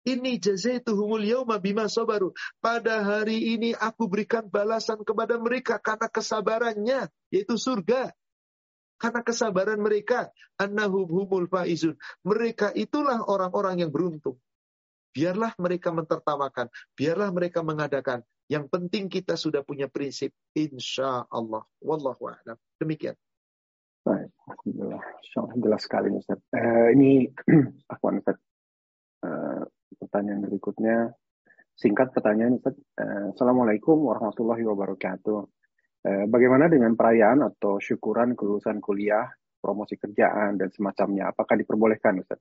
[0.10, 2.34] Ini jazaituhumul yawma bima sabaru.
[2.58, 8.10] Pada hari ini aku berikan balasan kepada mereka karena kesabarannya, yaitu surga.
[9.00, 10.28] Karena kesabaran mereka,
[10.60, 11.96] annahum humul faizun.
[12.28, 14.36] Mereka itulah orang-orang yang beruntung.
[15.16, 18.22] Biarlah mereka mentertawakan, biarlah mereka mengadakan.
[18.50, 21.64] Yang penting kita sudah punya prinsip, insya Allah.
[21.80, 22.58] Wallahu a'lam.
[22.82, 23.16] Demikian.
[24.04, 25.04] Baik, Alhamdulillah.
[25.62, 26.40] Jelas sekali, Ustaz.
[26.50, 27.30] Uh, ini,
[27.94, 28.38] apa Ustaz?
[29.22, 29.64] Uh,
[30.02, 31.14] pertanyaan berikutnya.
[31.78, 32.76] Singkat pertanyaan, Ustaz.
[32.98, 35.59] Uh, Assalamualaikum warahmatullahi wabarakatuh.
[36.00, 39.28] Eh, bagaimana dengan perayaan atau syukuran kelulusan kuliah,
[39.60, 41.36] promosi kerjaan, dan semacamnya?
[41.36, 42.40] Apakah diperbolehkan, Ustaz?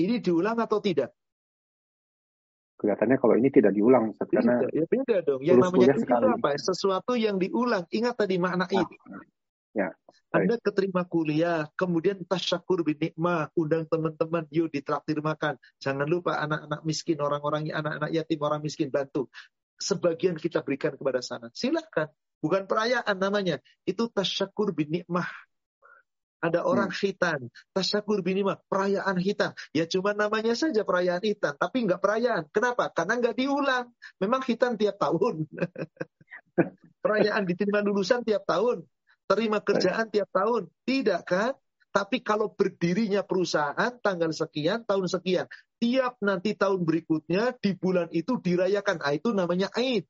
[0.00, 1.12] Ini diulang atau tidak?
[2.80, 4.32] Kelihatannya kalau ini tidak diulang, Ustaz.
[4.32, 5.44] Karena ya beda dong.
[5.44, 6.48] Yang namanya itu apa?
[6.56, 7.84] Sesuatu yang diulang.
[7.92, 8.96] Ingat tadi makna nah, itu.
[9.72, 9.88] Ya,
[10.32, 15.56] Anda keterima kuliah, kemudian tasyakur bin nikmah, undang teman-teman, yuk ditraktir makan.
[15.80, 19.32] Jangan lupa anak-anak miskin, orang-orang anak-anak yatim, orang miskin bantu
[19.82, 21.50] sebagian kita berikan kepada sana.
[21.50, 22.06] Silakan.
[22.38, 23.58] Bukan perayaan namanya.
[23.82, 25.26] Itu tasyakur bin nikmah.
[26.42, 26.98] Ada orang hmm.
[26.98, 27.40] khitan.
[27.70, 28.58] Tasyakur bin nikmah.
[28.66, 29.54] Perayaan hitam.
[29.74, 31.54] Ya cuma namanya saja perayaan hitam.
[31.54, 32.46] Tapi nggak perayaan.
[32.50, 32.90] Kenapa?
[32.90, 33.90] Karena nggak diulang.
[34.18, 35.46] Memang hitam tiap tahun.
[37.04, 38.86] perayaan diterima lulusan tiap tahun.
[39.30, 40.66] Terima kerjaan tiap tahun.
[40.82, 41.54] Tidak kan?
[41.92, 45.46] Tapi kalau berdirinya perusahaan tanggal sekian, tahun sekian.
[45.82, 49.02] Tiap nanti tahun berikutnya di bulan itu dirayakan.
[49.02, 50.06] Ah, itu namanya Aid.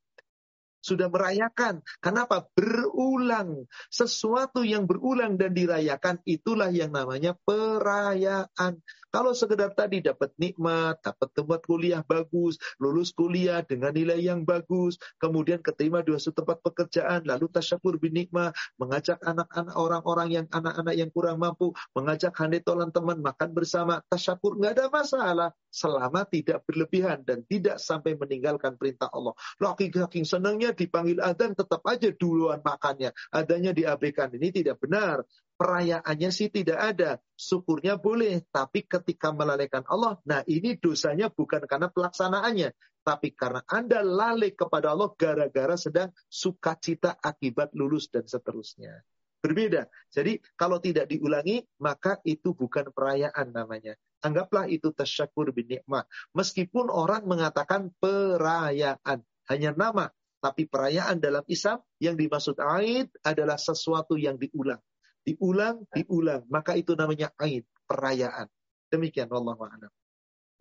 [0.82, 1.80] Sudah merayakan.
[2.02, 2.50] Kenapa?
[2.52, 3.64] Berulang.
[3.88, 8.82] Sesuatu yang berulang dan dirayakan itulah yang namanya perayaan.
[9.12, 14.96] Kalau sekedar tadi dapat nikmat, dapat tempat kuliah bagus, lulus kuliah dengan nilai yang bagus,
[15.20, 20.96] kemudian keterima di suatu tempat pekerjaan, lalu tasyakur bin nikmat, mengajak anak-anak orang-orang yang anak-anak
[20.96, 27.20] yang kurang mampu, mengajak hanetolan teman makan bersama, tasyakur nggak ada masalah selama tidak berlebihan
[27.20, 29.36] dan tidak sampai meninggalkan perintah Allah.
[29.60, 34.32] Laki-laki senangnya dipanggil adzan tetap aja duluan makannya, adanya diabaikan.
[34.32, 35.24] Ini tidak benar
[35.62, 37.11] perayaannya sih tidak ada.
[37.39, 42.74] Syukurnya boleh, tapi ketika melalaikan Allah, nah ini dosanya bukan karena pelaksanaannya,
[43.07, 49.07] tapi karena Anda lalai kepada Allah gara-gara sedang sukacita akibat lulus dan seterusnya.
[49.43, 49.90] Berbeda.
[50.11, 53.99] Jadi kalau tidak diulangi, maka itu bukan perayaan namanya.
[54.23, 56.07] Anggaplah itu tasyakur bin nikmat.
[56.31, 59.19] Meskipun orang mengatakan perayaan,
[59.51, 64.82] hanya nama, tapi perayaan dalam Islam yang dimaksud Aid adalah sesuatu yang diulang
[65.27, 66.43] diulang, diulang.
[66.51, 68.51] Maka itu namanya Aid, perayaan.
[68.90, 69.93] Demikian Allah a'lam.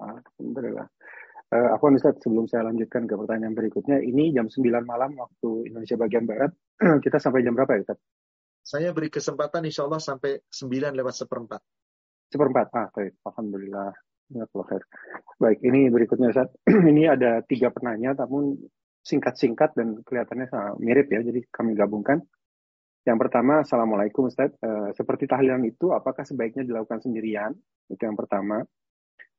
[0.02, 0.88] Alhamdulillah.
[1.52, 6.00] Uh, aku Ustaz, sebelum saya lanjutkan ke pertanyaan berikutnya, ini jam 9 malam waktu Indonesia
[6.00, 6.56] bagian Barat,
[7.04, 8.00] kita sampai jam berapa ya Ustaz?
[8.64, 11.60] Saya beri kesempatan insya Allah sampai 9 lewat seperempat.
[12.32, 13.20] Seperempat, ah baik.
[13.28, 13.92] Alhamdulillah.
[15.44, 16.48] Baik, ini berikutnya Ustaz.
[16.92, 18.56] ini ada tiga penanya, namun
[19.02, 22.22] singkat-singkat dan kelihatannya sangat mirip ya, jadi kami gabungkan.
[23.02, 24.54] Yang pertama, Assalamualaikum Ustaz.
[24.62, 27.58] E, seperti tahlilan itu, apakah sebaiknya dilakukan sendirian?
[27.90, 28.62] Itu yang pertama.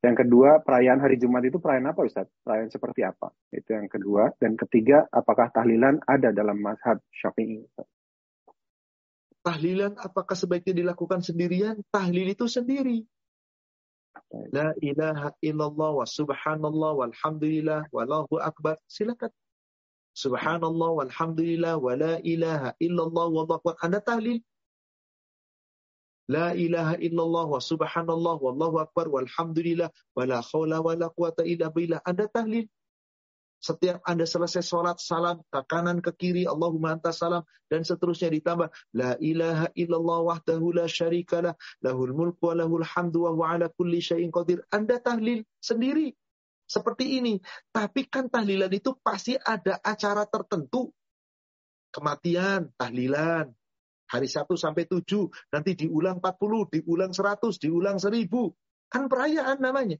[0.03, 2.27] Yang kedua, perayaan hari Jumat itu perayaan apa Ustaz?
[2.43, 3.31] Perayaan seperti apa?
[3.55, 4.35] Itu yang kedua.
[4.35, 7.63] Dan ketiga, apakah tahlilan ada dalam mazhab Syafi'i?
[9.43, 11.79] Tahlilan apakah sebaiknya dilakukan sendirian?
[11.87, 13.07] Tahlil itu sendiri.
[14.51, 18.75] La ilaha illallah wa subhanallah walhamdulillah wallahu akbar.
[18.91, 19.31] Silakan.
[20.13, 23.75] Subhanallah walhamdulillah wa la ilaha illallah wallahu akbar.
[23.81, 24.45] Anda tahlil.
[26.29, 31.73] La ilaha illallah wa subhanallah wallahu akbar walhamdulillah wa la khawla wa la quwata illa
[31.73, 31.99] billah.
[32.05, 32.69] Anda tahlil.
[33.63, 38.67] Setiap Anda selesai sholat, salam ke kanan, ke kiri, Allahumma anta salam, dan seterusnya ditambah.
[38.91, 44.35] La ilaha illallah wahdahu la syarikalah, lahul mulku wa lahul hamdu wa ala kulli syai'in
[44.35, 44.67] qadir.
[44.67, 46.11] Anda tahlil sendiri
[46.65, 47.37] seperti ini.
[47.69, 50.89] Tapi kan tahlilan itu pasti ada acara tertentu.
[51.93, 53.53] Kematian, tahlilan.
[54.09, 58.29] Hari Sabtu sampai 7, nanti diulang 40, diulang 100, diulang 1000.
[58.89, 59.97] Kan perayaan namanya.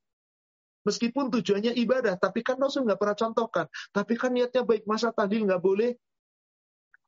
[0.83, 3.65] Meskipun tujuannya ibadah, tapi kan Rasul nggak pernah contohkan.
[3.95, 5.95] Tapi kan niatnya baik, masa tahlil nggak boleh?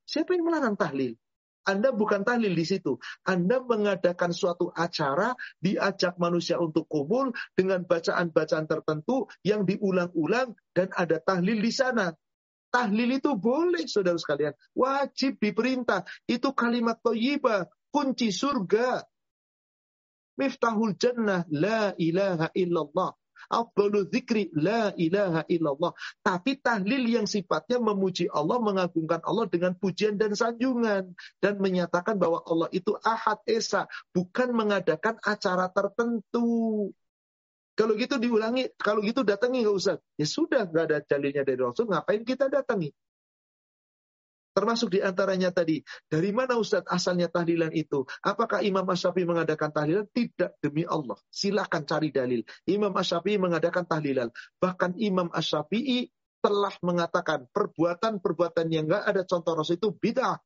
[0.08, 1.20] Siapa yang melarang tahlil?
[1.66, 3.02] Anda bukan tahlil di situ.
[3.26, 11.18] Anda mengadakan suatu acara, diajak manusia untuk kumpul dengan bacaan-bacaan tertentu yang diulang-ulang dan ada
[11.18, 12.14] tahlil di sana.
[12.70, 14.54] Tahlil itu boleh, saudara sekalian.
[14.78, 16.06] Wajib diperintah.
[16.28, 19.02] Itu kalimat toyibah, kunci surga.
[20.36, 23.16] Miftahul jannah, la ilaha illallah.
[23.50, 25.92] Afdalu zikri la ilaha illallah.
[26.22, 31.14] Tapi tahlil yang sifatnya memuji Allah, mengagungkan Allah dengan pujian dan sanjungan.
[31.40, 33.86] Dan menyatakan bahwa Allah itu ahad esa.
[34.12, 36.92] Bukan mengadakan acara tertentu.
[37.76, 40.00] Kalau gitu diulangi, kalau gitu datangi nggak usah.
[40.16, 42.88] Ya sudah, nggak ada dalilnya dari Rasul, ngapain kita datangi?
[44.56, 48.08] Termasuk di antaranya tadi, dari mana Ustadz asalnya tahlilan itu?
[48.24, 50.08] Apakah Imam Asyafi'i mengadakan tahlilan?
[50.08, 51.20] Tidak demi Allah.
[51.28, 52.40] Silakan cari dalil.
[52.64, 54.32] Imam Asyafi'i mengadakan tahlilan.
[54.64, 56.08] Bahkan Imam Asyafi'i
[56.40, 60.40] telah mengatakan perbuatan-perbuatan yang enggak ada contoh Rasul itu bid'ah.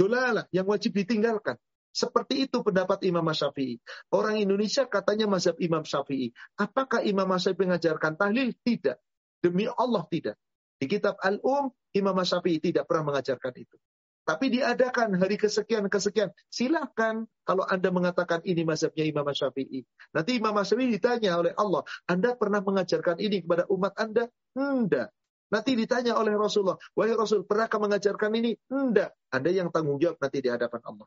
[0.00, 1.60] Dolalah yang wajib ditinggalkan.
[1.94, 3.78] Seperti itu pendapat Imam Syafi'i.
[4.10, 6.32] Orang Indonesia katanya mazhab Imam Syafi'i.
[6.56, 8.56] Apakah Imam Syafi'i mengajarkan tahlil?
[8.64, 8.98] Tidak.
[9.38, 10.34] Demi Allah tidak.
[10.80, 13.76] Di kitab Al-Um, Imam Syafi'i tidak pernah mengajarkan itu.
[14.24, 16.32] Tapi diadakan hari kesekian-kesekian.
[16.48, 19.84] Silahkan kalau Anda mengatakan ini mazhabnya Imam Syafi'i.
[20.16, 24.26] Nanti Imam Syafi'i ditanya oleh Allah, Anda pernah mengajarkan ini kepada umat Anda?
[24.56, 25.08] Tidak.
[25.52, 28.56] Nanti ditanya oleh Rasulullah, wahai Rasul, pernahkah mengajarkan ini?
[28.64, 29.10] Tidak.
[29.28, 31.06] Anda yang tanggung jawab nanti di hadapan Allah.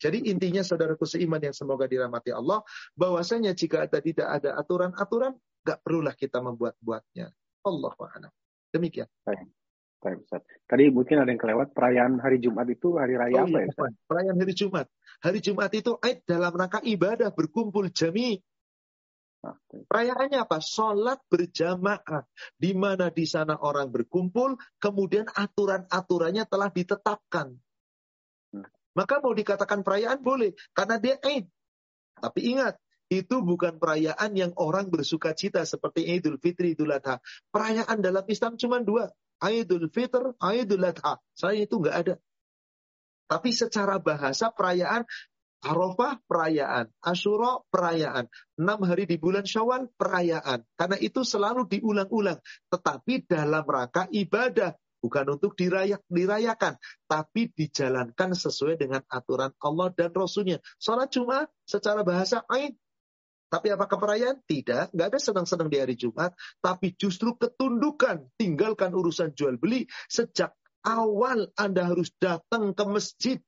[0.00, 2.64] Jadi intinya saudaraku seiman yang semoga dirahmati Allah,
[2.96, 5.36] bahwasanya jika ada tidak ada aturan-aturan,
[5.66, 7.28] gak perlulah kita membuat-buatnya.
[7.66, 7.92] Allah.
[8.72, 9.10] Demikian.
[9.26, 9.50] Baik.
[10.00, 10.40] Baik, Ustaz.
[10.64, 13.72] Tadi mungkin ada yang kelewat, perayaan hari Jumat itu hari raya oh, apa iya, ya,
[13.76, 13.92] Ustaz?
[14.08, 14.86] Perayaan hari Jumat.
[15.20, 18.40] Hari Jumat itu Aid dalam rangka ibadah, berkumpul jami.
[19.44, 20.56] Ah, Perayaannya apa?
[20.64, 22.24] Sholat berjamaah.
[22.56, 27.52] Di mana di sana orang berkumpul, kemudian aturan-aturannya telah ditetapkan.
[28.56, 28.64] Hmm.
[28.96, 31.44] Maka mau dikatakan perayaan boleh, karena dia Aid.
[32.20, 32.80] Tapi ingat,
[33.12, 37.20] itu bukan perayaan yang orang bersuka cita seperti Idul Fitri, Idul Adha.
[37.52, 39.12] Perayaan dalam Islam cuma dua.
[39.40, 41.16] Idul Fitr, Idul Adha.
[41.32, 42.14] Saya itu nggak ada.
[43.30, 45.06] Tapi secara bahasa perayaan
[45.60, 50.64] Arafah perayaan, Ashura perayaan, enam hari di bulan Syawal perayaan.
[50.72, 52.40] Karena itu selalu diulang-ulang,
[52.72, 54.72] tetapi dalam rangka ibadah,
[55.04, 60.64] bukan untuk dirayak, dirayakan, tapi dijalankan sesuai dengan aturan Allah dan Rasulnya.
[60.80, 62.80] Sholat Jumat secara bahasa Aid.
[63.50, 64.38] Tapi apakah perayaan?
[64.46, 66.32] Tidak, nggak ada senang-senang di hari Jumat,
[66.62, 70.54] tapi justru ketundukan, tinggalkan urusan jual beli sejak
[70.86, 73.38] awal Anda harus datang ke masjid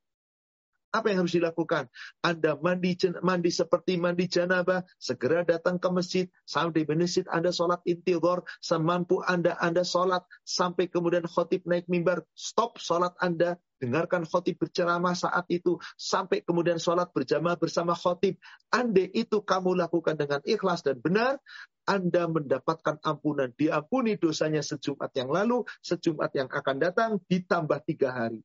[0.93, 1.89] apa yang harus dilakukan?
[2.21, 2.95] Anda mandi
[3.25, 9.25] mandi seperti mandi janabah, segera datang ke masjid, sampai di masjid Anda sholat intidor, semampu
[9.25, 15.49] Anda Anda sholat, sampai kemudian khotib naik mimbar, stop sholat Anda, dengarkan khotib berceramah saat
[15.49, 18.37] itu, sampai kemudian sholat berjamaah bersama khotib.
[18.69, 21.41] Anda itu kamu lakukan dengan ikhlas dan benar,
[21.89, 23.51] anda mendapatkan ampunan.
[23.59, 28.45] Diampuni dosanya sejumat yang lalu, sejumat yang akan datang, ditambah tiga hari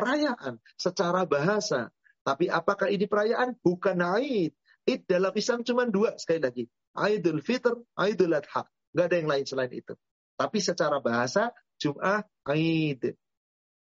[0.00, 1.92] perayaan secara bahasa.
[2.24, 3.60] Tapi apakah ini perayaan?
[3.60, 4.56] Bukan Aid.
[4.88, 6.64] Id dalam Islam cuma dua sekali lagi.
[6.96, 8.64] Aidul Fitr, Aidul Adha.
[8.96, 9.92] Gak ada yang lain selain itu.
[10.40, 13.12] Tapi secara bahasa Jum'ah Aid.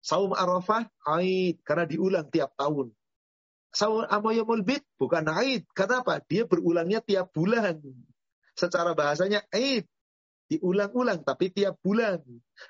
[0.04, 0.84] Saum Arafah
[1.16, 2.92] Aid karena diulang tiap tahun.
[3.72, 5.64] Saum Amoyamul Bid bukan Aid.
[5.72, 6.20] Kenapa?
[6.28, 7.80] Dia berulangnya tiap bulan.
[8.52, 9.88] Secara bahasanya Aid
[10.56, 12.20] diulang-ulang tapi tiap bulan.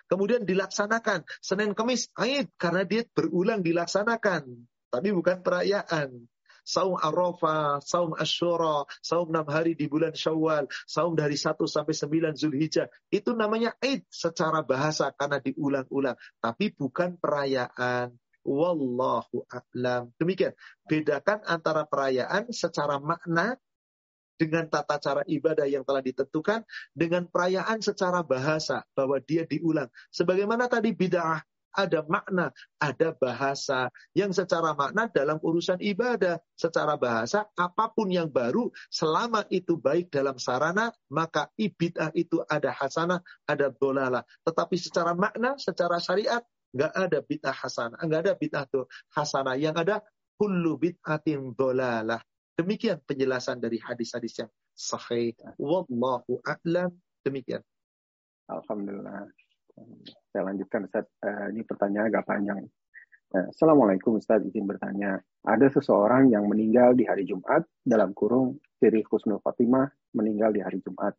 [0.06, 4.46] Kemudian dilaksanakan Senin Kamis Aid karena dia berulang dilaksanakan,
[4.88, 6.30] tapi bukan perayaan.
[6.62, 12.38] Saum Arafah, Saum Ashura, Saum 6 hari di bulan Syawal, Saum dari 1 sampai 9
[12.38, 12.86] Zulhijjah.
[13.10, 18.14] Itu namanya Aid secara bahasa karena diulang-ulang, tapi bukan perayaan.
[18.42, 20.10] Wallahu a'lam.
[20.18, 20.54] Demikian.
[20.86, 23.54] Bedakan antara perayaan secara makna
[24.42, 29.86] dengan tata cara ibadah yang telah ditentukan, dengan perayaan secara bahasa, bahwa dia diulang.
[30.10, 31.38] Sebagaimana tadi bid'ah,
[31.72, 33.88] ada makna, ada bahasa.
[34.12, 40.10] Yang secara makna dalam urusan ibadah, secara bahasa, apa pun yang baru, selama itu baik
[40.10, 44.26] dalam sarana, maka ibid'ah itu ada hasanah, ada dolala.
[44.44, 46.42] Tetapi secara makna, secara syariat,
[46.74, 49.56] nggak ada bid'ah hasanah, nggak ada bid'ah tuh hasanah.
[49.56, 49.96] Yang ada
[50.36, 52.20] kullu bid'atin dolalah.
[52.52, 55.32] Demikian penjelasan dari hadis-hadis yang sahih.
[55.56, 56.92] Wallahu a'lam.
[57.24, 57.64] Demikian.
[58.50, 59.24] Alhamdulillah.
[60.28, 61.08] Saya lanjutkan Ustaz.
[61.24, 62.60] Uh, ini pertanyaan agak panjang.
[63.32, 65.16] Uh, Assalamualaikum Ustaz, izin bertanya.
[65.48, 70.84] Ada seseorang yang meninggal di hari Jumat, dalam kurung Siri Husnul Fatimah meninggal di hari
[70.84, 71.16] Jumat.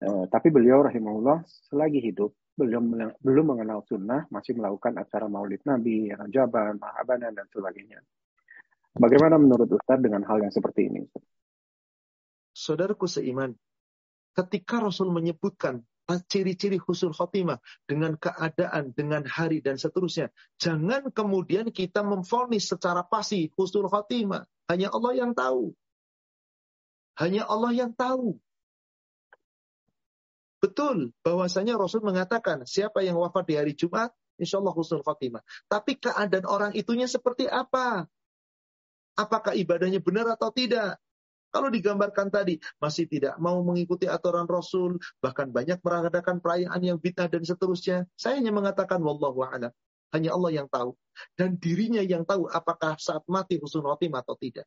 [0.00, 6.14] Uh, tapi beliau rahimahullah selagi hidup belum belum mengenal sunnah, masih melakukan acara maulid Nabi,
[6.14, 7.98] rajaban, mahabanan, dan sebagainya.
[8.94, 11.02] Bagaimana menurut Ustaz dengan hal yang seperti ini?
[12.54, 13.50] Saudaraku seiman,
[14.38, 15.82] ketika Rasul menyebutkan
[16.28, 17.58] ciri-ciri husul khotimah
[17.88, 20.28] dengan keadaan, dengan hari dan seterusnya.
[20.60, 24.44] Jangan kemudian kita memfonis secara pasti husul khotimah.
[24.68, 25.72] Hanya Allah yang tahu.
[27.16, 28.36] Hanya Allah yang tahu.
[30.60, 35.44] Betul bahwasanya Rasul mengatakan siapa yang wafat di hari Jumat, insya Allah husnul khotimah.
[35.68, 38.08] Tapi keadaan orang itunya seperti apa?
[39.14, 40.98] Apakah ibadahnya benar atau tidak.
[41.54, 47.30] Kalau digambarkan tadi masih tidak mau mengikuti aturan Rasul, bahkan banyak mengadakan perayaan yang bid'ah
[47.30, 48.10] dan seterusnya.
[48.18, 49.70] Saya hanya mengatakan wallahu a'lam.
[50.10, 50.98] Hanya Allah yang tahu
[51.38, 54.66] dan dirinya yang tahu apakah saat mati husnul khotimah atau tidak.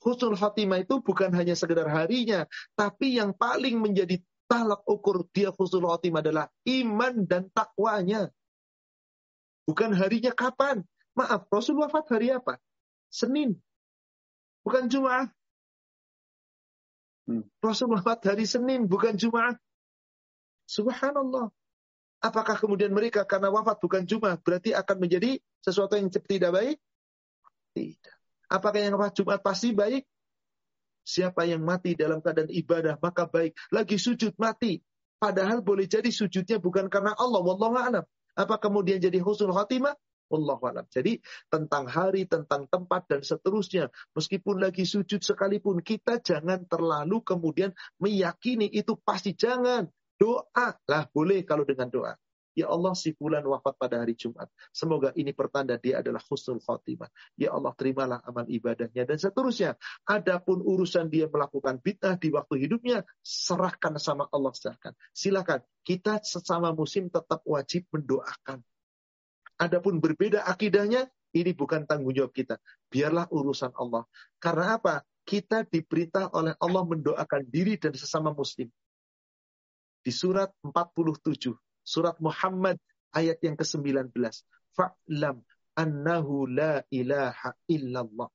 [0.00, 2.44] Husnul khotimah itu bukan hanya sekedar harinya,
[2.76, 8.28] tapi yang paling menjadi talak ukur dia husnul khotimah adalah iman dan takwanya.
[9.64, 10.84] Bukan harinya kapan.
[11.16, 12.60] Maaf, Rasul wafat hari apa?
[13.16, 13.56] Senin.
[14.60, 15.32] Bukan Jumat.
[17.24, 17.48] Hmm.
[17.64, 19.56] Rasul wafat hari Senin, bukan Jumat.
[20.68, 21.48] Subhanallah.
[22.20, 26.76] Apakah kemudian mereka karena wafat bukan Jumat berarti akan menjadi sesuatu yang tidak baik?
[27.72, 28.16] Tidak.
[28.52, 30.04] Apakah yang wafat Jumat pasti baik?
[31.06, 33.56] Siapa yang mati dalam keadaan ibadah maka baik.
[33.72, 34.82] Lagi sujud mati.
[35.16, 37.40] Padahal boleh jadi sujudnya bukan karena Allah.
[37.40, 38.04] Wallahu a'lam.
[38.36, 39.96] Apa kemudian jadi husnul khatimah?
[40.30, 40.84] Allah.
[40.90, 43.88] Jadi tentang hari, tentang tempat dan seterusnya.
[44.14, 47.70] Meskipun lagi sujud sekalipun kita jangan terlalu kemudian
[48.02, 49.86] meyakini itu pasti jangan.
[50.16, 52.16] Doa lah boleh kalau dengan doa.
[52.56, 54.48] Ya Allah si bulan wafat pada hari Jumat.
[54.72, 57.12] Semoga ini pertanda dia adalah khusnul khotimah.
[57.36, 59.76] Ya Allah terimalah amal ibadahnya dan seterusnya.
[60.08, 64.96] Adapun urusan dia melakukan bid'ah di waktu hidupnya, serahkan sama Allah serahkan.
[65.12, 65.60] Silakan.
[65.84, 68.64] Kita sesama musim tetap wajib mendoakan
[69.56, 72.60] Adapun berbeda akidahnya, ini bukan tanggung jawab kita.
[72.92, 74.04] Biarlah urusan Allah.
[74.36, 75.00] Karena apa?
[75.26, 78.70] Kita diperintah oleh Allah mendoakan diri dan sesama muslim.
[80.06, 81.50] Di surat 47,
[81.82, 82.78] Surat Muhammad
[83.10, 84.14] ayat yang ke-19.
[84.76, 85.42] Fa'lam
[85.74, 88.30] annahu la ilaha illallah.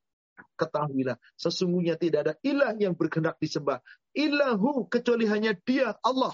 [0.58, 3.80] Ketahuilah, sesungguhnya tidak ada ilah yang berkehendak disembah.
[4.12, 6.34] Ilahu kecuali hanya dia, Allah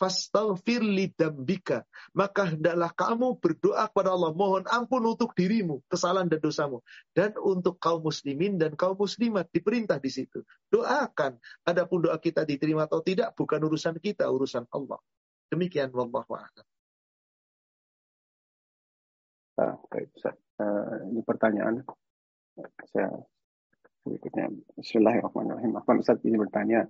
[0.00, 1.84] fastaghfir li dambika.
[2.16, 6.80] Maka hendaklah kamu berdoa kepada Allah, mohon ampun untuk dirimu, kesalahan dan dosamu.
[7.12, 10.40] Dan untuk kaum muslimin dan kaum muslimat diperintah di situ.
[10.72, 11.36] Doakan.
[11.68, 14.96] Adapun doa kita diterima atau tidak bukan urusan kita, urusan Allah.
[15.52, 16.66] Demikian wallahu a'lam.
[19.60, 20.08] Ah, baik,
[20.60, 21.80] Uh, ini pertanyaan
[22.92, 23.08] saya
[24.04, 24.52] berikutnya.
[24.76, 25.72] Bismillahirrahmanirrahim.
[25.72, 26.84] Afwan Ustaz ini bertanya,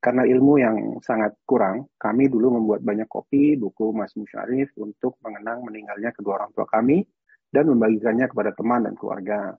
[0.00, 5.60] karena ilmu yang sangat kurang, kami dulu membuat banyak kopi, buku Mas Musyarif untuk mengenang
[5.60, 7.04] meninggalnya kedua orang tua kami
[7.52, 9.52] dan membagikannya kepada teman dan keluarga.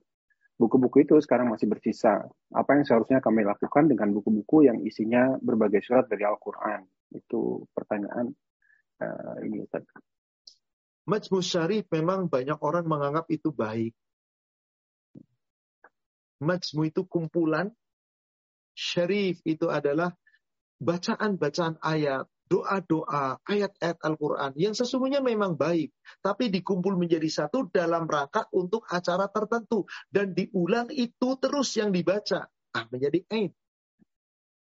[0.58, 2.26] Buku-buku itu sekarang masih bersisa.
[2.50, 6.90] Apa yang seharusnya kami lakukan dengan buku-buku yang isinya berbagai surat dari Al-Quran?
[7.14, 8.34] Itu pertanyaan
[8.98, 9.86] uh, ini Ustaz.
[11.06, 13.94] Majmu Syarif memang banyak orang menganggap itu baik.
[16.42, 17.70] Majmu itu kumpulan,
[18.74, 20.10] Syarif itu adalah
[20.82, 28.50] bacaan-bacaan ayat, doa-doa, ayat-ayat Al-Quran yang sesungguhnya memang baik, tapi dikumpul menjadi satu dalam rangka
[28.52, 33.54] untuk acara tertentu dan diulang itu terus yang dibaca, ah menjadi aid.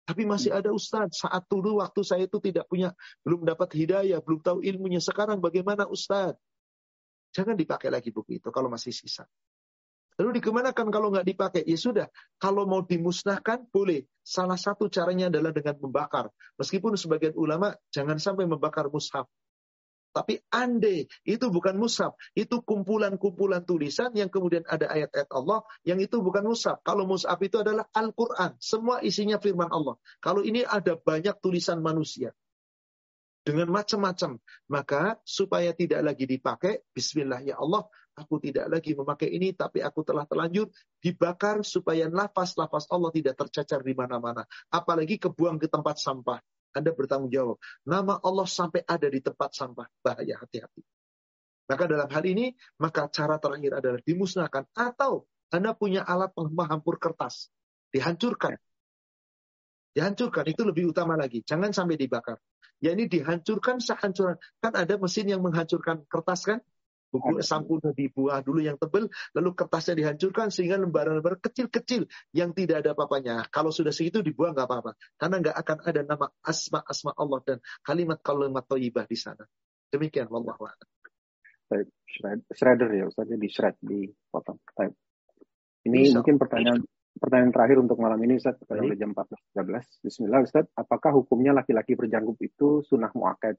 [0.09, 4.41] Tapi masih ada Ustadz, saat dulu waktu saya itu tidak punya, belum dapat hidayah, belum
[4.41, 5.05] tahu ilmunya.
[5.05, 6.41] Sekarang bagaimana Ustadz?
[7.37, 9.29] Jangan dipakai lagi buku itu kalau masih sisa.
[10.19, 11.63] Lalu dikemanakan kalau nggak dipakai?
[11.63, 12.11] Ya sudah,
[12.43, 14.03] kalau mau dimusnahkan boleh.
[14.27, 16.29] Salah satu caranya adalah dengan membakar.
[16.59, 19.31] Meskipun sebagian ulama jangan sampai membakar mushaf.
[20.11, 26.19] Tapi ande itu bukan mushaf, itu kumpulan-kumpulan tulisan yang kemudian ada ayat-ayat Allah yang itu
[26.19, 26.83] bukan mushaf.
[26.83, 29.95] Kalau mushaf itu adalah Al-Qur'an, semua isinya firman Allah.
[30.19, 32.35] Kalau ini ada banyak tulisan manusia
[33.47, 34.37] dengan macam-macam,
[34.69, 37.87] maka supaya tidak lagi dipakai, bismillah ya Allah,
[38.19, 40.67] aku tidak lagi memakai ini, tapi aku telah terlanjur
[40.99, 44.43] dibakar supaya nafas-nafas Allah tidak tercacar di mana-mana.
[44.69, 46.43] Apalagi kebuang ke tempat sampah.
[46.75, 47.57] Anda bertanggung jawab.
[47.87, 49.89] Nama Allah sampai ada di tempat sampah.
[50.05, 50.83] Bahaya, hati-hati.
[51.69, 54.69] Maka dalam hal ini, maka cara terakhir adalah dimusnahkan.
[54.77, 57.49] Atau Anda punya alat penghampur kertas.
[57.89, 58.61] Dihancurkan.
[59.97, 61.41] Dihancurkan, itu lebih utama lagi.
[61.41, 62.37] Jangan sampai dibakar.
[62.79, 64.39] Ya ini dihancurkan sehancuran.
[64.63, 66.63] Kan ada mesin yang menghancurkan kertas kan?
[67.09, 72.07] Buku sampulnya dibuah dulu yang tebal, lalu kertasnya dihancurkan sehingga lembaran-lembaran kecil-kecil
[72.37, 73.49] yang tidak ada apa-apanya.
[73.49, 78.65] Kalau sudah segitu dibuang nggak apa-apa, karena nggak akan ada nama asma-asma Allah dan kalimat-kalimat
[78.69, 79.45] thayyibah di sana.
[79.89, 80.89] Demikian, wallahu a'lam.
[81.69, 81.89] Baik,
[82.57, 84.57] shredder ya Ustaz, di shred, dipotong.
[84.73, 84.97] Baik.
[85.85, 86.21] Ini Bisa.
[86.21, 86.81] mungkin pertanyaan
[87.19, 90.05] pertanyaan terakhir untuk malam ini Ustaz, pada jam 14.13.
[90.07, 93.59] Bismillah Ustaz, apakah hukumnya laki-laki berjanggut itu sunnah muakkad?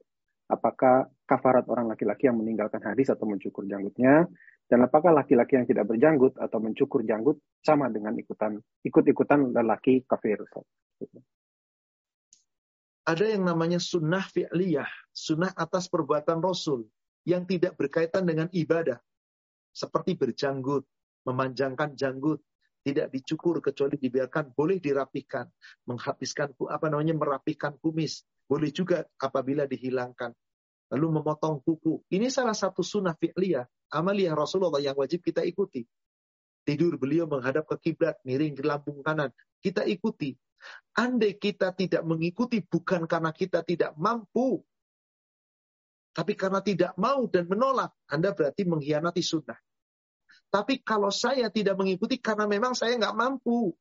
[0.50, 4.26] Apakah kafarat orang laki-laki yang meninggalkan hadis atau mencukur janggutnya
[4.66, 10.42] dan apakah laki-laki yang tidak berjanggut atau mencukur janggut sama dengan ikutan ikut-ikutan lelaki kafir
[13.10, 16.86] ada yang namanya sunnah fi'liyah sunnah atas perbuatan rasul
[17.28, 18.98] yang tidak berkaitan dengan ibadah.
[19.70, 20.86] Seperti berjanggut
[21.26, 22.42] memanjangkan janggut
[22.82, 25.46] tidak dicukur kecuali dibiarkan boleh dirapikan
[25.86, 30.34] menghabiskan apa namanya merapikan kumis boleh juga apabila dihilangkan.
[30.90, 32.02] Lalu memotong kuku.
[32.10, 33.94] Ini salah satu sunnah fi'liyah.
[33.94, 35.86] Amaliyah Rasulullah yang wajib kita ikuti.
[36.66, 39.30] Tidur beliau menghadap ke kiblat, miring ke lambung kanan.
[39.62, 40.34] Kita ikuti.
[40.98, 44.66] Andai kita tidak mengikuti bukan karena kita tidak mampu.
[46.10, 47.94] Tapi karena tidak mau dan menolak.
[48.10, 49.62] Anda berarti mengkhianati sunnah.
[50.50, 53.78] Tapi kalau saya tidak mengikuti karena memang saya nggak mampu.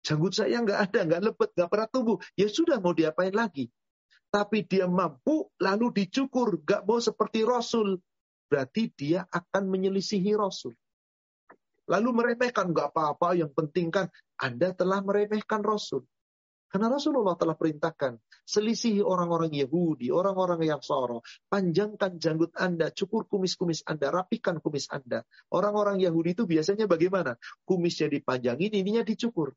[0.00, 2.16] Janggut saya nggak ada, nggak lepet, nggak pernah tumbuh.
[2.32, 3.68] Ya sudah mau diapain lagi?
[4.36, 7.96] Tapi dia mampu lalu dicukur, gak mau seperti Rasul,
[8.52, 10.76] berarti dia akan menyelisihi Rasul.
[11.88, 16.04] Lalu meremehkan, gak apa-apa, yang penting kan Anda telah meremehkan Rasul.
[16.68, 23.88] Karena Rasulullah telah perintahkan, selisihi orang-orang Yahudi, orang-orang yang soro, panjangkan janggut Anda, cukur kumis-kumis
[23.88, 25.24] Anda, rapikan kumis Anda.
[25.48, 27.40] Orang-orang Yahudi itu biasanya bagaimana?
[27.64, 29.56] Kumisnya dipanjangin, ininya dicukur.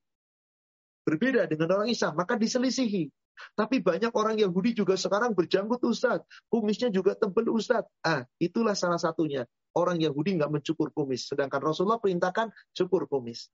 [1.10, 3.10] Berbeda dengan orang Islam, maka diselisihi.
[3.58, 6.22] Tapi banyak orang Yahudi juga sekarang berjanggut Ustaz.
[6.54, 7.90] Kumisnya juga tebal Ustaz.
[8.06, 9.50] Ah, itulah salah satunya.
[9.74, 11.26] Orang Yahudi nggak mencukur kumis.
[11.26, 13.50] Sedangkan Rasulullah perintahkan cukur kumis.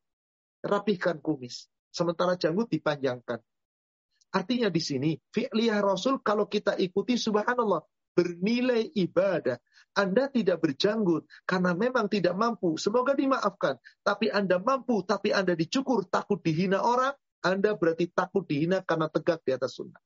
[0.68, 1.72] Rapihkan kumis.
[1.96, 3.40] Sementara janggut dipanjangkan.
[4.36, 7.80] Artinya di sini, fi'liyah Rasul kalau kita ikuti subhanallah.
[8.16, 9.56] Bernilai ibadah.
[9.96, 12.76] Anda tidak berjanggut karena memang tidak mampu.
[12.76, 13.80] Semoga dimaafkan.
[14.04, 19.42] Tapi Anda mampu, tapi Anda dicukur, takut dihina orang, anda berarti takut dihina karena tegak
[19.44, 20.00] di atas sunnah.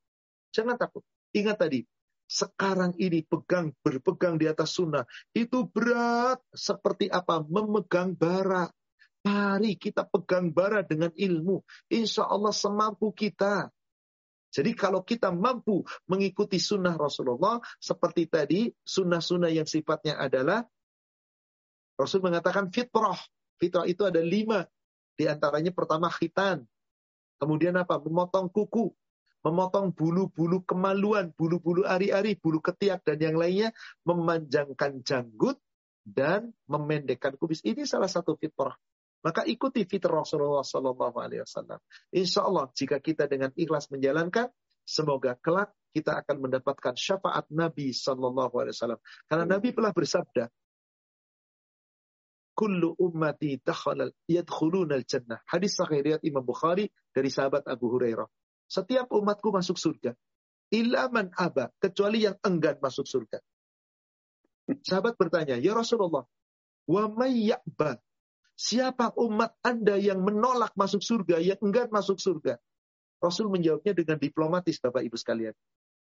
[0.49, 1.05] Jangan takut.
[1.29, 1.85] Ingat tadi,
[2.29, 5.01] sekarang ini pegang berpegang di atas sunnah
[5.33, 7.41] itu berat seperti apa?
[7.41, 8.69] Memegang bara.
[9.25, 11.65] Mari kita pegang bara dengan ilmu.
[11.89, 13.73] Insya Allah semampu kita.
[14.49, 20.65] Jadi kalau kita mampu mengikuti sunnah Rasulullah seperti tadi sunnah-sunnah yang sifatnya adalah
[21.99, 23.17] Rasul mengatakan fitrah.
[23.59, 24.65] Fitrah itu ada lima.
[25.13, 26.63] Di antaranya pertama khitan
[27.39, 28.91] kemudian apa memotong kuku
[29.39, 33.71] memotong bulu-bulu kemaluan, bulu-bulu ari-ari, bulu ketiak dan yang lainnya,
[34.03, 35.55] memanjangkan janggut
[36.03, 37.63] dan memendekkan kubis.
[37.63, 38.75] Ini salah satu fitrah.
[39.19, 41.79] Maka ikuti fitrah Rasulullah Sallallahu Alaihi Wasallam.
[42.15, 44.47] Insya Allah jika kita dengan ikhlas menjalankan,
[44.87, 49.01] semoga kelak kita akan mendapatkan syafaat Nabi Sallallahu Alaihi Wasallam.
[49.27, 50.47] Karena Nabi telah bersabda,
[52.59, 53.55] kullu ummati
[54.27, 55.39] yadkhuluna al-jannah.
[55.47, 58.27] Hadis sahih riwayat Imam Bukhari dari sahabat Abu Hurairah.
[58.67, 60.11] Setiap umatku masuk surga.
[60.75, 63.39] Ilaman aba, kecuali yang enggan masuk surga.
[64.85, 66.27] Sahabat bertanya, Ya Rasulullah,
[66.85, 67.97] wa mayyakba,
[68.53, 72.59] siapa umat anda yang menolak masuk surga, yang enggan masuk surga?
[73.23, 75.55] Rasul menjawabnya dengan diplomatis, Bapak Ibu sekalian.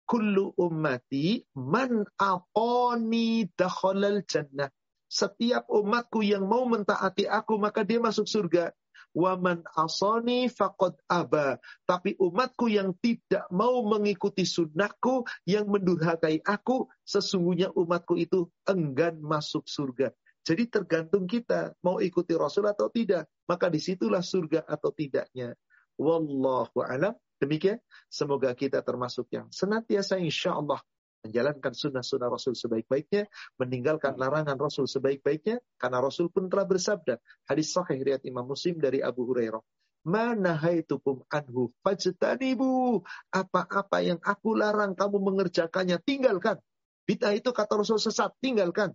[0.05, 4.68] Kullu ummati man aqoni dakhalal jannah.
[5.09, 8.76] Setiap umatku yang mau mentaati aku, maka dia masuk surga.
[9.16, 11.56] Waman asani faqad aba.
[11.89, 19.64] Tapi umatku yang tidak mau mengikuti sunnahku, yang mendurhakai aku, sesungguhnya umatku itu enggan masuk
[19.64, 20.12] surga.
[20.44, 23.28] Jadi tergantung kita mau ikuti Rasul atau tidak.
[23.48, 25.56] Maka di situlah surga atau tidaknya.
[25.97, 27.16] Wallahu alam.
[27.40, 27.80] Demikian.
[28.12, 30.80] Semoga kita termasuk yang senantiasa insya Allah
[31.27, 33.27] menjalankan sunnah-sunnah Rasul sebaik-baiknya,
[33.59, 37.19] meninggalkan larangan Rasul sebaik-baiknya, karena Rasul pun telah bersabda,
[37.51, 39.61] hadis sahih riwayat Imam Muslim dari Abu Hurairah,
[40.07, 43.03] Mana haitukum anhu fajtanibu.
[43.35, 46.62] Apa-apa yang aku larang kamu mengerjakannya, tinggalkan.
[47.05, 48.95] Bid'ah itu kata Rasul sesat, tinggalkan.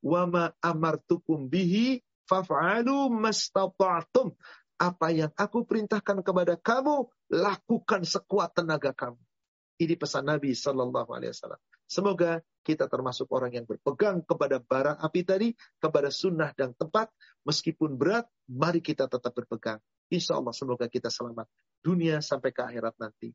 [0.00, 4.32] Wama amartukum bihi faf'alu mastata'tum.
[4.74, 9.20] Apa yang aku perintahkan kepada kamu, lakukan sekuat tenaga kamu.
[9.74, 11.60] Ini pesan Nabi Sallallahu Alaihi Wasallam.
[11.84, 15.48] Semoga kita termasuk orang yang berpegang kepada bara api tadi,
[15.82, 17.10] kepada sunnah dan tempat,
[17.42, 19.82] meskipun berat, mari kita tetap berpegang.
[20.08, 21.50] Insya Allah semoga kita selamat
[21.82, 23.34] dunia sampai ke akhirat nanti.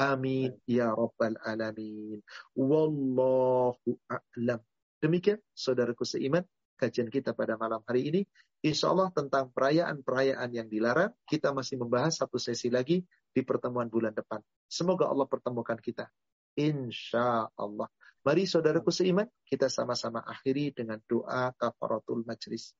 [0.00, 2.24] Amin ya rabbal alamin.
[2.56, 4.62] Wallahu a'lam.
[5.02, 6.46] Demikian saudaraku seiman,
[6.80, 8.22] kajian kita pada malam hari ini.
[8.64, 14.14] Insya Allah tentang perayaan-perayaan yang dilarang, kita masih membahas satu sesi lagi di pertemuan bulan
[14.14, 14.42] depan.
[14.66, 16.10] Semoga Allah pertemukan kita.
[16.58, 17.86] Insya Allah.
[18.20, 22.76] Mari saudaraku seiman, kita sama-sama akhiri dengan doa kafaratul majlis.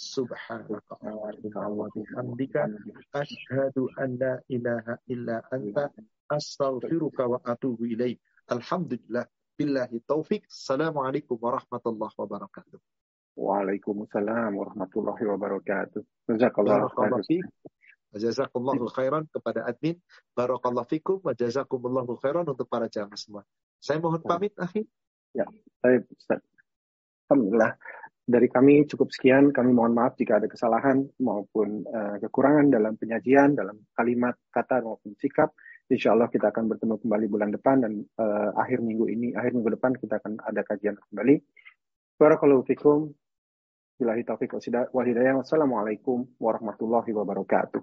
[0.00, 0.96] Subhanaka
[1.92, 2.64] bihamdika
[3.12, 5.92] asyhadu an la ilaha illa anta
[6.32, 8.16] astaghfiruka wa atubu ilaik.
[8.48, 9.28] Alhamdulillah
[9.60, 10.48] billahi taufik.
[10.48, 12.80] Assalamualaikum warahmatullahi wabarakatuh.
[13.36, 16.00] Waalaikumsalam warahmatullahi wabarakatuh.
[16.32, 17.20] Jazakallahu khairan.
[18.10, 19.98] Jazakumullahu khairan kepada admin.
[20.34, 23.42] Barakallahu fikum wa jazakumullahu khairan untuk para jamaah semua.
[23.78, 24.84] Saya mohon pamit, akhir.
[25.30, 25.46] Ya,
[25.78, 26.42] saya Ustaz.
[27.30, 27.78] Alhamdulillah.
[28.30, 29.54] Dari kami cukup sekian.
[29.54, 35.14] Kami mohon maaf jika ada kesalahan maupun uh, kekurangan dalam penyajian, dalam kalimat, kata maupun
[35.18, 35.54] sikap.
[35.90, 39.74] Insya Allah kita akan bertemu kembali bulan depan dan uh, akhir minggu ini, akhir minggu
[39.74, 41.42] depan kita akan ada kajian kembali.
[42.18, 43.10] Barakallahu fikum.
[44.00, 44.50] Bilahi taufiq
[44.90, 45.38] wa hidayah.
[45.38, 47.78] Wassalamualaikum warahmatullahi wabarakatuh.